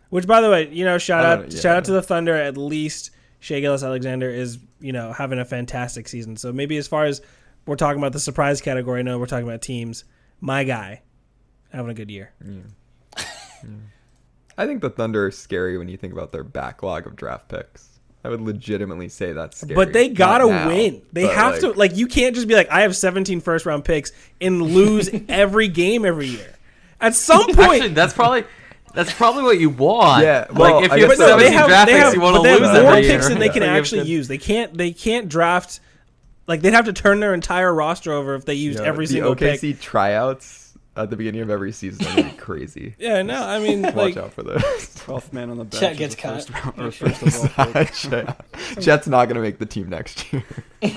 Which, 0.08 0.26
by 0.26 0.40
the 0.40 0.50
way, 0.50 0.68
you 0.72 0.84
know, 0.84 0.98
shout 0.98 1.24
out 1.24 1.52
yeah. 1.52 1.60
shout 1.60 1.76
out 1.76 1.84
to 1.84 1.92
the 1.92 2.02
Thunder. 2.02 2.34
At 2.34 2.56
least 2.56 3.10
Shai 3.38 3.60
Gilgeous-Alexander 3.60 4.28
is 4.28 4.58
you 4.80 4.92
know 4.92 5.12
having 5.12 5.38
a 5.38 5.44
fantastic 5.44 6.08
season. 6.08 6.36
So 6.36 6.52
maybe 6.52 6.76
as 6.76 6.88
far 6.88 7.04
as 7.04 7.20
we're 7.66 7.76
talking 7.76 8.00
about 8.00 8.12
the 8.12 8.20
surprise 8.20 8.60
category, 8.60 9.00
I 9.00 9.02
know 9.02 9.18
we're 9.18 9.26
talking 9.26 9.46
about 9.46 9.62
teams. 9.62 10.04
My 10.40 10.64
guy 10.64 11.02
having 11.72 11.90
a 11.90 11.94
good 11.94 12.10
year. 12.10 12.32
I 14.58 14.66
think 14.66 14.82
the 14.82 14.90
Thunder 14.90 15.26
are 15.26 15.30
scary 15.30 15.78
when 15.78 15.88
you 15.88 15.96
think 15.96 16.12
about 16.12 16.32
their 16.32 16.44
backlog 16.44 17.06
of 17.06 17.14
draft 17.14 17.48
picks. 17.48 17.99
I 18.22 18.28
would 18.28 18.40
legitimately 18.40 19.08
say 19.08 19.32
that's 19.32 19.58
scary. 19.58 19.74
But 19.74 19.92
they 19.92 20.08
gotta 20.10 20.46
win. 20.46 21.02
They 21.12 21.26
have 21.26 21.52
like, 21.52 21.60
to 21.62 21.72
like 21.72 21.96
you 21.96 22.06
can't 22.06 22.34
just 22.34 22.48
be 22.48 22.54
like 22.54 22.68
I 22.70 22.82
have 22.82 22.94
17 22.94 23.40
first 23.40 23.64
round 23.66 23.84
picks 23.84 24.12
and 24.40 24.60
lose 24.62 25.08
every 25.28 25.68
game 25.68 26.04
every 26.04 26.26
year. 26.28 26.54
At 27.00 27.14
some 27.14 27.46
point, 27.46 27.58
Actually, 27.58 27.88
that's 27.88 28.12
probably 28.12 28.44
that's 28.92 29.12
probably 29.12 29.44
what 29.44 29.58
you 29.58 29.70
want. 29.70 30.22
Yeah, 30.22 30.46
well, 30.52 30.74
like 30.80 30.84
if 30.90 30.96
you 30.98 31.06
have 31.06 31.08
guess 31.10 31.18
so. 31.18 31.26
no, 31.28 31.36
they 31.38 31.44
17 31.50 31.58
have, 31.58 31.68
draft 31.68 31.86
they 31.86 31.92
picks, 31.94 32.04
have, 32.04 32.14
you 32.14 32.20
want 32.20 32.34
but 32.36 32.42
to 32.42 32.42
they 32.42 32.50
have 32.66 32.82
more 32.82 32.92
every 32.92 33.02
picks 33.02 33.22
year. 33.24 33.28
than 33.30 33.38
they 33.38 33.48
can 33.48 33.62
Like, 33.62 33.70
actually 33.70 34.02
use. 34.02 34.28
They 34.28 34.38
can't 34.38 34.76
they 34.76 34.92
can't 34.92 35.28
draft 35.28 35.80
like 36.46 36.60
they'd 36.60 36.74
have 36.74 36.84
to 36.86 36.92
turn 36.92 37.20
their 37.20 37.32
entire 37.32 37.72
roster 37.72 38.12
over 38.12 38.34
if 38.34 38.44
they 38.44 38.54
you 38.54 38.70
used 38.70 38.80
know, 38.80 38.84
every 38.84 39.06
the 39.06 39.12
single 39.14 39.34
OKC 39.34 39.60
pick. 39.60 39.80
tryouts 39.80 40.59
at 40.96 41.08
the 41.08 41.16
beginning 41.16 41.40
of 41.40 41.50
every 41.50 41.72
season 41.72 42.04
are 42.06 42.16
gonna 42.16 42.30
be 42.30 42.36
crazy. 42.36 42.94
Yeah, 42.98 43.22
no, 43.22 43.42
I 43.42 43.58
mean 43.60 43.82
Watch 43.82 43.94
like 43.94 44.16
out 44.16 44.32
for 44.32 44.42
those. 44.42 44.94
Twelfth 44.96 45.32
man 45.32 45.50
on 45.50 45.56
the 45.58 45.64
bench. 45.64 45.80
Chet 45.80 45.96
gets 45.96 46.14
the 46.14 46.20
cut. 46.20 46.34
First 46.44 47.00
round, 47.00 47.14
first 47.14 47.22
of 47.22 47.58
all, 47.58 47.66
pick. 47.72 47.92
Chet- 47.94 48.44
Chet's 48.80 49.06
not 49.06 49.26
gonna 49.26 49.40
make 49.40 49.58
the 49.58 49.66
team 49.66 49.88
next 49.88 50.32
year. 50.32 50.44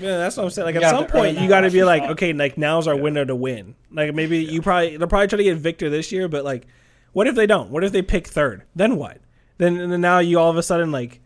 Yeah, 0.00 0.18
that's 0.18 0.36
what 0.36 0.44
I'm 0.44 0.50
saying. 0.50 0.66
Like 0.66 0.74
You 0.74 0.82
at 0.82 0.90
some 0.90 1.06
point, 1.06 1.38
you 1.38 1.48
got 1.48 1.62
to 1.62 1.70
be 1.70 1.82
like, 1.82 2.02
okay, 2.02 2.34
like 2.34 2.58
now's 2.58 2.86
our 2.86 2.94
window 2.96 3.24
to 3.24 3.34
win. 3.34 3.74
Like 3.90 4.14
maybe 4.14 4.44
you 4.44 4.60
probably 4.60 4.98
they'll 4.98 5.08
probably 5.08 5.28
try 5.28 5.38
to 5.38 5.42
get 5.44 5.56
Victor 5.56 5.88
this 5.88 6.12
year, 6.12 6.28
but 6.28 6.44
like, 6.44 6.66
what 7.14 7.26
if 7.26 7.34
they 7.34 7.46
don't? 7.46 7.70
What 7.70 7.84
if 7.84 7.92
they 7.92 8.02
pick 8.02 8.26
third? 8.26 8.64
Then 8.76 8.96
what? 8.96 9.18
Then 9.56 9.78
and 9.80 9.90
then 9.90 10.02
now 10.02 10.18
you 10.18 10.38
all 10.38 10.50
of 10.50 10.58
a 10.58 10.62
sudden 10.62 10.92
like, 10.92 11.20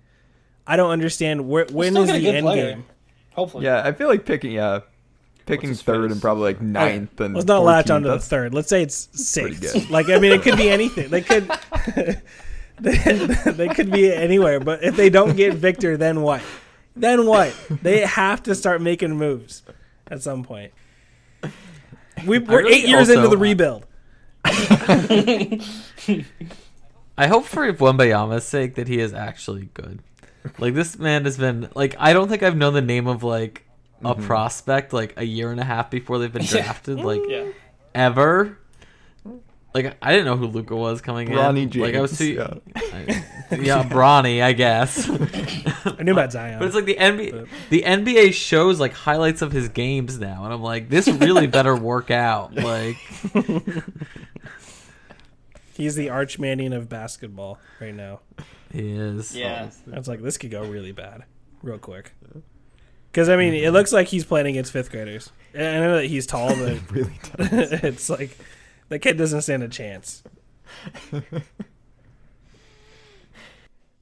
I 0.64 0.76
don't 0.76 0.90
understand 0.92 1.48
where 1.48 1.66
when 1.72 1.92
Still 1.94 2.04
is 2.04 2.12
the 2.12 2.28
end 2.28 2.44
player. 2.44 2.70
game? 2.74 2.84
Hopefully. 3.32 3.64
Yeah, 3.64 3.82
I 3.84 3.90
feel 3.92 4.06
like 4.06 4.24
picking 4.24 4.52
yeah, 4.52 4.80
picking 5.48 5.74
third 5.74 6.04
face? 6.08 6.12
and 6.12 6.20
probably 6.22 6.44
like 6.44 6.60
ninth 6.60 7.20
and 7.20 7.34
Let's 7.34 7.46
not 7.46 7.64
latch 7.64 7.86
14th, 7.86 7.94
onto 7.94 8.08
the 8.08 8.18
third. 8.20 8.54
Let's 8.54 8.68
say 8.68 8.82
it's 8.82 9.06
pretty 9.36 9.56
sixth. 9.56 9.90
Like 9.90 10.08
I 10.08 10.18
mean, 10.18 10.32
it 10.32 10.42
could 10.42 10.56
be 10.56 10.70
anything. 10.70 11.08
They 11.08 11.20
could. 11.20 11.50
they, 12.80 13.02
they 13.52 13.68
could 13.68 13.90
be 13.90 14.12
anywhere, 14.12 14.60
but 14.60 14.84
if 14.84 14.96
they 14.96 15.10
don't 15.10 15.36
get 15.36 15.54
Victor, 15.54 15.96
then 15.96 16.22
what? 16.22 16.42
Then 16.94 17.26
what? 17.26 17.54
They 17.82 18.00
have 18.00 18.42
to 18.44 18.54
start 18.54 18.80
making 18.82 19.16
moves 19.16 19.62
at 20.08 20.22
some 20.22 20.42
point. 20.42 20.72
We, 22.26 22.38
we're 22.38 22.58
really 22.64 22.74
eight 22.74 22.88
years 22.88 23.08
also- 23.08 23.24
into 23.24 23.28
the 23.28 23.38
rebuild. 23.38 23.86
I 27.18 27.26
hope 27.26 27.44
for 27.44 27.70
Wembanyama's 27.72 28.44
sake 28.44 28.76
that 28.76 28.88
he 28.88 29.00
is 29.00 29.12
actually 29.12 29.68
good. 29.74 30.00
Like 30.58 30.74
this 30.74 30.98
man 30.98 31.24
has 31.24 31.36
been 31.36 31.68
like 31.74 31.94
I 31.98 32.12
don't 32.12 32.28
think 32.28 32.42
I've 32.42 32.56
known 32.56 32.72
the 32.74 32.80
name 32.80 33.06
of 33.06 33.22
like 33.22 33.67
a 34.02 34.14
Mm-hmm. 34.14 34.26
prospect 34.26 34.92
like 34.92 35.14
a 35.16 35.24
year 35.24 35.50
and 35.50 35.60
a 35.60 35.64
half 35.64 35.90
before 35.90 36.18
they've 36.18 36.32
been 36.32 36.44
drafted 36.44 36.98
like 37.00 37.22
Yeah. 37.28 37.48
ever. 37.94 38.58
Like 39.74 39.96
I 40.00 40.12
didn't 40.12 40.24
know 40.24 40.36
who 40.36 40.46
Luka 40.46 40.74
was 40.74 41.00
coming 41.02 41.28
Bronny 41.28 41.72
in. 41.74 41.80
Like 41.80 41.94
I 41.94 42.00
was 42.00 42.16
too 42.16 42.36
James, 42.36 42.60
yeah, 42.74 43.56
yeah 43.60 43.82
Bronny, 43.88 44.42
I 44.42 44.52
guess. 44.54 45.08
I 45.98 46.02
knew 46.02 46.12
about 46.12 46.32
Zion. 46.32 46.58
But 46.58 46.66
it's 46.66 46.74
like 46.74 46.86
the 46.86 46.96
NBA, 46.96 47.46
the 47.70 47.82
NBA 47.82 48.32
shows 48.32 48.80
like 48.80 48.92
highlights 48.94 49.42
of 49.42 49.52
his 49.52 49.68
games 49.68 50.18
now, 50.18 50.44
and 50.44 50.54
I'm 50.54 50.62
like, 50.62 50.88
this 50.88 51.06
really 51.06 51.46
better 51.58 51.76
work 51.76 52.10
out. 52.10 52.54
Like, 52.54 52.96
He's 55.74 55.94
the 55.94 56.08
Arch 56.10 56.38
Manning 56.38 56.72
of 56.72 56.88
basketball 56.88 57.58
right 57.80 57.94
now. 57.94 58.20
he 58.72 58.90
is. 58.92 59.36
Yeah. 59.36 59.70
It's 59.92 60.08
like 60.08 60.22
this 60.22 60.36
could 60.38 60.50
go 60.50 60.64
really 60.64 60.92
bad, 60.92 61.24
real 61.62 61.78
quick. 61.78 62.14
Because 63.10 63.28
I 63.28 63.36
mean, 63.36 63.54
it 63.54 63.62
mm-hmm. 63.62 63.72
looks 63.72 63.92
like 63.92 64.08
he's 64.08 64.24
playing 64.24 64.46
against 64.46 64.72
fifth 64.72 64.90
graders. 64.90 65.30
And 65.54 65.84
I 65.84 65.86
know 65.86 65.96
that 65.96 66.06
he's 66.06 66.26
tall, 66.26 66.48
but 66.56 66.90
really 66.90 67.18
it's 67.38 68.08
like 68.10 68.36
the 68.88 68.98
kid 68.98 69.16
doesn't 69.16 69.42
stand 69.42 69.62
a 69.62 69.68
chance. 69.68 70.22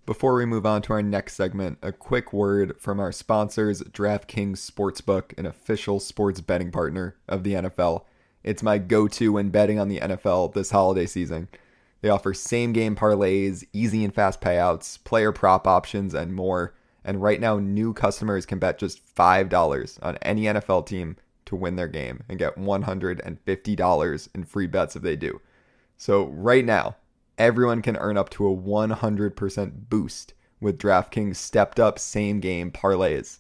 Before 0.07 0.35
we 0.35 0.47
move 0.47 0.65
on 0.65 0.83
to 0.83 0.93
our 0.93 1.03
next 1.03 1.35
segment, 1.35 1.79
a 1.83 1.91
quick 1.91 2.33
word 2.33 2.81
from 2.81 3.01
our 3.01 3.11
sponsors, 3.11 3.83
DraftKings 3.83 4.59
Sportsbook, 4.59 5.37
an 5.37 5.47
official 5.47 5.99
sports 5.99 6.41
betting 6.41 6.71
partner 6.71 7.17
of 7.29 7.43
the 7.43 7.55
NFL. 7.55 8.05
It's 8.45 8.63
my 8.63 8.79
go 8.79 9.09
to 9.09 9.33
when 9.33 9.51
betting 9.51 9.81
on 9.81 9.89
the 9.89 9.99
NFL 9.99 10.55
this 10.55 10.71
holiday 10.71 11.07
season. 11.07 11.49
They 12.03 12.09
offer 12.09 12.35
same 12.35 12.73
game 12.73 12.95
parlays, 12.95 13.67
easy 13.73 14.05
and 14.05 14.15
fast 14.15 14.41
payouts, 14.41 15.03
player 15.03 15.33
prop 15.33 15.67
options, 15.67 16.15
and 16.15 16.33
more. 16.33 16.73
And 17.07 17.23
right 17.23 17.41
now, 17.41 17.59
new 17.59 17.95
customers 17.95 18.45
can 18.45 18.59
bet 18.59 18.79
just 18.79 19.01
$5 19.15 19.99
on 20.03 20.17
any 20.23 20.43
NFL 20.43 20.87
team 20.87 21.17
to 21.45 21.55
win 21.55 21.77
their 21.77 21.87
game 21.87 22.25
and 22.29 22.37
get 22.37 22.57
$150 22.57 24.29
in 24.35 24.45
free 24.45 24.67
bets 24.67 24.97
if 24.97 25.03
they 25.03 25.15
do. 25.15 25.41
So, 25.97 26.25
right 26.27 26.65
now, 26.65 26.97
everyone 27.39 27.81
can 27.81 27.97
earn 27.97 28.19
up 28.19 28.29
to 28.31 28.49
a 28.49 28.57
100% 28.57 29.89
boost 29.89 30.35
with 30.61 30.81
DraftKings 30.81 31.37
stepped 31.37 31.79
up 31.79 32.01
same 32.01 32.41
game 32.41 32.73
parlays. 32.73 33.39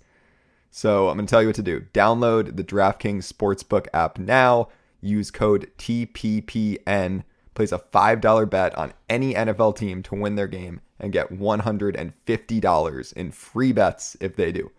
So, 0.70 1.08
I'm 1.08 1.16
going 1.16 1.26
to 1.26 1.30
tell 1.30 1.42
you 1.42 1.48
what 1.48 1.56
to 1.56 1.62
do. 1.62 1.86
Download 1.92 2.56
the 2.56 2.64
DraftKings 2.64 3.30
Sportsbook 3.30 3.88
app 3.92 4.16
now, 4.16 4.68
use 5.00 5.32
code 5.32 5.72
TPPN, 5.76 7.24
place 7.54 7.72
a 7.72 7.78
$5 7.78 8.48
bet 8.48 8.78
on 8.78 8.92
any 9.08 9.34
NFL 9.34 9.76
team 9.76 10.04
to 10.04 10.14
win 10.14 10.36
their 10.36 10.46
game, 10.46 10.82
and 10.98 11.12
get 11.12 11.30
$150 11.30 13.12
in 13.12 13.30
free 13.30 13.72
bets 13.72 14.16
if 14.20 14.36
they 14.36 14.52
do. 14.52 14.70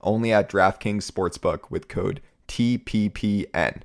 Only 0.00 0.32
at 0.32 0.50
DraftKings 0.50 1.10
Sportsbook 1.10 1.70
with 1.70 1.88
code 1.88 2.20
TPPN. 2.48 3.82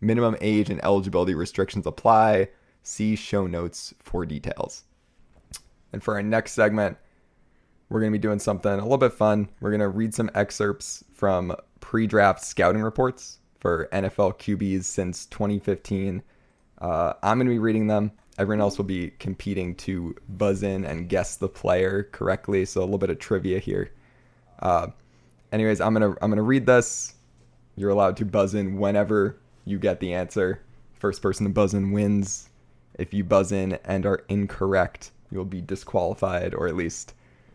Minimum 0.00 0.36
age 0.40 0.70
and 0.70 0.82
eligibility 0.84 1.34
restrictions 1.34 1.86
apply. 1.86 2.48
See 2.82 3.14
show 3.14 3.46
notes 3.46 3.92
for 3.98 4.24
details. 4.24 4.84
And 5.92 6.02
for 6.02 6.14
our 6.14 6.22
next 6.22 6.52
segment, 6.52 6.96
we're 7.88 8.00
going 8.00 8.12
to 8.12 8.18
be 8.18 8.22
doing 8.22 8.38
something 8.38 8.72
a 8.72 8.82
little 8.82 8.96
bit 8.96 9.12
fun. 9.12 9.50
We're 9.60 9.70
going 9.70 9.80
to 9.80 9.88
read 9.88 10.14
some 10.14 10.30
excerpts 10.34 11.04
from 11.12 11.54
pre 11.80 12.06
draft 12.06 12.44
scouting 12.44 12.82
reports 12.82 13.38
for 13.58 13.88
NFL 13.92 14.38
QBs 14.38 14.84
since 14.84 15.26
2015. 15.26 16.22
Uh, 16.80 17.14
I'm 17.22 17.38
going 17.38 17.46
to 17.46 17.52
be 17.52 17.58
reading 17.58 17.86
them. 17.86 18.12
Everyone 18.38 18.60
else 18.60 18.78
will 18.78 18.86
be 18.86 19.10
competing 19.18 19.74
to 19.76 20.16
buzz 20.28 20.62
in 20.62 20.84
and 20.84 21.08
guess 21.08 21.36
the 21.36 21.48
player 21.48 22.08
correctly. 22.10 22.64
So 22.64 22.80
a 22.80 22.82
little 22.82 22.98
bit 22.98 23.10
of 23.10 23.18
trivia 23.18 23.58
here. 23.58 23.90
Uh, 24.60 24.88
anyways, 25.52 25.80
I'm 25.80 25.92
gonna 25.92 26.14
I'm 26.22 26.30
gonna 26.30 26.42
read 26.42 26.66
this. 26.66 27.14
You're 27.76 27.90
allowed 27.90 28.16
to 28.18 28.24
buzz 28.24 28.54
in 28.54 28.78
whenever 28.78 29.36
you 29.64 29.78
get 29.78 30.00
the 30.00 30.14
answer. 30.14 30.62
First 30.94 31.22
person 31.22 31.44
to 31.44 31.50
buzz 31.52 31.74
in 31.74 31.92
wins. 31.92 32.48
If 32.98 33.14
you 33.14 33.24
buzz 33.24 33.52
in 33.52 33.78
and 33.84 34.04
are 34.06 34.24
incorrect, 34.28 35.10
you'll 35.30 35.44
be 35.44 35.60
disqualified, 35.60 36.54
or 36.54 36.66
at 36.68 36.76
least 36.76 37.14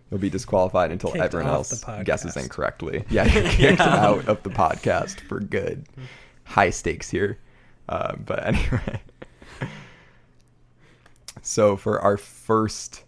you'll 0.10 0.20
be 0.20 0.30
disqualified 0.30 0.92
until 0.92 1.12
Kicked 1.12 1.24
everyone 1.24 1.52
else 1.52 1.84
guesses 2.04 2.36
incorrectly. 2.38 3.06
Yeah, 3.10 3.26
you're 3.26 3.50
kicked 3.50 3.82
out 3.82 4.28
of 4.28 4.42
the 4.44 4.50
podcast 4.50 5.20
for 5.22 5.40
good. 5.40 5.86
High 6.44 6.70
stakes 6.72 7.10
here. 7.10 7.40
Uh, 7.88 8.16
but 8.16 8.46
anyway. 8.48 9.02
So 11.42 11.76
for 11.78 12.00
our 12.02 12.18
first 12.18 13.04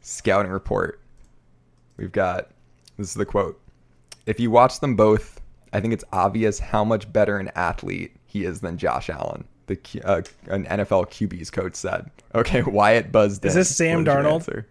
scouting 0.00 0.52
report, 0.52 1.00
we've 1.96 2.12
got 2.12 2.50
this 2.96 3.08
is 3.08 3.14
the 3.14 3.24
quote. 3.26 3.60
If 4.26 4.38
you 4.40 4.50
watch 4.50 4.80
them 4.80 4.96
both, 4.96 5.40
I 5.72 5.80
think 5.80 5.92
it's 5.92 6.04
obvious 6.12 6.58
how 6.58 6.84
much 6.84 7.12
better 7.12 7.38
an 7.38 7.50
athlete 7.56 8.14
he 8.26 8.44
is 8.44 8.60
than 8.60 8.78
Josh 8.78 9.10
Allen. 9.10 9.44
The 9.66 9.78
uh, 10.04 10.22
an 10.48 10.64
NFL 10.66 11.08
QB's 11.10 11.50
coach 11.50 11.74
said. 11.74 12.10
Okay, 12.34 12.62
Wyatt 12.66 13.10
buzzed 13.12 13.44
Is 13.44 13.54
in. 13.54 13.60
this 13.60 13.74
Sam 13.76 14.04
What 14.04 14.06
your 14.06 14.22
Darnold? 14.22 14.34
answer? 14.34 14.66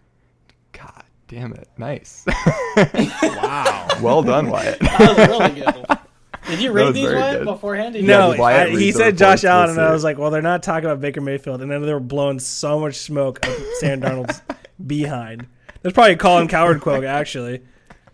God 0.72 1.04
damn 1.28 1.52
it! 1.52 1.68
Nice. 1.78 2.24
wow. 3.22 3.88
well 4.02 4.22
done, 4.22 4.48
Wyatt. 4.50 4.78
That 4.80 5.00
was 5.00 5.28
really 5.28 5.60
good. 5.60 5.86
Did 6.46 6.60
you 6.60 6.72
read 6.72 6.94
these 6.94 7.04
very 7.08 7.20
Wyatt, 7.20 7.38
good. 7.38 7.44
beforehand? 7.46 7.94
No, 8.02 8.32
did 8.32 8.40
I- 8.40 8.68
he 8.70 8.92
said 8.92 9.16
Josh 9.16 9.44
Allen, 9.44 9.70
and 9.70 9.80
I 9.80 9.92
was 9.92 10.04
like, 10.04 10.18
well, 10.18 10.30
they're 10.30 10.42
not 10.42 10.62
talking 10.62 10.84
about 10.84 11.00
Baker 11.00 11.20
Mayfield, 11.20 11.62
and 11.62 11.70
then 11.70 11.82
they 11.82 11.92
were 11.92 12.00
blowing 12.00 12.38
so 12.38 12.78
much 12.78 12.96
smoke 12.96 13.44
up 13.46 13.56
Sam 13.78 14.00
Darnold's 14.00 14.42
behind. 14.86 15.46
That's 15.82 15.94
probably 15.94 16.12
a 16.12 16.16
Colin 16.16 16.48
Cowherd 16.48 16.80
quote, 16.80 17.04
actually. 17.04 17.62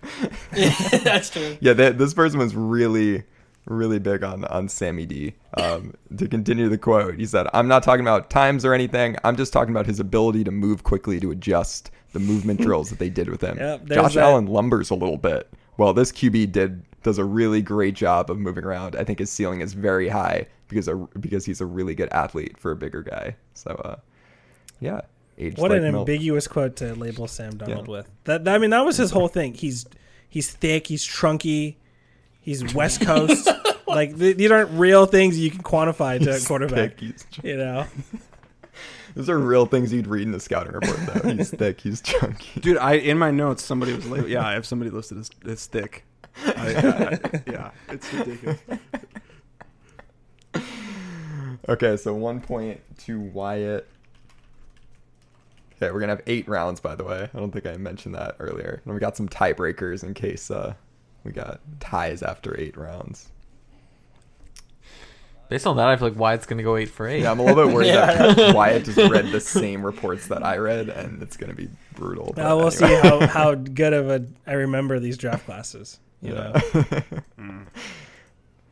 That's 0.53 1.31
true. 1.31 1.57
Yeah, 1.61 1.75
th- 1.75 1.97
this 1.97 2.15
person 2.15 2.39
was 2.39 2.55
really, 2.55 3.23
really 3.67 3.99
big 3.99 4.23
on 4.25 4.45
on 4.47 4.69
Sammy 4.69 5.07
D. 5.07 5.35
Um, 5.57 5.95
to 6.17 6.27
continue 6.29 6.69
the 6.69 6.79
quote, 6.79 7.17
he 7.17 7.27
said, 7.27 7.47
"I'm 7.53 7.69
not 7.69 7.83
talking 7.83 8.01
about 8.05 8.31
times 8.31 8.65
or 8.65 8.73
anything. 8.75 9.17
I'm 9.25 9.37
just 9.37 9.53
talking 9.53 9.73
about 9.75 9.87
his 9.87 10.01
ability 10.01 10.45
to 10.45 10.51
move 10.51 10.85
quickly 10.85 11.21
to 11.21 11.31
adjust 11.31 11.91
the 12.13 12.19
movement 12.19 12.61
drills 12.61 12.91
that 12.91 12.99
they 12.99 13.11
did 13.11 13.29
with 13.29 13.43
him. 13.43 13.59
Yep, 13.59 13.87
Josh 13.87 14.15
that. 14.15 14.25
Allen 14.25 14.47
lumbers 14.49 14.91
a 14.91 14.95
little 14.95 15.17
bit. 15.19 15.49
Well, 15.77 15.93
this 15.93 16.11
QB 16.13 16.53
did 16.53 16.83
does 17.03 17.19
a 17.19 17.25
really 17.25 17.63
great 17.63 17.95
job 17.95 18.31
of 18.31 18.39
moving 18.39 18.65
around. 18.65 18.97
I 18.97 19.05
think 19.05 19.19
his 19.19 19.31
ceiling 19.31 19.61
is 19.61 19.73
very 19.73 20.09
high 20.09 20.47
because 20.69 20.87
a, 20.89 20.97
because 20.97 21.45
he's 21.45 21.61
a 21.61 21.67
really 21.67 21.95
good 21.95 22.09
athlete 22.13 22.59
for 22.59 22.71
a 22.73 22.77
bigger 22.77 23.03
guy. 23.03 23.37
So, 23.55 23.71
uh, 23.85 23.97
yeah." 24.81 25.03
Aged 25.39 25.57
What 25.59 25.71
like 25.71 25.79
an 25.81 25.93
milk. 25.93 26.07
ambiguous 26.07 26.47
quote 26.47 26.77
to 26.77 26.95
label 26.95 27.27
Sam 27.27 27.55
Darnold 27.55 27.87
Yeah. 27.87 27.91
with. 27.93 28.11
That 28.25 28.47
I 28.47 28.59
mean, 28.59 28.71
that 28.71 28.85
was 28.85 28.99
his 28.99 29.11
whole 29.11 29.29
thing. 29.29 29.55
He's 29.55 29.87
he's 30.29 30.51
thick, 30.51 30.87
he's 30.89 31.07
trunky, 31.07 31.77
he's 32.43 32.75
West 32.75 33.01
Coast. 33.01 33.49
like 33.87 34.19
th- 34.19 34.37
these 34.37 34.51
aren't 34.51 34.71
real 34.73 35.07
things 35.07 35.39
you 35.39 35.51
can 35.51 35.63
quantify 35.63 36.23
to 36.23 36.37
a 36.37 36.41
quarterback. 36.41 36.99
thick, 36.99 37.01
he's 37.01 37.27
You 37.43 37.57
know, 37.57 37.87
Those 39.15 39.29
are 39.31 39.39
real 39.39 39.65
things 39.67 39.93
you'd 39.93 40.07
read 40.07 40.23
in 40.23 40.31
the 40.33 40.39
scouting 40.41 40.73
report, 40.73 40.99
though. 41.07 41.31
He's 41.31 41.51
thick, 41.57 41.81
he's 41.81 42.01
chunky. 42.01 42.61
Dude, 42.61 42.77
I 42.79 42.93
in 42.95 43.19
my 43.19 43.31
notes 43.31 43.65
somebody 43.65 43.93
was 43.95 44.07
like, 44.07 44.29
yeah, 44.29 44.47
I 44.47 44.53
have 44.53 44.67
somebody 44.67 44.91
listed 44.91 45.19
as, 45.19 45.31
as 45.49 45.67
thick. 45.67 46.05
I, 46.47 47.19
I, 47.33 47.43
yeah, 47.51 47.71
it's 47.89 48.13
ridiculous. 48.13 48.59
Okay, 51.69 51.97
so 51.97 52.15
one 52.15 52.41
point 52.41 52.81
to 53.05 53.21
Wyatt. 53.21 53.87
Okay, 55.77 55.91
we're 55.93 56.01
gonna 56.01 56.13
have 56.13 56.23
eight 56.27 56.49
rounds, 56.49 56.81
by 56.81 56.95
the 56.95 57.05
way. 57.05 57.29
I 57.33 57.39
don't 57.39 57.53
think 57.53 57.67
I 57.67 57.77
mentioned 57.77 58.15
that 58.15 58.37
earlier. 58.39 58.81
And 58.85 58.95
we 58.95 59.01
got 59.01 59.17
some 59.17 59.29
tiebreakers 59.29 60.03
in 60.03 60.15
case 60.15 60.51
uh, 60.51 60.75
we 61.25 61.33
got 61.33 61.61
ties 61.81 62.23
after 62.23 62.59
eight 62.59 62.77
rounds. 62.77 63.31
Based 65.49 65.67
on 65.67 65.77
that, 65.79 65.89
I 65.89 65.97
feel 65.97 66.09
like 66.09 66.19
Wyatt's 66.19 66.47
gonna 66.47 66.63
go 66.63 66.77
eight 66.77 66.89
for 66.91 67.07
eight. 67.09 67.23
Yeah, 67.23 67.31
I'm 67.31 67.41
a 67.41 67.45
little 67.45 67.67
bit 67.67 67.75
worried 67.75 67.89
Yeah. 67.89 68.33
that 68.33 68.55
Wyatt 68.55 68.85
just 68.85 68.99
read 69.11 69.31
the 69.33 69.41
same 69.41 69.85
reports 69.85 70.29
that 70.29 70.45
I 70.45 70.57
read, 70.59 70.89
and 70.89 71.23
it's 71.23 71.37
gonna 71.37 71.55
be 71.55 71.69
brutal. 71.95 72.33
but 72.35 72.43
now 72.43 72.57
we'll 72.57 72.71
see 72.71 72.87
how 72.87 73.27
how 73.27 73.55
good 73.55 73.93
of 73.93 74.09
a 74.11 74.27
I 74.47 74.53
remember 74.55 74.99
these 75.01 75.19
draft 75.19 75.45
classes. 75.47 75.99
You 76.23 76.35
know, 76.35 76.53
Yeah. 76.75 77.01
Hmm. 77.37 77.63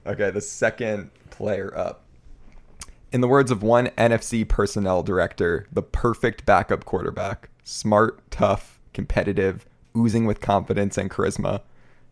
Okay, 0.07 0.31
the 0.31 0.41
second 0.41 1.11
player 1.31 1.73
up. 1.77 2.05
In 3.13 3.21
the 3.21 3.29
words 3.29 3.51
of 3.51 3.63
one 3.63 3.87
NFC 3.99 4.47
personnel 4.47 5.03
director, 5.03 5.67
the 5.73 5.83
perfect 5.83 6.45
backup 6.47 6.85
quarterback. 6.85 7.49
Smart, 7.65 8.31
tough, 8.31 8.81
competitive, 8.93 9.67
oozing 9.97 10.27
with 10.27 10.41
confidence 10.41 10.97
and 10.99 11.11
charisma. 11.11 11.61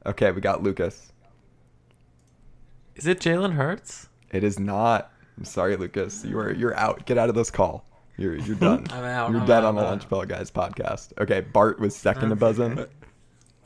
Okay, 0.07 0.31
we 0.31 0.41
got 0.41 0.63
Lucas. 0.63 1.13
Is 2.95 3.07
it 3.07 3.21
Jalen 3.21 3.53
Hurts? 3.55 4.09
It 4.33 4.43
is 4.45 4.59
not. 4.59 5.13
I'm 5.37 5.45
sorry, 5.45 5.77
Lucas. 5.77 6.25
You 6.25 6.39
are 6.39 6.53
you're 6.53 6.75
out. 6.77 7.05
Get 7.07 7.19
out 7.19 7.29
of 7.29 7.35
this 7.35 7.51
call. 7.51 7.85
You're 8.17 8.37
you're 8.37 8.57
done. 8.57 8.87
I'm 8.91 9.05
out, 9.05 9.31
You're 9.31 9.41
I'm 9.41 9.47
dead 9.47 9.59
out, 9.59 9.65
on 9.67 9.75
the 9.75 9.83
Lunch. 9.83 10.09
Bell 10.09 10.25
Guys 10.25 10.51
podcast. 10.51 11.13
Okay, 11.19 11.41
Bart 11.41 11.79
was 11.79 11.95
second 11.95 12.31
to 12.31 12.37
buzz 12.37 12.59
in. 12.59 12.79
Uh, 12.79 12.87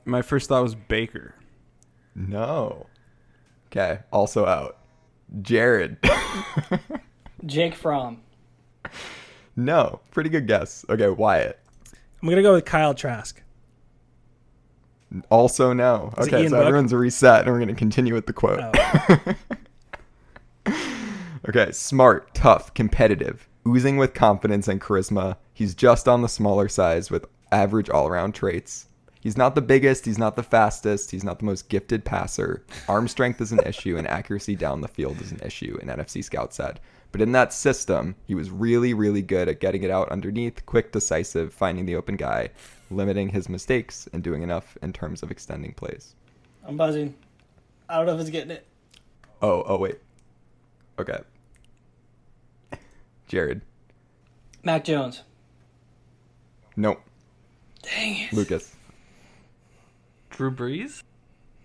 my 0.05 0.23
first 0.23 0.49
thought 0.49 0.63
was 0.63 0.75
Baker. 0.75 1.35
No. 2.15 2.87
Okay, 3.69 4.01
also 4.13 4.47
out. 4.47 4.79
Jarod. 5.43 5.97
Jake 7.47 7.75
Fromm. 7.75 8.21
no. 9.57 10.01
Pretty 10.11 10.29
good 10.31 10.47
guess. 10.47 10.85
Okay, 10.89 11.09
Wyatt. 11.09 11.59
I'm 12.23 12.29
gonna 12.29 12.43
go 12.43 12.53
with 12.55 12.65
Kyle 12.65 12.95
Trask. 12.95 13.41
Also 15.31 15.73
no. 15.73 16.13
Is 16.19 16.27
it 16.27 16.33
Okay, 16.35 16.43
Ian 16.43 16.51
so 16.51 16.57
Book? 16.59 16.67
everyone's 16.67 16.93
reset, 16.93 17.43
and 17.45 17.51
we're 17.53 17.59
gonna 17.61 17.75
continue 17.75 18.15
with 18.15 18.27
the 18.27 18.33
quote. 18.33 18.61
Oh. 18.63 19.35
Okay, 21.49 21.73
smart, 21.73 22.35
tough, 22.35 22.75
competitive, 22.75 23.49
oozing 23.67 23.97
with 23.97 24.13
confidence 24.13 24.69
and 24.69 24.79
charisma. 24.79 25.37
He's 25.55 25.75
just 25.75 26.07
on 26.07 26.21
the 26.21 26.29
smaller 26.29 26.69
size 26.69 27.11
with 27.11 27.25
average 27.51 27.89
all-around 27.89 28.35
traits. 28.35 28.89
He's 29.21 29.37
not 29.37 29.55
the 29.55 29.61
biggest, 29.61 30.07
he's 30.07 30.19
not 30.19 30.35
the 30.35 30.43
fastest, 30.43 31.11
he's 31.11 31.25
not 31.25 31.39
the 31.39 31.45
most 31.45 31.69
gifted 31.69 32.07
passer. 32.07 32.65
Arm 32.89 33.07
strength 33.07 33.41
is 33.43 33.53
an 33.53 33.61
issue 33.67 33.99
and 33.99 34.09
accuracy 34.09 34.57
down 34.57 34.81
the 34.81 34.89
field 34.89 35.21
is 35.21 35.31
an 35.31 35.41
issue, 35.45 35.79
an 35.83 35.89
NFC 35.89 36.25
scout 36.25 36.55
said. 36.55 36.81
But 37.13 37.21
in 37.21 37.33
that 37.33 37.53
system, 37.53 38.15
he 38.27 38.35
was 38.35 38.51
really, 38.51 38.95
really 38.95 39.21
good 39.21 39.49
at 39.49 39.61
getting 39.61 39.83
it 39.83 39.91
out 39.91 40.11
underneath, 40.11 40.65
quick, 40.65 40.93
decisive, 40.93 41.53
finding 41.53 41.85
the 41.85 41.97
open 41.97 42.17
guy, 42.17 42.49
limiting 42.91 43.29
his 43.29 43.49
mistakes, 43.49 44.09
and 44.13 44.23
doing 44.23 44.43
enough 44.43 44.79
in 44.81 44.93
terms 44.93 45.23
of 45.23 45.31
extending 45.31 45.75
plays. 45.75 46.15
I'm 46.65 46.79
buzzing. 46.79 47.15
I 47.91 47.97
don't 47.97 48.07
know 48.07 48.15
if 48.15 48.21
it's 48.21 48.31
getting 48.31 48.53
it. 48.53 48.67
Oh, 49.43 49.65
oh 49.67 49.77
wait. 49.77 49.99
Okay. 50.99 51.19
Jarod. 53.29 53.61
Mac 54.63 54.85
Jones. 54.85 55.23
Nope. 56.77 57.01
Dang 57.83 58.17
it. 58.17 58.33
Lucas. 58.33 58.77
Drew 60.41 60.51
Brees? 60.51 61.03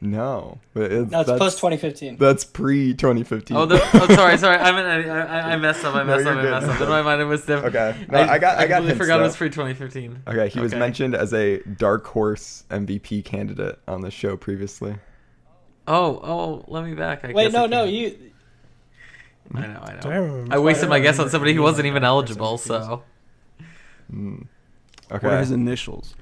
No. 0.01 0.59
But 0.73 0.91
it's- 0.91 1.09
No, 1.09 1.21
it's 1.21 1.31
post 1.31 1.59
2015. 1.59 2.17
That's 2.17 2.43
pre 2.43 2.93
2015. 2.93 3.55
Oh, 3.55 3.65
the, 3.65 3.75
oh, 3.93 4.13
sorry, 4.13 4.37
sorry. 4.37 4.57
I 4.57 4.71
meant 4.73 5.07
I, 5.09 5.09
I, 5.11 5.53
I 5.53 5.55
messed 5.65 5.85
up. 5.85 5.95
I 5.95 6.03
messed 6.03 6.25
you're 6.25 6.33
up. 6.33 6.39
I 6.39 6.59
messed 6.59 6.67
up. 6.67 6.81
In 6.81 6.89
my 6.89 7.01
mind, 7.01 7.21
it 7.21 7.25
was 7.25 7.45
different. 7.45 7.73
Okay. 7.73 8.05
No, 8.11 8.19
I 8.19 8.37
got- 8.37 8.57
I 8.57 8.67
got 8.67 8.75
completely 8.79 8.87
hints, 8.87 8.97
forgot 8.97 9.19
it 9.21 9.23
was 9.23 9.37
pre 9.37 9.49
2015. 9.49 10.23
Okay, 10.27 10.49
he 10.49 10.59
was 10.59 10.75
mentioned 10.75 11.15
as 11.15 11.33
a 11.33 11.59
dark 11.59 12.05
horse 12.05 12.65
MVP 12.69 13.23
candidate 13.23 13.79
on 13.87 14.01
the 14.01 14.11
show 14.11 14.35
previously. 14.35 14.95
Oh, 15.87 16.19
oh, 16.21 16.65
let 16.67 16.83
me 16.83 16.93
back. 16.95 17.23
I 17.23 17.31
Wait, 17.31 17.45
guess 17.45 17.53
no, 17.53 17.63
I 17.63 17.67
no, 17.67 17.83
you. 17.85 18.19
I 19.53 19.67
know, 19.67 19.79
I 19.81 19.93
know. 20.03 20.43
Do 20.45 20.51
I 20.51 20.57
wasted 20.57 20.89
my 20.89 20.99
guess 20.99 21.17
on 21.19 21.29
somebody 21.29 21.53
who 21.53 21.61
wasn't 21.61 21.85
even 21.87 22.03
eligible, 22.03 22.57
MVPs. 22.57 22.59
so. 22.67 23.03
Hmm. 24.11 24.35
What 25.09 25.23
are 25.23 25.39
his 25.39 25.51
initials? 25.51 26.15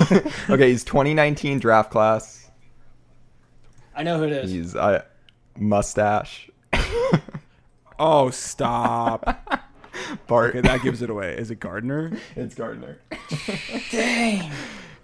okay, 0.50 0.70
he's 0.70 0.84
2019 0.84 1.58
draft 1.58 1.90
class. 1.90 2.50
I 3.94 4.02
know 4.02 4.18
who 4.18 4.24
it 4.24 4.32
is. 4.32 4.50
He's 4.50 4.76
uh, 4.76 5.02
mustache. 5.56 6.50
Oh, 8.02 8.30
stop. 8.30 9.24
Bart. 10.26 10.56
okay, 10.56 10.62
that 10.62 10.80
gives 10.80 11.02
it 11.02 11.10
away. 11.10 11.34
Is 11.36 11.50
it 11.50 11.60
Gardner? 11.60 12.16
it's 12.34 12.54
Gardner. 12.54 12.98
Dang. 13.90 14.50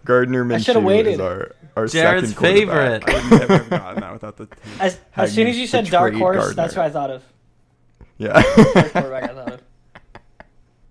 Gardner 0.06 0.50
I 0.50 0.56
should've 0.56 0.82
Minshew 0.82 0.87
waited. 0.87 1.12
is 1.14 1.20
our, 1.20 1.54
our 1.76 1.85
Jarod's 1.85 2.30
second 2.30 2.35
favorite. 2.37 3.06
I 3.06 3.12
would 3.28 3.30
never 3.40 3.56
have 3.59 3.68
gotten 3.70 4.00
that 4.00 4.12
without 4.14 4.37
the. 4.38 4.48
As, 4.80 4.98
as 5.14 5.35
soon 5.35 5.46
as 5.46 5.59
you 5.59 5.66
said 5.66 5.90
dark 5.90 6.14
horse, 6.14 6.37
Gardner. 6.37 6.54
that's 6.54 6.74
what 6.74 6.87
I 6.87 6.90
thought 6.90 7.11
of. 7.11 7.22
Yeah. 8.16 8.40
First 8.40 8.92
quarterback 8.94 9.24
I 9.24 9.35
thought 9.35 9.52
of. 9.52 9.61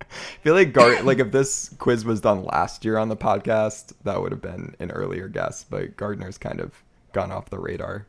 I 0.02 0.35
feel 0.46 0.54
like 0.54 0.72
Gar 0.72 1.02
like 1.02 1.18
if 1.18 1.32
this 1.32 1.70
quiz 1.78 2.04
was 2.04 2.20
done 2.20 2.44
last 2.44 2.84
year 2.84 2.98
on 2.98 3.08
the 3.08 3.16
podcast, 3.16 3.92
that 4.04 4.22
would 4.22 4.30
have 4.30 4.40
been 4.40 4.76
an 4.78 4.92
earlier 4.92 5.26
guess. 5.26 5.64
But 5.64 5.96
Gardner's 5.96 6.38
kind 6.38 6.60
of 6.60 6.72
gone 7.12 7.32
off 7.32 7.50
the 7.50 7.58
radar. 7.58 8.06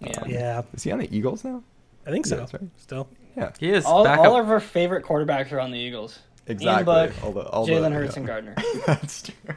Yeah. 0.00 0.20
Um, 0.20 0.30
yeah, 0.30 0.62
Is 0.72 0.84
he 0.84 0.92
on 0.92 1.00
the 1.00 1.16
Eagles 1.16 1.42
now? 1.42 1.64
I 2.06 2.10
think 2.10 2.26
so. 2.26 2.36
Yeah, 2.36 2.46
right. 2.52 2.70
Still, 2.76 3.08
Yeah, 3.36 3.50
He 3.58 3.70
is 3.70 3.84
All, 3.84 4.04
back 4.04 4.20
all 4.20 4.36
up. 4.36 4.44
of 4.44 4.50
our 4.50 4.60
favorite 4.60 5.04
quarterbacks 5.04 5.50
are 5.50 5.58
on 5.58 5.72
the 5.72 5.78
Eagles. 5.78 6.20
exactly. 6.46 6.84
Buck, 6.84 7.10
all 7.24 7.32
the, 7.32 7.40
all 7.48 7.66
the- 7.66 7.72
Jalen 7.72 7.92
Hurts 7.92 8.14
yeah. 8.14 8.18
and 8.20 8.26
Gardner. 8.28 8.54
that's 8.86 9.22
true. 9.22 9.56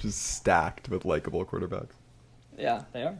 Just 0.00 0.36
stacked 0.36 0.88
with 0.88 1.04
likable 1.04 1.44
quarterbacks. 1.44 1.92
Yeah, 2.58 2.84
they 2.94 3.02
are. 3.02 3.18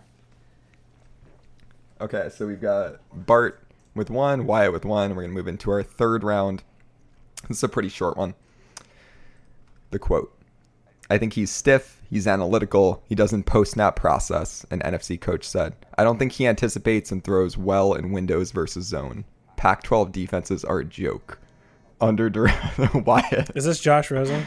Okay, 2.00 2.30
so 2.34 2.46
we've 2.46 2.62
got 2.62 3.00
Bart 3.12 3.62
with 3.94 4.08
one, 4.08 4.46
Wyatt 4.46 4.72
with 4.72 4.86
one. 4.86 5.14
We're 5.14 5.22
gonna 5.24 5.34
move 5.34 5.48
into 5.48 5.70
our 5.70 5.82
third 5.82 6.24
round. 6.24 6.62
This 7.48 7.58
is 7.58 7.62
a 7.64 7.68
pretty 7.68 7.88
short 7.88 8.16
one. 8.16 8.34
The 9.90 9.98
quote. 9.98 10.36
I 11.08 11.18
think 11.18 11.32
he's 11.32 11.50
stiff, 11.50 12.00
he's 12.08 12.28
analytical, 12.28 13.02
he 13.08 13.16
doesn't 13.16 13.42
post 13.42 13.72
snap 13.72 13.96
process, 13.96 14.64
an 14.70 14.78
NFC 14.80 15.20
coach 15.20 15.44
said. 15.48 15.74
I 15.98 16.04
don't 16.04 16.18
think 16.18 16.30
he 16.32 16.46
anticipates 16.46 17.10
and 17.10 17.24
throws 17.24 17.56
well 17.58 17.94
in 17.94 18.12
windows 18.12 18.52
versus 18.52 18.86
zone. 18.86 19.24
Pac 19.56 19.82
12 19.82 20.12
defenses 20.12 20.64
are 20.64 20.78
a 20.78 20.84
joke. 20.84 21.40
Under 22.00 22.30
direct 22.30 22.94
Wyatt. 22.94 23.50
is 23.56 23.64
this 23.64 23.80
Josh 23.80 24.10
Rosen? 24.12 24.44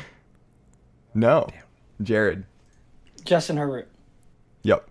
No. 1.14 1.48
Jarod. 2.02 2.46
Justin 3.26 3.58
Herbert. 3.58 3.90
Yep. 4.64 4.90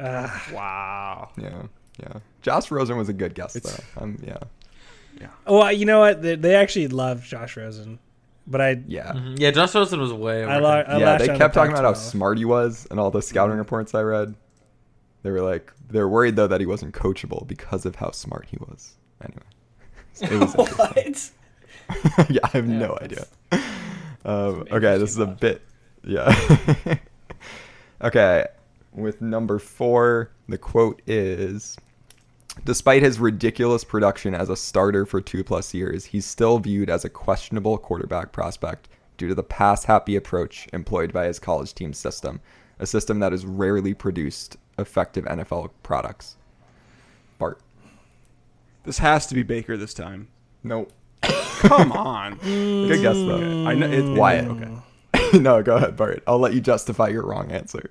Ah, 0.00 0.48
Wow. 0.52 1.30
Yeah. 1.38 1.62
Yeah. 2.00 2.14
Josh 2.42 2.70
Rosen 2.70 2.96
was 2.96 3.08
a 3.08 3.12
good 3.12 3.34
guess 3.34 3.54
It's- 3.54 3.80
though. 3.94 4.02
Um, 4.02 4.18
yeah. 4.26 4.38
Oh, 5.46 5.68
you 5.68 5.84
know 5.84 6.00
what? 6.00 6.22
They, 6.22 6.34
they 6.36 6.54
actually 6.54 6.88
loved 6.88 7.24
Josh 7.24 7.56
Rosen, 7.56 7.98
but 8.46 8.60
I 8.60 8.82
Yeah. 8.86 9.12
Mhm. 9.12 9.38
Yeah, 9.38 9.50
Josh 9.50 9.74
Rosen 9.74 10.00
was 10.00 10.12
way 10.12 10.42
over. 10.44 10.52
I, 10.52 10.56
him. 10.80 10.86
I 10.88 10.98
yeah, 10.98 11.18
they 11.18 11.26
kept 11.28 11.54
the 11.54 11.60
talking 11.60 11.72
about 11.72 11.84
how 11.84 11.92
smart 11.94 12.38
he 12.38 12.44
was 12.44 12.86
and 12.90 12.98
all 13.00 13.10
the 13.10 13.22
scouting 13.22 13.56
reports 13.58 13.94
I 13.94 14.02
read. 14.02 14.34
They 15.22 15.30
were 15.30 15.40
like 15.42 15.72
they're 15.88 16.08
worried 16.08 16.36
though 16.36 16.46
that 16.48 16.60
he 16.60 16.66
wasn't 16.66 16.94
coachable 16.94 17.46
because 17.46 17.86
of 17.86 17.96
how 17.96 18.10
smart 18.10 18.46
he 18.50 18.56
was. 18.58 18.94
Anyway, 19.22 19.42
it 20.34 20.40
was 20.40 20.54
interesting. 20.58 21.34
what? 22.16 22.30
yeah, 22.30 22.40
I 22.44 22.48
have 22.48 22.68
Yeah, 22.68 22.78
no 22.78 22.98
idea. 23.00 23.26
Um, 24.24 24.66
okay, 24.70 24.98
this 24.98 25.10
is 25.10 25.18
a 25.18 25.26
bit. 25.26 25.62
Yeah. 26.04 26.34
okay, 28.02 28.46
with 28.92 29.20
number 29.20 29.58
four, 29.58 30.30
the 30.48 30.58
quote 30.58 31.00
is 31.06 31.76
Despite 32.64 33.02
his 33.02 33.18
ridiculous 33.18 33.82
production 33.82 34.34
as 34.34 34.50
a 34.50 34.56
starter 34.56 35.06
for 35.06 35.20
two 35.20 35.42
plus 35.42 35.72
years, 35.74 36.04
he's 36.04 36.26
still 36.26 36.58
viewed 36.58 36.90
as 36.90 37.04
a 37.04 37.10
questionable 37.10 37.78
quarterback 37.78 38.30
prospect 38.30 38.88
due 39.16 39.28
to 39.28 39.34
the 39.34 39.42
pass 39.42 39.84
happy 39.84 40.16
approach 40.16 40.68
employed 40.72 41.12
by 41.12 41.26
his 41.26 41.38
college 41.38 41.74
team 41.74 41.92
system, 41.92 42.40
a 42.78 42.86
system 42.86 43.20
that 43.20 43.32
has 43.32 43.46
rarely 43.46 43.94
produced 43.94 44.56
effective 44.78 45.24
NFL 45.24 45.70
products. 45.82 46.36
Bart. 47.38 47.60
This 48.84 48.98
has 48.98 49.26
to 49.28 49.34
be 49.34 49.42
Baker 49.42 49.76
this 49.76 49.94
time. 49.94 50.28
Nope. 50.62 50.92
Come 51.22 51.92
on. 51.92 52.34
Good 52.42 53.02
guess, 53.02 53.16
though. 53.16 53.36
Okay, 53.36 53.66
I 53.66 53.74
know 53.74 53.90
it, 53.90 54.18
Wyatt. 54.18 54.48
Okay. 54.48 55.38
no, 55.38 55.62
go 55.62 55.76
ahead, 55.76 55.96
Bart. 55.96 56.22
I'll 56.26 56.38
let 56.38 56.54
you 56.54 56.60
justify 56.60 57.08
your 57.08 57.24
wrong 57.24 57.50
answer. 57.50 57.90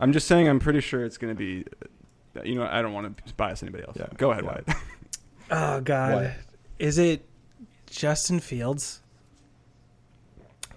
I'm 0.00 0.12
just 0.12 0.26
saying. 0.26 0.48
I'm 0.48 0.60
pretty 0.60 0.80
sure 0.80 1.04
it's 1.04 1.18
going 1.18 1.34
to 1.34 1.38
be. 1.38 1.64
Uh, 2.38 2.42
You 2.44 2.54
know, 2.56 2.66
I 2.70 2.80
don't 2.82 2.92
want 2.92 3.24
to 3.26 3.34
bias 3.34 3.62
anybody 3.62 3.84
else. 3.84 3.96
Yeah, 3.98 4.06
Go 4.16 4.30
ahead, 4.30 4.44
yeah. 4.44 4.50
Wyatt. 4.50 4.68
Oh 5.50 5.80
God, 5.80 6.14
What? 6.14 6.32
is 6.78 6.98
it 6.98 7.24
Justin 7.90 8.38
Fields? 8.40 9.00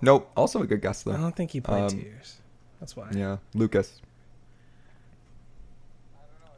Nope. 0.02 0.32
Also 0.36 0.62
a 0.62 0.68
good 0.68 0.82
guess, 0.82 1.04
though. 1.04 1.12
I 1.12 1.18
don't 1.18 1.36
think 1.36 1.52
he 1.52 1.60
played 1.62 1.84
Um, 1.84 1.90
two 1.90 1.98
years. 1.98 2.38
That's 2.80 2.96
why. 2.96 3.10
Yeah. 3.14 3.38
Lucas. 3.54 4.02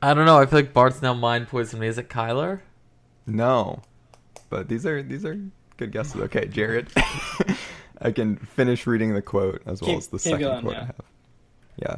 I 0.02 0.14
don't 0.14 0.26
know. 0.26 0.38
I 0.38 0.46
feel 0.46 0.60
like 0.60 0.74
Bart's 0.74 1.02
now 1.02 1.14
mind 1.14 1.48
poisoned 1.48 1.82
me. 1.82 1.88
Is 1.88 1.98
it 1.98 2.10
Kyler? 2.10 2.60
No. 3.26 3.82
But 4.50 4.68
these 4.70 4.86
are 4.86 5.02
these 5.02 5.26
are 5.26 5.40
good 5.78 5.92
guesses. 5.92 6.16
Okay, 6.22 6.46
Jarod. 6.48 6.88
I 8.02 8.12
can 8.12 8.36
finish 8.36 8.86
reading 8.86 9.14
the 9.14 9.22
quote 9.22 9.62
as 9.66 9.82
well 9.82 9.90
Keep- 9.92 9.98
as 9.98 10.08
the 10.08 10.20
second 10.20 10.40
going, 10.42 10.62
quote 10.62 10.76
I 10.76 10.86
have. 10.86 11.02
Yeah. 11.78 11.96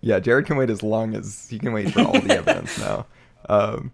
Yeah, 0.00 0.20
Jarod 0.20 0.46
can 0.46 0.56
wait 0.56 0.70
as 0.70 0.82
long 0.82 1.14
as 1.14 1.48
he 1.48 1.58
can 1.58 1.72
wait 1.72 1.92
for 1.92 2.02
all 2.02 2.20
the 2.20 2.34
evidence 2.38 2.78
now. 2.78 3.06
Um, 3.48 3.92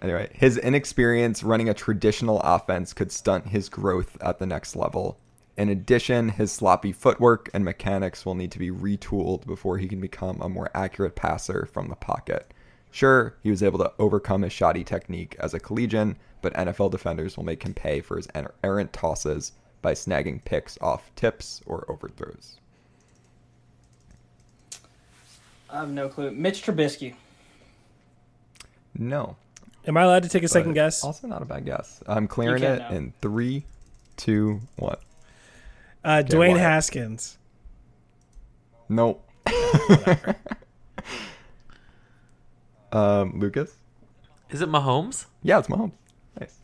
anyway, 0.00 0.30
his 0.32 0.58
inexperience 0.58 1.42
running 1.42 1.68
a 1.68 1.74
traditional 1.74 2.40
offense 2.40 2.92
could 2.92 3.10
stunt 3.10 3.48
his 3.48 3.68
growth 3.68 4.16
at 4.20 4.38
the 4.38 4.46
next 4.46 4.76
level. 4.76 5.18
In 5.56 5.68
addition, 5.68 6.30
his 6.30 6.52
sloppy 6.52 6.92
footwork 6.92 7.50
and 7.52 7.64
mechanics 7.64 8.24
will 8.24 8.34
need 8.34 8.52
to 8.52 8.58
be 8.58 8.70
retooled 8.70 9.46
before 9.46 9.78
he 9.78 9.88
can 9.88 10.00
become 10.00 10.40
a 10.40 10.48
more 10.48 10.70
accurate 10.74 11.16
passer 11.16 11.66
from 11.66 11.88
the 11.88 11.96
pocket. 11.96 12.54
Sure, 12.90 13.36
he 13.42 13.50
was 13.50 13.62
able 13.62 13.78
to 13.78 13.92
overcome 13.98 14.42
his 14.42 14.52
shoddy 14.52 14.84
technique 14.84 15.36
as 15.38 15.52
a 15.52 15.60
collegian, 15.60 16.16
but 16.42 16.54
NFL 16.54 16.90
defenders 16.90 17.36
will 17.36 17.44
make 17.44 17.62
him 17.62 17.74
pay 17.74 18.00
for 18.00 18.16
his 18.16 18.28
er- 18.34 18.54
errant 18.64 18.92
tosses 18.92 19.52
by 19.82 19.92
snagging 19.92 20.44
picks 20.44 20.78
off 20.80 21.14
tips 21.14 21.60
or 21.66 21.84
overthrows. 21.90 22.59
I 25.72 25.80
have 25.80 25.90
no 25.90 26.08
clue. 26.08 26.30
Mitch 26.30 26.62
Trubisky. 26.64 27.14
No. 28.96 29.36
Am 29.86 29.96
I 29.96 30.02
allowed 30.02 30.24
to 30.24 30.28
take 30.28 30.42
a 30.42 30.48
second 30.48 30.74
guess? 30.74 31.02
Also, 31.04 31.26
not 31.26 31.42
a 31.42 31.44
bad 31.44 31.64
guess. 31.64 32.02
I'm 32.06 32.28
clearing 32.28 32.62
it 32.62 32.78
now. 32.80 32.90
in 32.90 33.12
three, 33.20 33.64
two, 34.16 34.60
one. 34.76 34.96
Uh, 36.04 36.22
Okay, 36.24 36.34
Dwayne 36.36 36.50
Wyatt. 36.50 36.60
Haskins. 36.60 37.38
Nope. 38.88 39.24
um, 42.92 43.38
Lucas. 43.38 43.72
Is 44.50 44.60
it 44.62 44.68
Mahomes? 44.68 45.26
Yeah, 45.42 45.58
it's 45.60 45.68
Mahomes. 45.68 45.92
Nice. 46.38 46.56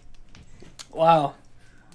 Wow. 0.91 1.35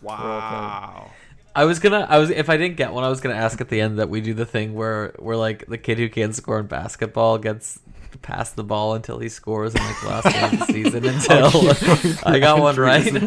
Wow. 0.02 0.18
Wow. 0.18 1.12
I 1.56 1.66
was 1.66 1.80
gonna. 1.80 2.06
I 2.10 2.18
was. 2.18 2.30
If 2.30 2.50
I 2.50 2.58
didn't 2.58 2.78
get 2.78 2.94
one, 2.94 3.04
I 3.04 3.10
was 3.10 3.22
gonna 3.22 3.36
ask 3.36 3.60
at 3.62 3.70
the 3.70 3.82
end 3.82 4.00
that 4.00 4.10
we 4.10 4.22
do 4.22 4.34
the 4.34 4.46
thing 4.46 4.74
where 4.74 5.14
where 5.20 5.36
like 5.36 5.66
the 5.68 5.78
kid 5.78 5.98
who 5.98 6.10
can't 6.10 6.36
score 6.36 6.60
in 6.60 6.68
basketball 6.68 7.38
gets 7.38 7.80
pass 8.22 8.52
the 8.52 8.64
ball 8.64 8.94
until 8.94 9.20
he 9.20 9.28
scores 9.30 9.76
in 9.76 9.84
like 9.84 10.02
the 10.02 10.08
last 10.08 10.34
game 10.34 10.44
of 10.44 10.60
the 10.60 10.66
season 10.74 11.06
until 11.10 11.50
oh, 11.54 12.18
I 12.26 12.40
got 12.40 12.60
one 12.60 12.76
right. 12.76 13.12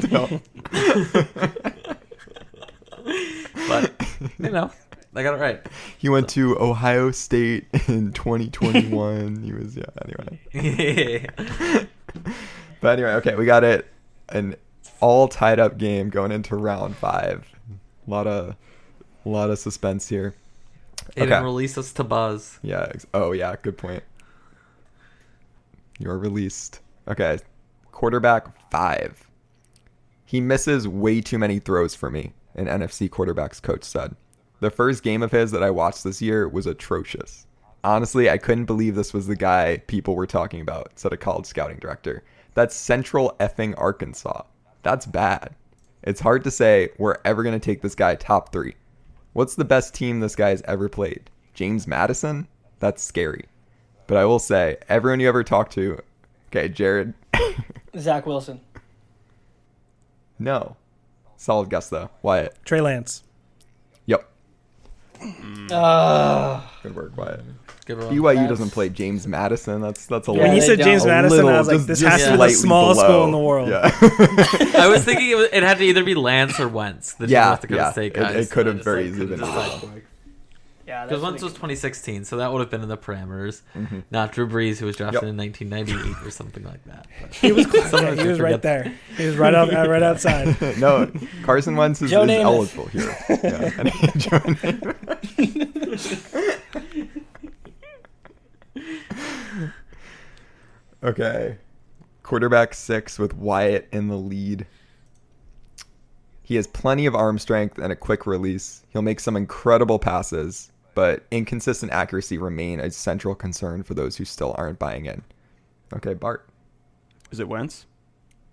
but 3.69 3.93
you 4.39 4.51
know, 4.51 4.71
I 5.15 5.23
got 5.23 5.35
it 5.35 5.41
right. 5.41 5.61
he 5.99 6.09
went 6.09 6.29
to 6.31 6.59
Ohio 6.59 7.11
State 7.11 7.67
in 7.89 8.13
2021. 8.13 9.43
he 9.43 9.53
was 9.53 9.77
yeah. 9.77 9.85
Anyway, 10.03 10.41
but 12.81 12.99
anyway, 12.99 13.13
okay, 13.15 13.35
we 13.35 13.47
got 13.47 13.65
it. 13.65 13.91
An 14.31 14.57
all 15.01 15.29
tied 15.29 15.59
up 15.59 15.77
game 15.77 16.09
going 16.09 16.33
into 16.33 16.57
round 16.57 16.97
five. 16.97 17.54
A 18.07 18.11
lot 18.11 18.27
of, 18.27 18.57
a 19.25 19.29
lot 19.29 19.51
of 19.51 19.59
suspense 19.59 20.09
here. 20.09 20.35
It 21.17 21.25
Okay. 21.31 21.43
release 21.43 21.77
us 21.79 21.93
to 21.95 22.05
buzz. 22.05 22.59
Yeah. 22.63 22.91
Oh, 23.13 23.33
yeah. 23.33 23.57
Good 23.61 23.77
point. 23.79 24.03
You're 25.99 26.19
released. 26.19 26.81
Okay. 27.09 27.39
Quarterback 27.93 28.71
five. 28.71 29.29
He 30.25 30.41
misses 30.41 30.89
way 30.89 31.21
too 31.21 31.39
many 31.39 31.59
throws 31.59 31.95
for 31.95 32.11
me, 32.11 32.33
an 32.55 32.67
NFC 32.67 33.09
quarterback's 33.11 33.61
coach 33.61 33.85
said. 33.85 34.17
The 34.61 34.71
first 34.71 35.03
game 35.03 35.23
of 35.23 35.31
his 35.31 35.51
that 35.51 35.63
I 35.63 35.71
watched 35.71 36.03
this 36.05 36.23
year 36.23 36.49
was 36.49 36.67
atrocious. 36.67 37.47
Honestly, 37.85 38.31
I 38.31 38.39
couldn't 38.39 38.65
believe 38.65 38.95
this 38.95 39.13
was 39.13 39.27
the 39.27 39.37
guy 39.37 39.83
people 39.87 40.17
were 40.17 40.27
talking 40.27 40.61
about, 40.63 40.93
said 40.99 41.13
a 41.13 41.17
college 41.19 41.45
scouting 41.47 41.77
director. 41.79 42.25
That's 42.55 42.75
Central 42.75 43.37
effing 43.39 43.75
Arkansas. 43.77 44.43
That's 44.83 45.05
bad. 45.07 45.55
It's 46.07 46.21
hard 46.21 46.45
to 46.45 46.51
say 46.51 46.91
we're 46.99 47.17
ever 47.25 47.43
going 47.43 47.59
to 47.59 47.65
take 47.65 47.81
this 47.81 47.95
guy 47.95 48.15
top 48.15 48.53
three. 48.53 48.75
What's 49.33 49.55
the 49.55 49.65
best 49.65 49.95
team 49.95 50.21
this 50.21 50.37
guy's 50.37 50.61
ever 50.63 50.89
played? 50.89 51.31
James 51.55 51.87
Madison? 51.87 52.47
That's 52.79 53.03
scary. 53.03 53.47
But 54.07 54.19
I 54.19 54.27
will 54.27 54.39
say, 54.39 54.77
everyone 54.89 55.21
you 55.21 55.29
ever 55.29 55.43
talk 55.43 55.71
to, 55.71 56.03
okay, 56.49 56.69
Jarod, 56.69 57.15
Zach 57.99 58.27
Wilson. 58.27 58.61
no. 60.39 60.77
Solid 61.37 61.69
guess 61.69 61.89
though. 61.89 62.11
Wyatt. 62.23 62.57
Trey 62.65 62.81
Lance. 62.81 63.24
Yep. 65.25 65.71
Uh, 65.73 66.61
Good 66.83 66.95
work, 66.97 67.17
Wyatt. 67.17 67.41
Good 67.87 67.99
one. 67.99 68.09
BYU 68.15 68.23
That's- 68.35 68.49
doesn't 68.49 68.71
play 68.71 68.89
James 68.89 69.27
Madison. 69.27 69.81
That's 69.83 70.07
that's 70.07 70.27
a 70.29 70.33
Yeah, 70.33 70.39
when 70.45 70.55
you 70.55 70.63
said. 70.63 70.79
James 70.81 71.05
a 71.05 71.09
Madison, 71.09 71.47
I 71.47 71.59
was 71.59 71.69
like, 71.69 71.81
this 71.83 72.01
just 72.01 72.13
has 72.19 72.25
to 72.25 72.33
be 72.33 72.37
the 72.39 72.49
smallest 72.51 73.01
below. 73.01 73.09
school 73.11 73.25
in 73.27 73.31
the 73.33 73.39
world. 73.39 73.69
Yeah. 73.69 73.91
I 74.83 74.89
was 74.89 75.05
thinking 75.05 75.31
it, 75.31 75.35
was, 75.37 75.49
it 75.53 75.63
had 75.63 75.79
to 75.79 75.85
either 75.85 76.03
be 76.05 76.15
Lance 76.15 76.59
or 76.61 76.69
Wentz. 76.69 77.13
The 77.15 77.27
Yeah, 77.29 77.47
North 77.49 77.61
Dakota 77.63 77.77
yeah. 77.81 77.93
State 77.93 78.13
It- 78.17 78.21
guys. 78.21 78.37
it 78.49 78.51
could 78.53 78.67
have 78.67 78.77
just, 78.77 78.85
very 78.85 79.03
like, 79.05 79.11
easily 79.13 79.27
been 79.27 79.39
decide 79.41 79.57
Wilson. 79.83 80.03
yeah, 80.87 81.05
Because 81.05 81.21
that's 81.21 81.31
Wentz 81.33 81.43
was 81.43 81.53
2016, 81.53 82.25
so 82.25 82.37
that 82.39 82.53
would 82.53 82.61
have 82.61 82.71
been 82.71 82.83
in 82.83 82.89
the 82.89 82.97
parameters. 82.97 83.61
Mhm. 83.77 84.05
Not 84.11 84.33
Drew 84.33 84.49
Brees, 84.49 84.79
who 84.79 84.87
was 84.87 84.97
drafted 84.97 85.23
Yep. 85.23 85.31
in 85.31 85.37
1998 85.37 86.27
or 86.27 86.31
something 86.31 86.65
like 86.65 86.83
that. 86.85 87.07
But 87.21 87.35
He 87.35 87.53
was 87.53 87.67
close. 87.91 87.91
He 88.19 88.27
was 88.29 88.41
right 88.41 88.63
there. 88.63 88.95
He 89.19 89.27
was 89.27 89.37
right 89.37 89.55
out, 89.55 89.71
right 89.89 90.03
outside. 90.11 90.57
no, 90.79 91.11
Carson 91.43 91.77
Wentz 91.77 92.01
is, 92.01 92.13
is 92.13 92.15
eligible 92.15 92.87
here. 92.87 93.15
Yeah. 93.29 95.14
And 95.39 95.55
Joe 95.55 95.67
Namath. 98.77 99.73
okay. 101.03 101.59
Quarterback 102.23 102.75
six 102.75 103.19
with 103.19 103.35
Wyatt 103.35 103.89
in 103.93 104.09
the 104.09 104.17
lead. 104.17 104.67
He 106.43 106.57
has 106.57 106.67
plenty 106.67 107.07
of 107.07 107.15
arm 107.15 107.39
strength 107.39 107.79
and 107.79 107.91
a 107.93 107.97
quick 107.97 108.27
release. 108.27 108.85
He'll 108.91 109.03
make 109.03 109.21
some 109.21 109.37
incredible 109.37 109.99
passes, 109.99 110.71
but 110.95 111.25
inconsistent 111.31 111.93
accuracy 111.93 112.37
remain 112.39 112.81
a 112.81 112.91
central 112.91 113.35
concern 113.35 113.83
for 113.83 113.95
those 113.95 114.17
who 114.17 114.25
still 114.25 114.55
aren't 114.59 114.79
buying 114.79 115.07
in. 115.07 115.23
Okay, 115.95 116.15
Bart. 116.15 116.47
Is 117.31 117.41
it 117.41 117.49
Wentz? 117.49 117.87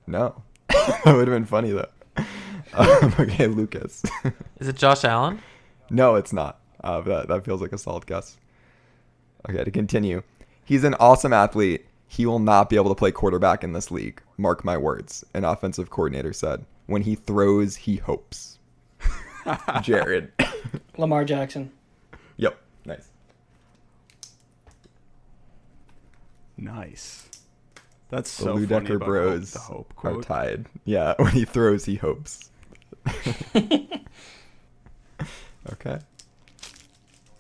No. 0.08 0.42
that 0.70 1.02
would 1.06 1.28
have 1.28 1.36
been 1.36 1.46
funny 1.46 1.72
though. 1.72 1.90
Um, 2.74 3.14
okay, 3.20 3.48
Lucas. 3.48 4.02
is 4.62 4.70
it 4.70 4.78
Josh 4.78 5.04
Allen? 5.04 5.42
no, 5.90 6.16
it's 6.16 6.32
not. 6.32 6.61
Uh, 6.84 7.02
that 7.02 7.28
that 7.28 7.46
feels 7.46 7.62
like 7.62 7.74
a 7.74 7.78
solid 7.78 8.06
guess. 8.06 8.38
Okay, 9.50 9.64
to 9.64 9.72
continue, 9.72 10.24
he's 10.66 10.84
an 10.84 10.96
awesome 10.96 11.34
athlete. 11.34 11.86
He 12.08 12.26
will 12.26 12.40
not 12.40 12.70
be 12.70 12.76
able 12.76 12.90
to 12.90 12.96
play 12.96 13.12
quarterback 13.12 13.64
in 13.64 13.72
this 13.74 13.90
league. 13.90 14.22
Mark 14.38 14.66
my 14.66 14.78
words. 14.78 15.24
An 15.34 15.46
offensive 15.46 15.90
coordinator 15.90 16.34
said. 16.34 16.66
When 16.88 17.04
he 17.04 17.16
throws, 17.16 17.76
he 17.78 17.96
hopes. 17.96 18.60
Jarod. 19.46 20.30
Lamar 20.98 21.24
Jackson. 21.24 21.72
yep. 22.36 22.60
Nice. 22.86 23.08
Nice. 26.58 27.30
That's 28.10 28.36
The 28.36 28.44
so 28.44 28.54
Lou 28.54 28.68
funny 28.68 28.84
Decker 28.84 28.96
about 28.98 29.06
Bros 29.06 29.54
the 29.54 29.60
hope 29.60 29.94
are 30.04 30.22
tied. 30.22 30.66
Yeah, 30.84 31.14
when 31.20 31.32
he 31.32 31.46
throws, 31.46 31.86
he 31.86 31.96
hopes. 31.96 32.50
okay 35.72 36.00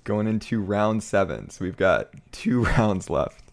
going 0.03 0.27
into 0.27 0.61
round 0.61 1.03
seven. 1.03 1.49
So 1.49 1.65
we've 1.65 1.77
got 1.77 2.09
two 2.31 2.63
rounds 2.77 3.09
left. 3.09 3.43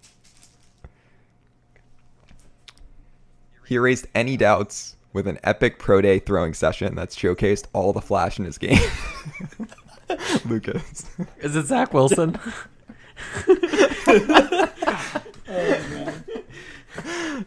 He 3.66 3.74
erased 3.74 4.06
any 4.14 4.36
doubts 4.36 4.96
with 5.12 5.26
an 5.26 5.38
epic 5.44 5.78
pro 5.78 6.00
day 6.00 6.18
throwing 6.18 6.54
session 6.54 6.94
that 6.94 7.10
showcased 7.10 7.66
all 7.74 7.92
the 7.92 8.00
flash 8.00 8.38
in 8.38 8.46
his 8.46 8.56
game. 8.56 8.78
Lucas. 10.46 11.04
Is 11.40 11.54
it 11.54 11.66
Zach 11.66 11.92
Wilson? 11.92 12.38
oh, 13.46 14.62
man. 15.48 16.24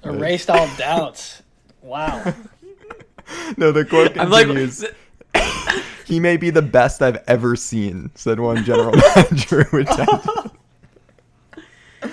Erased 0.03 0.49
all 0.49 0.69
doubts. 0.77 1.41
Wow. 1.81 2.35
No, 3.57 3.71
the 3.71 3.85
quote 3.85 4.13
continues. 4.13 4.83
I'm 4.83 4.89
like, 4.89 4.95
he 6.12 6.19
may 6.19 6.36
be 6.36 6.50
the 6.50 6.62
best 6.62 7.02
I've 7.02 7.24
ever 7.26 7.56
seen, 7.56 8.12
said 8.15 8.38
one 8.38 8.65
general 8.65 8.91
manager. 9.15 9.63
Which 9.71 9.88
I, 9.89 10.50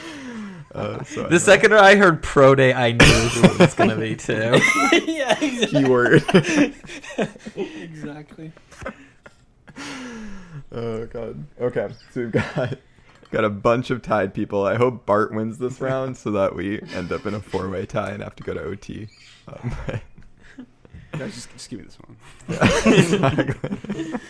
uh, 0.72 1.02
so 1.02 1.24
the 1.24 1.40
second 1.40 1.74
I 1.74 1.96
heard 1.96 2.22
pro 2.22 2.54
day, 2.54 2.72
I 2.72 2.92
knew 2.92 3.04
who 3.04 3.54
it 3.54 3.58
was 3.58 3.74
gonna 3.74 3.96
be 3.96 4.14
too. 4.16 4.60
yeah, 5.04 5.36
exactly. 5.40 5.66
keyword. 5.66 6.22
exactly. 7.56 8.52
oh 10.70 11.06
god. 11.06 11.44
Okay, 11.60 11.88
so 12.12 12.20
we've 12.20 12.30
got 12.30 12.78
got 13.32 13.44
a 13.44 13.50
bunch 13.50 13.90
of 13.90 14.00
tied 14.00 14.32
people. 14.32 14.64
I 14.64 14.76
hope 14.76 15.06
Bart 15.06 15.34
wins 15.34 15.58
this 15.58 15.80
round 15.80 16.16
so 16.16 16.30
that 16.30 16.54
we 16.54 16.80
end 16.94 17.10
up 17.10 17.26
in 17.26 17.34
a 17.34 17.40
four 17.40 17.68
way 17.68 17.84
tie 17.84 18.10
and 18.10 18.22
have 18.22 18.36
to 18.36 18.44
go 18.44 18.54
to 18.54 18.62
OT. 18.62 19.08
Um, 19.48 19.76
Guys, 21.18 21.34
just, 21.34 21.52
just 21.52 21.68
give 21.68 21.80
me 21.80 21.84
this 21.84 21.98
one. 21.98 22.16
yeah, 22.48 22.88
exactly. 23.00 24.20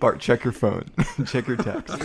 Bart, 0.00 0.20
check 0.20 0.44
your 0.44 0.52
phone. 0.52 0.84
check 1.26 1.46
your 1.46 1.56
text. 1.56 1.94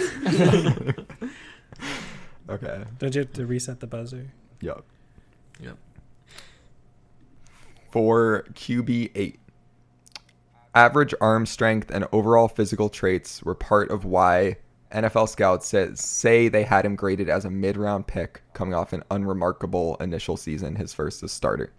okay. 2.49 2.83
Don't 2.99 3.15
you 3.15 3.21
have 3.21 3.33
to 3.33 3.45
reset 3.45 3.79
the 3.79 3.87
buzzer? 3.87 4.27
Yep. 4.61 4.83
Yep. 5.61 5.77
For 7.91 8.45
QB8, 8.53 9.37
average 10.75 11.13
arm 11.19 11.45
strength 11.45 11.89
and 11.89 12.05
overall 12.11 12.47
physical 12.47 12.89
traits 12.89 13.41
were 13.41 13.55
part 13.55 13.89
of 13.89 14.05
why 14.05 14.57
NFL 14.91 15.29
scouts 15.29 15.67
says, 15.67 15.99
say 15.99 16.47
they 16.47 16.63
had 16.63 16.85
him 16.85 16.95
graded 16.95 17.29
as 17.29 17.45
a 17.45 17.49
mid 17.49 17.77
round 17.77 18.07
pick 18.07 18.41
coming 18.53 18.73
off 18.73 18.93
an 18.93 19.03
unremarkable 19.09 19.97
initial 19.97 20.37
season, 20.37 20.75
his 20.75 20.93
first 20.93 21.23
as 21.23 21.31
starter. 21.31 21.73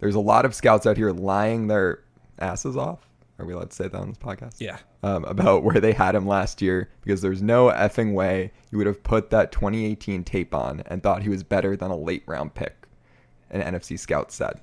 There's 0.00 0.14
a 0.14 0.20
lot 0.20 0.44
of 0.44 0.54
scouts 0.54 0.86
out 0.86 0.96
here 0.96 1.10
lying 1.12 1.66
their 1.66 2.04
asses 2.38 2.76
off. 2.76 3.00
Are 3.38 3.46
we 3.46 3.52
allowed 3.52 3.70
to 3.70 3.76
say 3.76 3.88
that 3.88 3.96
on 3.96 4.08
this 4.08 4.18
podcast? 4.18 4.56
Yeah. 4.58 4.78
um, 5.04 5.24
about 5.24 5.62
where 5.62 5.80
they 5.80 5.92
had 5.92 6.14
him 6.14 6.26
last 6.26 6.60
year 6.60 6.90
because 7.02 7.20
there's 7.20 7.40
no 7.42 7.68
effing 7.68 8.12
way 8.12 8.50
you 8.70 8.78
would 8.78 8.86
have 8.88 9.02
put 9.02 9.30
that 9.30 9.52
2018 9.52 10.24
tape 10.24 10.52
on 10.54 10.82
and 10.86 11.02
thought 11.02 11.22
he 11.22 11.28
was 11.28 11.42
better 11.44 11.76
than 11.76 11.90
a 11.92 11.96
late 11.96 12.24
round 12.26 12.54
pick, 12.54 12.86
an 13.50 13.60
NFC 13.62 13.96
scout 13.98 14.32
said. 14.32 14.60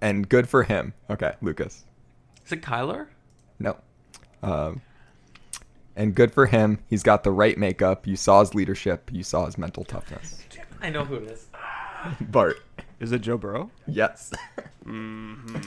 And 0.00 0.28
good 0.28 0.48
for 0.48 0.62
him. 0.62 0.94
Okay, 1.10 1.34
Lucas. 1.42 1.84
Is 2.46 2.52
it 2.52 2.62
Kyler? 2.62 3.08
No. 3.58 3.76
Um, 4.42 4.80
and 5.96 6.14
good 6.14 6.32
for 6.32 6.46
him. 6.46 6.78
He's 6.88 7.02
got 7.02 7.24
the 7.24 7.30
right 7.30 7.56
makeup. 7.56 8.06
You 8.06 8.16
saw 8.16 8.40
his 8.40 8.54
leadership. 8.54 9.10
You 9.12 9.22
saw 9.22 9.46
his 9.46 9.56
mental 9.58 9.84
toughness. 9.84 10.42
I 10.80 10.90
know 10.90 11.04
who 11.04 11.16
it 11.16 11.30
is. 11.30 11.46
Bart. 12.20 12.56
Is 13.00 13.12
it 13.12 13.20
Joe 13.20 13.36
Burrow? 13.36 13.70
Yes. 13.86 14.32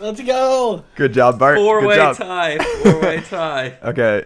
Let's 0.00 0.20
go. 0.20 0.84
Good 0.96 1.12
job, 1.12 1.38
Bart. 1.38 1.56
Four 1.56 1.86
way 1.86 1.96
tie. 1.96 2.58
Four 2.82 3.00
way 3.00 3.20
tie. 3.28 3.78
Okay. 3.82 4.24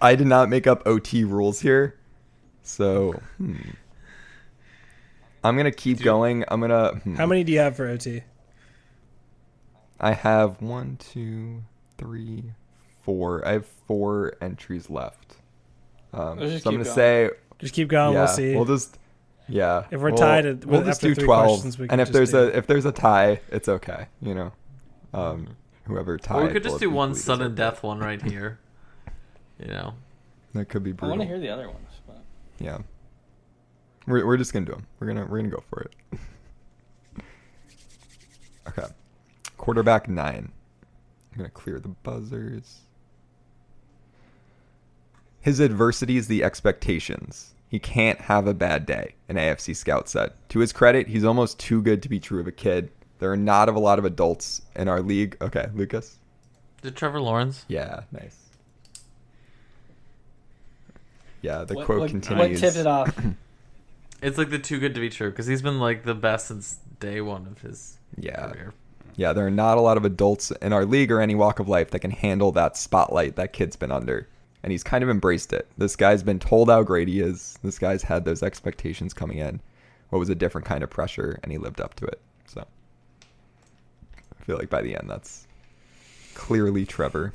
I 0.00 0.14
did 0.14 0.26
not 0.26 0.48
make 0.48 0.66
up 0.66 0.86
OT 0.86 1.24
rules 1.24 1.60
here. 1.60 1.96
So, 2.62 3.20
hmm. 3.36 3.56
I'm 5.44 5.54
going 5.54 5.64
to 5.64 5.72
keep 5.72 6.00
going. 6.00 6.44
I'm 6.48 6.60
going 6.60 6.70
to. 6.70 7.00
Hmm. 7.00 7.14
How 7.16 7.26
many 7.26 7.44
do 7.44 7.52
you 7.52 7.58
have 7.60 7.76
for 7.76 7.88
OT? 7.88 8.22
I 10.00 10.12
have 10.12 10.62
one, 10.62 10.96
two, 10.96 11.62
three, 11.96 12.44
four. 13.02 13.46
I 13.46 13.52
have 13.52 13.66
four 13.86 14.34
entries 14.40 14.88
left. 14.88 15.36
Um, 16.12 16.38
just 16.38 16.64
so 16.64 16.70
I'm 16.70 16.76
keep 16.76 16.78
going 16.78 16.78
to 16.78 16.84
going. 16.84 16.94
say. 16.94 17.30
Just 17.58 17.74
keep 17.74 17.88
going. 17.88 18.14
yeah, 18.14 18.20
we'll 18.20 18.28
see. 18.28 18.54
We'll 18.54 18.64
just. 18.64 18.98
Yeah. 19.48 19.86
If 19.90 20.00
we're 20.00 20.10
we'll- 20.10 20.18
tied 20.18 20.46
at- 20.46 20.64
we'll 20.64 20.80
with- 20.80 20.88
just 20.88 21.00
do 21.00 21.14
three 21.14 21.24
12. 21.24 21.46
questions, 21.46 21.78
we 21.78 21.84
and 21.84 21.90
can 21.90 22.00
if 22.00 22.08
just 22.08 22.12
there's 22.12 22.30
do- 22.32 22.38
a 22.38 22.58
if 22.58 22.66
there's 22.66 22.84
a 22.84 22.92
tie, 22.92 23.40
it's 23.50 23.68
okay. 23.68 24.06
You 24.20 24.34
know, 24.34 24.52
um, 25.14 25.56
whoever 25.84 26.18
tied. 26.18 26.42
Or 26.42 26.46
we 26.46 26.52
could 26.52 26.62
just 26.62 26.78
do 26.78 26.90
one 26.90 27.10
equally 27.10 27.22
sudden 27.22 27.54
death 27.54 27.82
one 27.82 27.98
right 27.98 28.20
here. 28.20 28.58
You 29.58 29.68
know. 29.68 29.94
That 30.54 30.66
could 30.66 30.82
be 30.82 30.92
brutal. 30.92 31.14
I 31.14 31.18
want 31.18 31.22
to 31.22 31.26
hear 31.26 31.40
the 31.40 31.48
other 31.48 31.68
ones. 31.68 32.00
But... 32.06 32.22
Yeah. 32.58 32.78
We're, 34.06 34.26
we're 34.26 34.36
just 34.36 34.52
gonna 34.52 34.66
do 34.66 34.72
them. 34.72 34.86
We're 34.98 35.06
gonna 35.08 35.26
we're 35.26 35.38
gonna 35.38 35.50
go 35.50 35.62
for 35.68 35.82
it. 35.82 35.94
okay. 38.68 38.86
Quarterback 39.56 40.08
nine. 40.08 40.52
I'm 41.32 41.38
gonna 41.38 41.50
clear 41.50 41.80
the 41.80 41.88
buzzers. 41.88 42.80
His 45.40 45.60
adversity 45.60 46.16
is 46.16 46.26
the 46.28 46.42
expectations. 46.44 47.54
He 47.68 47.78
can't 47.78 48.20
have 48.22 48.46
a 48.46 48.54
bad 48.54 48.86
day, 48.86 49.14
an 49.28 49.36
AFC 49.36 49.76
scout 49.76 50.08
said. 50.08 50.32
To 50.50 50.58
his 50.60 50.72
credit, 50.72 51.06
he's 51.08 51.24
almost 51.24 51.58
too 51.58 51.82
good 51.82 52.02
to 52.02 52.08
be 52.08 52.18
true 52.18 52.40
of 52.40 52.46
a 52.46 52.52
kid. 52.52 52.90
There 53.18 53.30
are 53.30 53.36
not 53.36 53.68
of 53.68 53.76
a 53.76 53.80
lot 53.80 53.98
of 53.98 54.04
adults 54.04 54.62
in 54.74 54.88
our 54.88 55.02
league. 55.02 55.36
Okay, 55.40 55.68
Lucas. 55.74 56.16
Did 56.82 56.96
Trevor 56.96 57.20
Lawrence? 57.20 57.64
Yeah, 57.68 58.02
nice. 58.12 58.36
Yeah, 61.42 61.64
the 61.64 61.74
what, 61.74 61.86
quote 61.86 62.00
what, 62.00 62.10
continues. 62.10 62.50
What 62.50 62.58
tipped 62.58 62.76
it 62.76 62.86
off? 62.86 63.16
It's 64.20 64.36
like 64.36 64.50
the 64.50 64.58
too 64.58 64.80
good 64.80 64.96
to 64.96 65.00
be 65.00 65.10
true 65.10 65.30
because 65.30 65.46
he's 65.46 65.62
been 65.62 65.78
like 65.78 66.02
the 66.04 66.12
best 66.12 66.48
since 66.48 66.80
day 66.98 67.20
one 67.20 67.46
of 67.46 67.60
his 67.62 67.98
Yeah. 68.16 68.48
career. 68.48 68.74
Yeah, 69.14 69.32
there 69.32 69.46
are 69.46 69.50
not 69.50 69.78
a 69.78 69.80
lot 69.80 69.96
of 69.96 70.04
adults 70.04 70.50
in 70.50 70.72
our 70.72 70.84
league 70.84 71.12
or 71.12 71.20
any 71.20 71.36
walk 71.36 71.60
of 71.60 71.68
life 71.68 71.92
that 71.92 72.00
can 72.00 72.10
handle 72.10 72.50
that 72.52 72.76
spotlight 72.76 73.36
that 73.36 73.52
kid's 73.52 73.76
been 73.76 73.92
under. 73.92 74.26
And 74.62 74.72
he's 74.72 74.82
kind 74.82 75.04
of 75.04 75.10
embraced 75.10 75.52
it. 75.52 75.68
This 75.78 75.96
guy's 75.96 76.22
been 76.22 76.38
told 76.38 76.68
how 76.68 76.82
great 76.82 77.08
he 77.08 77.20
is. 77.20 77.58
This 77.62 77.78
guy's 77.78 78.02
had 78.02 78.24
those 78.24 78.42
expectations 78.42 79.14
coming 79.14 79.38
in. 79.38 79.60
What 80.10 80.18
was 80.18 80.30
a 80.30 80.34
different 80.34 80.66
kind 80.66 80.82
of 80.82 80.90
pressure, 80.90 81.38
and 81.42 81.52
he 81.52 81.58
lived 81.58 81.80
up 81.80 81.94
to 81.94 82.06
it. 82.06 82.20
So 82.46 82.66
I 84.40 84.44
feel 84.44 84.56
like 84.56 84.70
by 84.70 84.82
the 84.82 84.96
end, 84.96 85.08
that's 85.08 85.46
clearly 86.34 86.84
Trevor. 86.84 87.32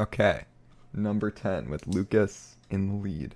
Okay, 0.00 0.44
number 0.92 1.30
10 1.30 1.70
with 1.70 1.86
Lucas 1.86 2.56
in 2.70 2.88
the 2.88 2.94
lead. 2.94 3.34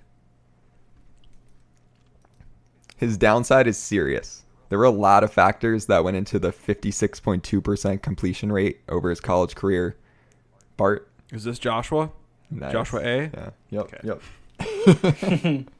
His 2.97 3.17
downside 3.17 3.65
is 3.67 3.77
serious. 3.77 4.43
There 4.67 4.77
were 4.77 4.85
a 4.85 4.91
lot 4.91 5.23
of 5.23 5.31
factors 5.33 5.85
that 5.85 6.03
went 6.03 6.17
into 6.17 6.37
the 6.37 6.51
56.2% 6.51 8.01
completion 8.01 8.51
rate 8.51 8.81
over 8.89 9.09
his 9.09 9.21
college 9.21 9.55
career. 9.55 9.95
Bart? 10.77 11.08
Is 11.31 11.43
this 11.43 11.59
Joshua? 11.59 12.11
Nice. 12.51 12.71
Joshua 12.71 13.01
A? 13.01 13.21
Yeah. 13.33 13.49
Yep. 13.69 13.93
Okay. 13.93 13.99
Yep. 14.03 15.65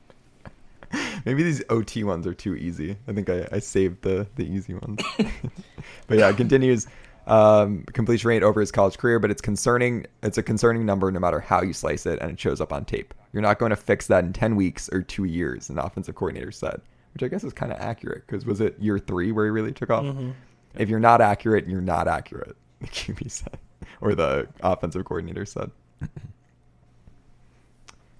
Maybe 1.25 1.43
these 1.43 1.61
OT 1.69 2.03
ones 2.03 2.25
are 2.25 2.33
too 2.33 2.55
easy. 2.55 2.97
I 3.07 3.13
think 3.13 3.29
I, 3.29 3.47
I 3.51 3.59
saved 3.59 4.01
the, 4.01 4.27
the 4.35 4.43
easy 4.45 4.73
ones. 4.73 5.01
but 6.07 6.17
yeah, 6.17 6.29
it 6.29 6.37
continues 6.37 6.87
um, 7.27 7.83
completion 7.93 8.27
rate 8.29 8.43
over 8.43 8.59
his 8.59 8.71
college 8.71 8.97
career, 8.97 9.19
but 9.19 9.29
it's 9.29 9.41
concerning. 9.41 10.05
It's 10.23 10.37
a 10.37 10.43
concerning 10.43 10.85
number 10.85 11.11
no 11.11 11.19
matter 11.19 11.39
how 11.39 11.61
you 11.61 11.73
slice 11.73 12.05
it, 12.05 12.19
and 12.21 12.31
it 12.31 12.39
shows 12.39 12.61
up 12.61 12.73
on 12.73 12.85
tape. 12.85 13.13
You're 13.33 13.43
not 13.43 13.59
going 13.59 13.69
to 13.69 13.75
fix 13.75 14.07
that 14.07 14.23
in 14.23 14.33
10 14.33 14.55
weeks 14.55 14.89
or 14.91 15.01
two 15.03 15.25
years, 15.25 15.69
an 15.69 15.77
offensive 15.77 16.15
coordinator 16.15 16.51
said, 16.51 16.81
which 17.13 17.23
I 17.23 17.27
guess 17.27 17.43
is 17.43 17.53
kind 17.53 17.71
of 17.71 17.79
accurate 17.79 18.25
because 18.25 18.45
was 18.45 18.61
it 18.61 18.79
year 18.79 18.97
three 18.97 19.31
where 19.31 19.45
he 19.45 19.51
really 19.51 19.71
took 19.71 19.89
off? 19.91 20.05
Mhm. 20.05 20.33
If 20.75 20.89
you're 20.89 20.99
not 20.99 21.21
accurate, 21.21 21.67
you're 21.67 21.81
not 21.81 22.07
accurate, 22.07 22.55
the 22.79 22.87
QB 22.87 23.29
said, 23.29 23.57
or 24.01 24.15
the 24.15 24.47
offensive 24.61 25.05
coordinator 25.05 25.45
said. 25.45 25.71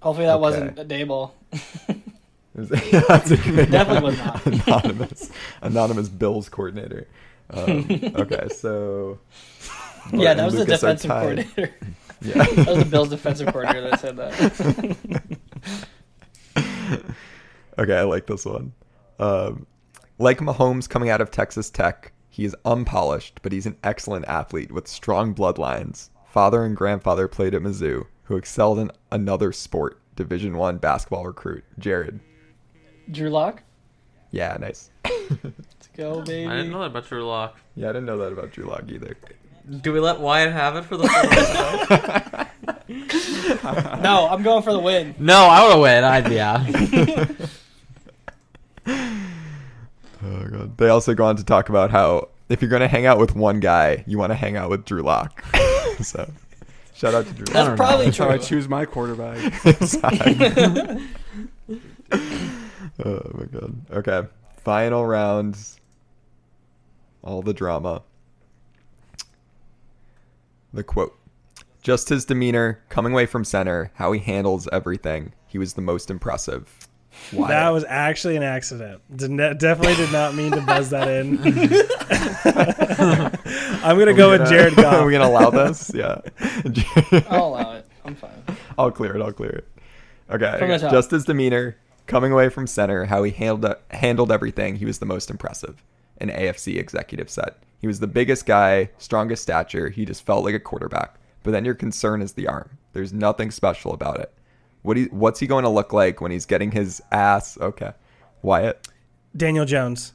Hopefully 0.02 0.26
that 0.26 0.34
Okay. 0.34 0.40
wasn't. 0.40 0.78
It 2.52 2.68
was- 2.68 2.70
yeah, 2.92 3.02
that's 3.06 3.30
a 3.30 3.36
good 3.36 3.70
Definitely 3.70 4.10
was 4.10 4.18
not. 4.18 4.44
anonymous, 4.66 5.30
anonymous 5.62 6.08
Bills 6.08 6.48
coordinator. 6.48 7.06
Um, 7.50 7.86
okay, 8.16 8.48
so 8.48 9.18
Bart 10.10 10.14
yeah, 10.22 10.34
that 10.34 10.44
was 10.44 10.54
the 10.54 10.60
Lucas 10.60 10.82
are 10.82 10.94
defensive 10.94 11.10
coordinator. 11.10 11.74
Yeah, 12.22 12.42
that 12.44 12.66
was 12.66 12.78
the 12.80 12.84
Bills 12.86 13.08
defensive 13.10 13.52
coordinator 13.52 13.90
that 13.90 14.00
said 14.00 14.16
that. 14.16 15.22
okay, 17.78 17.96
I 17.96 18.02
like 18.02 18.26
this 18.26 18.44
one. 18.44 18.72
Um, 19.18 19.66
like 20.18 20.38
Mahomes 20.38 20.88
coming 20.88 21.08
out 21.10 21.20
of 21.20 21.30
Texas 21.30 21.70
Tech, 21.70 22.12
he 22.30 22.44
is 22.44 22.56
unpolished, 22.64 23.40
but 23.42 23.52
he's 23.52 23.66
an 23.66 23.76
excellent 23.84 24.24
athlete 24.26 24.70
with 24.72 24.86
strong 24.88 25.34
bloodlines. 25.34 26.08
Father 26.28 26.64
and 26.64 26.76
grandfather 26.76 27.26
played 27.28 27.54
at 27.54 27.62
Mizzou, 27.62 28.06
who 28.24 28.36
excelled 28.36 28.78
in 28.78 28.90
another 29.10 29.52
sport. 29.52 29.98
Division 30.16 30.56
One 30.56 30.78
basketball 30.78 31.24
recruit 31.26 31.64
Jarod. 31.78 32.20
Drew 33.10 33.30
Lock. 33.30 33.62
Yeah, 34.30 34.56
nice. 34.60 34.90
Let's 35.04 35.88
go, 35.96 36.20
baby. 36.22 36.46
I 36.48 36.56
didn't 36.56 36.70
know 36.72 36.80
that 36.80 36.86
about 36.86 37.06
Drew 37.08 37.26
Lock. 37.26 37.58
Yeah, 37.74 37.88
I 37.88 37.92
didn't 37.92 38.06
know 38.06 38.18
that 38.18 38.32
about 38.32 38.52
Drew 38.52 38.64
Lock 38.66 38.84
either. 38.88 39.16
Do 39.80 39.92
we 39.92 40.00
let 40.00 40.20
Wyatt 40.20 40.52
have 40.52 40.76
it 40.76 40.84
for 40.84 40.96
the 40.96 41.08
four? 41.08 42.46
No, 44.00 44.28
I'm 44.28 44.42
going 44.42 44.62
for 44.62 44.72
the 44.72 44.78
win. 44.80 45.14
no, 45.18 45.36
I 45.44 45.62
want 45.62 45.74
to 45.74 45.80
win. 45.80 46.04
I'd 46.04 46.32
yeah. 46.32 46.66
Oh 46.68 47.46
god. 50.70 50.78
they 50.78 50.88
also 50.88 51.14
go 51.14 51.24
on 51.24 51.36
to 51.36 51.44
talk 51.44 51.68
about 51.68 51.90
how 51.90 52.28
if 52.48 52.60
you're 52.60 52.70
going 52.70 52.80
to 52.80 52.88
hang 52.88 53.06
out 53.06 53.18
with 53.18 53.34
one 53.36 53.60
guy, 53.60 54.04
you 54.06 54.18
want 54.18 54.30
to 54.30 54.34
hang 54.34 54.56
out 54.56 54.70
with 54.70 54.84
Drew 54.84 55.02
Lock. 55.02 55.44
so, 56.02 56.30
shout 56.94 57.14
out 57.14 57.26
to 57.26 57.32
Drew. 57.32 57.46
I 57.50 57.52
That's 57.52 57.68
don't 57.68 57.76
probably 57.76 58.06
That's 58.06 58.18
how 58.18 58.28
I 58.28 58.38
choose 58.38 58.68
my 58.68 58.84
quarterback. 58.84 59.38
Exactly. 59.64 61.06
oh 63.04 63.30
my 63.34 63.44
god. 63.44 63.86
Okay. 63.92 64.22
Final 64.58 65.06
rounds. 65.06 65.78
All 67.22 67.42
the 67.42 67.54
drama. 67.54 68.02
The 70.72 70.82
quote. 70.82 71.16
Just 71.82 72.08
his 72.10 72.24
demeanor, 72.24 72.82
coming 72.90 73.12
away 73.12 73.26
from 73.26 73.44
center, 73.44 73.90
how 73.94 74.12
he 74.12 74.20
handles 74.20 74.68
everything. 74.70 75.32
He 75.46 75.56
was 75.58 75.74
the 75.74 75.80
most 75.80 76.10
impressive. 76.10 76.89
Why? 77.32 77.48
That 77.48 77.68
was 77.70 77.84
actually 77.88 78.36
an 78.36 78.42
accident. 78.42 79.02
Did 79.14 79.30
ne- 79.30 79.54
definitely 79.54 79.94
did 79.96 80.12
not 80.12 80.34
mean 80.34 80.52
to 80.52 80.60
buzz 80.62 80.90
that 80.90 81.08
in. 81.08 81.38
I'm 83.84 83.98
gonna 83.98 84.14
go 84.14 84.30
with 84.30 84.48
Jared 84.48 84.72
Are 84.78 84.82
Goff. 84.82 85.06
we 85.06 85.12
gonna 85.12 85.26
allow 85.28 85.50
this? 85.50 85.90
Yeah. 86.00 86.20
I'll 87.28 87.48
allow 87.48 87.72
it. 87.74 87.86
I'm 88.04 88.14
fine. 88.14 88.30
I'll 88.78 88.90
clear 88.90 89.16
it. 89.16 89.22
I'll 89.22 89.32
clear 89.32 89.50
it. 89.50 89.68
Okay. 90.30 90.56
From 90.58 90.68
the. 90.68 90.78
Just 90.78 91.10
his 91.10 91.24
demeanor, 91.24 91.76
coming 92.06 92.32
away 92.32 92.48
from 92.48 92.66
center, 92.66 93.04
how 93.04 93.22
he 93.22 93.30
handled 93.32 93.74
handled 93.90 94.32
everything. 94.32 94.76
He 94.76 94.84
was 94.84 94.98
the 94.98 95.06
most 95.06 95.30
impressive. 95.30 95.82
An 96.18 96.28
AFC 96.30 96.78
executive 96.78 97.30
said 97.30 97.54
he 97.80 97.86
was 97.86 98.00
the 98.00 98.06
biggest 98.06 98.46
guy, 98.46 98.90
strongest 98.98 99.42
stature. 99.42 99.88
He 99.88 100.04
just 100.04 100.24
felt 100.24 100.44
like 100.44 100.54
a 100.54 100.60
quarterback. 100.60 101.16
But 101.42 101.52
then 101.52 101.64
your 101.64 101.74
concern 101.74 102.20
is 102.22 102.32
the 102.34 102.46
arm. 102.48 102.78
There's 102.92 103.12
nothing 103.12 103.50
special 103.50 103.92
about 103.94 104.20
it. 104.20 104.32
What 104.82 104.96
he, 104.96 105.04
what's 105.04 105.40
he 105.40 105.46
going 105.46 105.64
to 105.64 105.68
look 105.68 105.92
like 105.92 106.20
when 106.20 106.30
he's 106.30 106.46
getting 106.46 106.70
his 106.70 107.02
ass? 107.12 107.58
Okay, 107.60 107.92
Wyatt. 108.42 108.88
Daniel 109.36 109.64
Jones. 109.64 110.14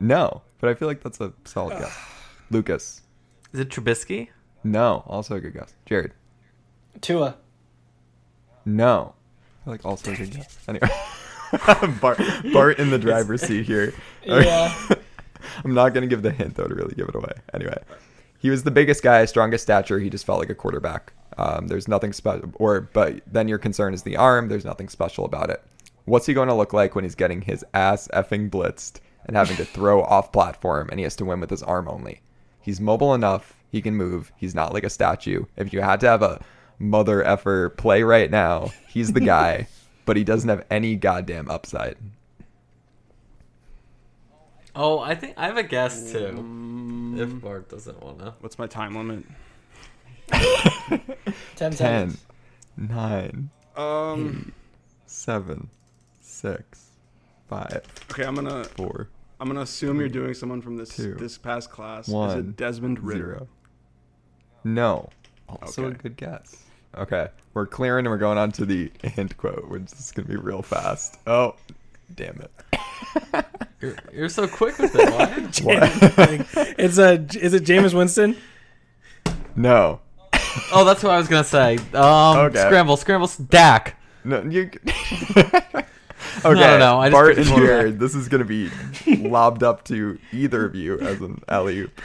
No, 0.00 0.42
but 0.60 0.70
I 0.70 0.74
feel 0.74 0.88
like 0.88 1.02
that's 1.02 1.20
a 1.20 1.32
solid 1.44 1.78
guess. 1.78 1.98
Lucas. 2.50 3.02
Is 3.52 3.60
it 3.60 3.70
Trubisky? 3.70 4.28
No, 4.64 5.02
also 5.06 5.36
a 5.36 5.40
good 5.40 5.54
guess. 5.54 5.74
Jarod. 5.88 6.12
Tua. 7.00 7.36
No. 8.64 9.14
I 9.62 9.64
feel 9.64 9.72
like 9.72 9.84
also 9.84 10.12
a 10.12 10.16
good 10.16 10.30
guess. 10.32 10.58
Anyway. 10.68 10.88
Bart, 12.00 12.20
Bart 12.52 12.78
in 12.78 12.90
the 12.90 12.98
driver's 12.98 13.42
seat 13.42 13.64
here. 13.66 13.94
Yeah. 14.24 14.74
I'm 15.64 15.72
not 15.72 15.94
going 15.94 16.02
to 16.02 16.08
give 16.08 16.22
the 16.22 16.30
hint, 16.32 16.56
though, 16.56 16.66
to 16.66 16.74
really 16.74 16.94
give 16.94 17.08
it 17.08 17.14
away. 17.14 17.32
Anyway, 17.54 17.78
he 18.38 18.50
was 18.50 18.64
the 18.64 18.70
biggest 18.70 19.02
guy, 19.02 19.24
strongest 19.24 19.62
stature. 19.62 19.98
He 19.98 20.10
just 20.10 20.26
felt 20.26 20.38
like 20.38 20.50
a 20.50 20.54
quarterback. 20.54 21.12
Um, 21.36 21.68
there's 21.68 21.86
nothing 21.88 22.12
special, 22.12 22.50
or 22.54 22.80
but 22.92 23.20
then 23.26 23.48
your 23.48 23.58
concern 23.58 23.94
is 23.94 24.02
the 24.02 24.16
arm. 24.16 24.48
There's 24.48 24.64
nothing 24.64 24.88
special 24.88 25.24
about 25.24 25.50
it. 25.50 25.62
What's 26.04 26.26
he 26.26 26.34
going 26.34 26.48
to 26.48 26.54
look 26.54 26.72
like 26.72 26.94
when 26.94 27.04
he's 27.04 27.14
getting 27.14 27.42
his 27.42 27.64
ass 27.74 28.08
effing 28.14 28.48
blitzed 28.50 29.00
and 29.26 29.36
having 29.36 29.56
to 29.58 29.64
throw 29.64 30.02
off 30.04 30.32
platform 30.32 30.88
and 30.90 30.98
he 30.98 31.04
has 31.04 31.16
to 31.16 31.24
win 31.24 31.40
with 31.40 31.50
his 31.50 31.62
arm 31.62 31.86
only? 31.88 32.22
He's 32.60 32.80
mobile 32.80 33.14
enough. 33.14 33.54
He 33.70 33.82
can 33.82 33.94
move. 33.94 34.32
He's 34.36 34.54
not 34.54 34.72
like 34.72 34.84
a 34.84 34.90
statue. 34.90 35.44
If 35.56 35.72
you 35.72 35.82
had 35.82 36.00
to 36.00 36.06
have 36.08 36.22
a 36.22 36.40
mother 36.78 37.22
effer 37.24 37.68
play 37.68 38.02
right 38.02 38.30
now, 38.30 38.72
he's 38.88 39.12
the 39.12 39.20
guy, 39.20 39.68
but 40.06 40.16
he 40.16 40.24
doesn't 40.24 40.48
have 40.48 40.64
any 40.70 40.96
goddamn 40.96 41.50
upside. 41.50 41.96
Oh, 44.74 45.00
I 45.00 45.14
think 45.14 45.34
I 45.36 45.46
have 45.46 45.56
a 45.56 45.62
guess 45.62 46.12
too. 46.12 46.34
Mm, 46.38 47.18
If 47.18 47.40
Bart 47.42 47.68
doesn't 47.68 48.00
want 48.02 48.20
to. 48.20 48.34
what's 48.40 48.58
my 48.58 48.66
time 48.66 48.94
limit? 48.94 49.24
10 50.30 51.02
10, 51.56 51.72
seconds. 51.72 52.24
9, 52.76 53.50
Um. 53.76 54.52
seven, 55.06 55.68
six, 56.20 56.86
five, 57.48 57.82
Okay, 58.10 58.24
I'm 58.24 58.34
gonna 58.34 58.64
four, 58.64 59.08
I'm 59.40 59.48
gonna 59.48 59.62
assume 59.62 59.98
you're 60.00 60.08
doing 60.08 60.34
someone 60.34 60.60
from 60.62 60.76
this 60.76 60.90
Two, 60.96 61.14
this 61.14 61.36
past 61.38 61.70
class. 61.70 62.08
Is 62.08 62.14
one, 62.14 62.38
it 62.38 62.56
Desmond 62.56 63.00
Ridder? 63.00 63.24
zero. 63.38 63.48
No. 64.64 65.08
Also 65.48 65.86
a 65.86 65.90
good 65.92 66.16
guess. 66.16 66.64
Okay, 66.96 67.28
we're 67.54 67.66
clearing 67.66 68.04
and 68.06 68.10
we're 68.12 68.18
going 68.18 68.38
on 68.38 68.52
to 68.52 68.66
the 68.66 68.90
end 69.16 69.36
quote, 69.36 69.68
which 69.68 69.92
is 69.92 70.12
gonna 70.14 70.28
be 70.28 70.36
real 70.36 70.62
fast. 70.62 71.18
Oh, 71.26 71.54
damn 72.14 72.40
it! 72.40 73.44
You're, 73.80 73.94
you're 74.12 74.28
so 74.28 74.48
quick 74.48 74.76
with 74.78 74.92
it. 74.96 75.08
Why? 75.08 75.28
What? 75.62 76.74
It's 76.80 76.98
a. 76.98 77.12
Is 77.40 77.54
it 77.54 77.62
Jameis 77.64 77.94
Winston? 77.94 78.36
no, 79.54 80.00
oh, 80.72 80.84
that's 80.84 81.02
what 81.02 81.12
I 81.12 81.18
was 81.18 81.28
gonna 81.28 81.44
say. 81.44 81.76
Um, 81.94 82.38
Okay. 82.46 82.60
scramble, 82.66 82.96
scramble, 82.96 83.30
Dak. 83.48 83.96
no, 84.24 84.42
you. 84.42 84.70
okay, 86.44 86.78
no, 86.78 86.98
I 86.98 87.08
just 87.08 87.12
Bart 87.12 87.36
picked 87.36 87.38
and 87.38 87.48
a 87.48 87.50
quarterback. 87.52 87.86
Jarod, 87.94 87.98
this 87.98 88.14
is 88.14 88.28
gonna 88.28 88.44
be 88.44 88.70
lobbed 89.06 89.62
up 89.62 89.84
to 89.84 90.18
either 90.32 90.64
of 90.64 90.74
you 90.74 90.98
as 91.00 91.20
an 91.20 91.42
alley 91.48 91.78
oop. 91.80 92.00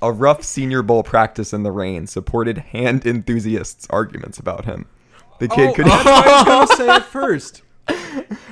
A 0.00 0.10
rough 0.10 0.42
Senior 0.42 0.82
Bowl 0.82 1.02
practice 1.02 1.52
in 1.52 1.62
the 1.62 1.70
rain 1.70 2.06
supported 2.06 2.58
hand 2.58 3.06
enthusiasts' 3.06 3.86
arguments 3.90 4.38
about 4.38 4.64
him. 4.64 4.86
The 5.38 5.48
kid 5.48 5.70
Oh, 5.70 5.74
could. 5.74 5.86
that's 5.86 6.04
what 6.04 6.26
I 6.26 6.36
was 6.60 6.68
gonna 6.68 6.76
say 6.76 6.96
it 6.96 7.04
first. 7.04 7.62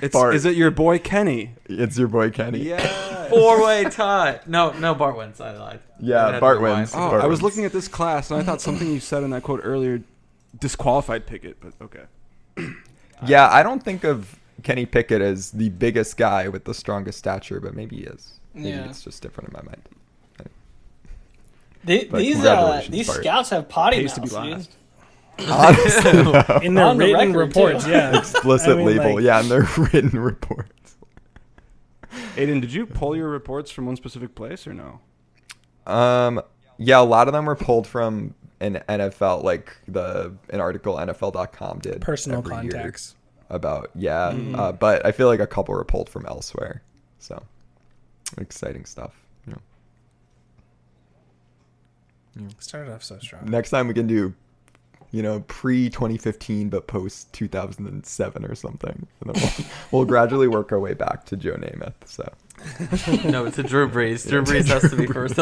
It's 0.03 0.15
Bart. 0.15 0.35
is 0.35 0.47
it 0.47 0.57
your 0.57 0.71
boy 0.71 0.99
Kenny? 0.99 1.51
it's 1.67 1.99
your 1.99 2.09
boy 2.09 2.31
Kenny. 2.31 2.61
Yeah. 2.61 2.81
Four 3.29 3.63
way 3.63 3.85
tie. 3.85 4.41
No, 4.47 4.73
no, 4.73 4.95
Bart 4.95 5.17
wins. 5.17 5.41
I 5.41 5.53
lied. 5.57 5.81
Yeah, 6.01 6.23
I 6.23 6.27
had 6.27 6.33
to 6.37 6.41
Bart 6.41 6.57
rewind. 6.59 6.79
wins. 6.79 6.95
Oh, 6.95 7.11
Bart 7.11 7.23
I 7.23 7.27
was 7.27 7.43
wins. 7.43 7.43
looking 7.43 7.65
at 7.67 7.73
this 7.73 7.87
class 7.87 8.31
and 8.31 8.41
I 8.41 8.43
thought 8.43 8.61
something 8.63 8.91
you 8.91 8.99
said 9.01 9.23
in 9.23 9.31
that 9.31 9.43
quote 9.43 9.61
earlier 9.63 10.01
disqualified 10.59 11.27
Pickett, 11.27 11.59
but 11.61 11.73
okay. 11.83 12.05
Yeah, 13.27 13.51
I 13.51 13.63
don't 13.63 13.83
think 13.85 14.05
of 14.05 14.39
Kenny 14.63 14.87
Pickett 14.87 15.21
as 15.21 15.51
the 15.51 15.69
biggest 15.69 16.17
guy 16.17 16.49
with 16.49 16.65
the 16.65 16.73
strongest 16.73 17.19
stature, 17.19 17.61
but 17.61 17.75
maybe 17.75 17.97
he 17.97 18.03
is. 18.05 18.41
Maybe 18.55 18.71
Yeah. 18.71 18.89
it's 18.89 19.03
just 19.05 19.21
different 19.21 19.51
in 19.51 19.53
my 19.53 19.63
mind. 19.63 19.83
The- 21.85 22.09
But 22.11 22.19
these 22.19 22.37
uh, 22.37 22.41
congratulations, 22.41 22.93
these 22.97 23.07
Bart. 23.07 23.21
scouts 23.21 23.51
have 23.51 23.69
potty 23.69 23.99
Pays 24.01 24.15
to 24.15 24.21
be 24.23 24.31
mouths, 24.31 24.43
dude. 24.47 24.53
last. 24.57 24.71
Honestly, 25.39 26.13
no. 26.23 26.45
In 26.63 26.75
their 26.75 26.85
On 26.85 26.99
the 26.99 27.05
written 27.07 27.33
record, 27.33 27.39
reports, 27.39 27.85
too. 27.85 27.91
yeah. 27.91 28.19
explicit 28.19 28.71
I 28.71 28.75
mean, 28.77 28.87
label. 28.87 29.15
like- 29.15 29.25
yeah, 29.25 29.41
in 29.41 29.49
their 29.49 29.63
written 29.79 30.21
reports. 30.21 30.97
Aidan, 32.37 32.61
did 32.61 32.73
you 32.73 32.87
pull 32.87 33.17
your 33.17 33.29
reports 33.29 33.71
from 33.71 33.87
one 33.87 33.97
specific 33.97 34.35
place 34.35 34.67
or 34.67 34.75
no? 34.75 35.01
Um, 35.87 36.43
yeah, 36.79 37.01
a 37.01 37.03
lot 37.05 37.29
of 37.29 37.33
them 37.33 37.47
were 37.47 37.57
pulled 37.57 37.87
from 37.87 38.35
an 38.61 38.83
NFL, 38.89 39.43
like 39.45 39.75
the 39.89 40.35
an 40.51 40.61
article 40.61 40.97
NFL.com 40.97 41.79
did. 41.79 42.01
Personal 42.03 42.43
contacts. 42.43 43.15
about 43.49 43.91
yeah, 43.95 44.33
Mm-hmm. 44.33 44.55
uh, 44.55 44.73
but 44.73 45.05
I 45.07 45.13
feel 45.13 45.29
like 45.29 45.41
a 45.41 45.47
couple 45.47 45.75
were 45.75 45.85
pulled 45.85 46.09
from 46.09 46.27
elsewhere. 46.27 46.83
So 47.19 47.43
exciting 48.39 48.85
stuff. 48.85 49.13
You 49.47 49.55
know. 52.37 52.49
Started 52.59 52.93
off 52.93 53.03
so 53.05 53.19
strong. 53.19 53.47
Next 53.47 53.71
time 53.71 53.89
we 53.89 53.95
can 53.95 54.07
do, 54.07 54.35
you 55.13 55.23
know, 55.23 55.41
pre 55.41 55.91
2015 55.91 56.69
but 56.69 56.87
post 56.87 57.33
2007 57.33 58.45
or 58.45 58.55
something, 58.55 59.07
and 59.21 59.35
then 59.35 59.43
we'll, 59.43 59.67
we'll 59.91 60.05
gradually 60.05 60.49
work 60.49 60.73
our 60.73 60.81
way 60.81 60.95
back 60.95 61.25
to 61.27 61.37
Joe 61.37 61.55
Namath. 61.55 61.95
So 62.05 62.33
no, 63.29 63.47
it's 63.47 63.59
a 63.59 63.63
Drew 63.63 63.89
Brees. 63.89 64.29
Drew 64.29 64.43
Brees 64.43 64.67
Drew 64.67 64.81
has 64.81 64.91
to 64.91 64.97
be 64.97 65.07
first. 65.07 65.39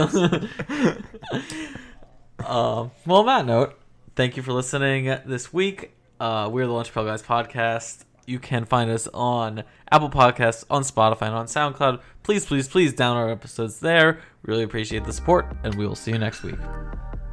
um, 2.46 2.90
well, 3.06 3.20
on 3.20 3.26
that 3.26 3.46
note, 3.46 3.78
thank 4.14 4.36
you 4.36 4.42
for 4.42 4.52
listening 4.52 5.06
this 5.26 5.52
week. 5.52 5.92
Uh, 6.20 6.48
we're 6.50 6.66
the 6.66 6.72
Lunch 6.72 6.92
Pail 6.92 7.04
Guys 7.04 7.22
podcast. 7.22 8.04
You 8.26 8.38
can 8.38 8.66
find 8.66 8.90
us 8.90 9.08
on 9.14 9.64
Apple 9.90 10.10
Podcasts, 10.10 10.64
on 10.68 10.82
Spotify, 10.82 11.22
and 11.22 11.34
on 11.34 11.46
SoundCloud. 11.46 12.00
Please, 12.22 12.44
please, 12.44 12.68
please 12.68 12.92
download 12.92 13.16
our 13.16 13.30
episodes 13.30 13.80
there. 13.80 14.20
Really 14.42 14.64
appreciate 14.64 15.04
the 15.04 15.12
support, 15.12 15.46
and 15.62 15.74
we 15.76 15.86
will 15.86 15.94
see 15.94 16.12
you 16.12 16.18
next 16.18 16.42
week. 16.42 16.58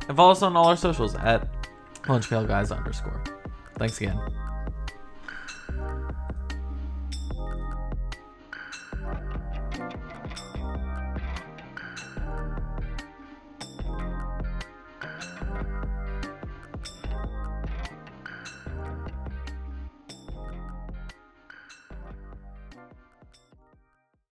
And 0.08 0.16
follow 0.16 0.32
us 0.32 0.42
on 0.42 0.56
all 0.56 0.68
our 0.68 0.78
socials 0.78 1.16
at 1.16 1.55
Lunch 2.08 2.30
Pail 2.30 2.46
Guys 2.46 2.72
underscore. 2.72 3.24
Thanks 3.78 3.98
again. 4.00 4.20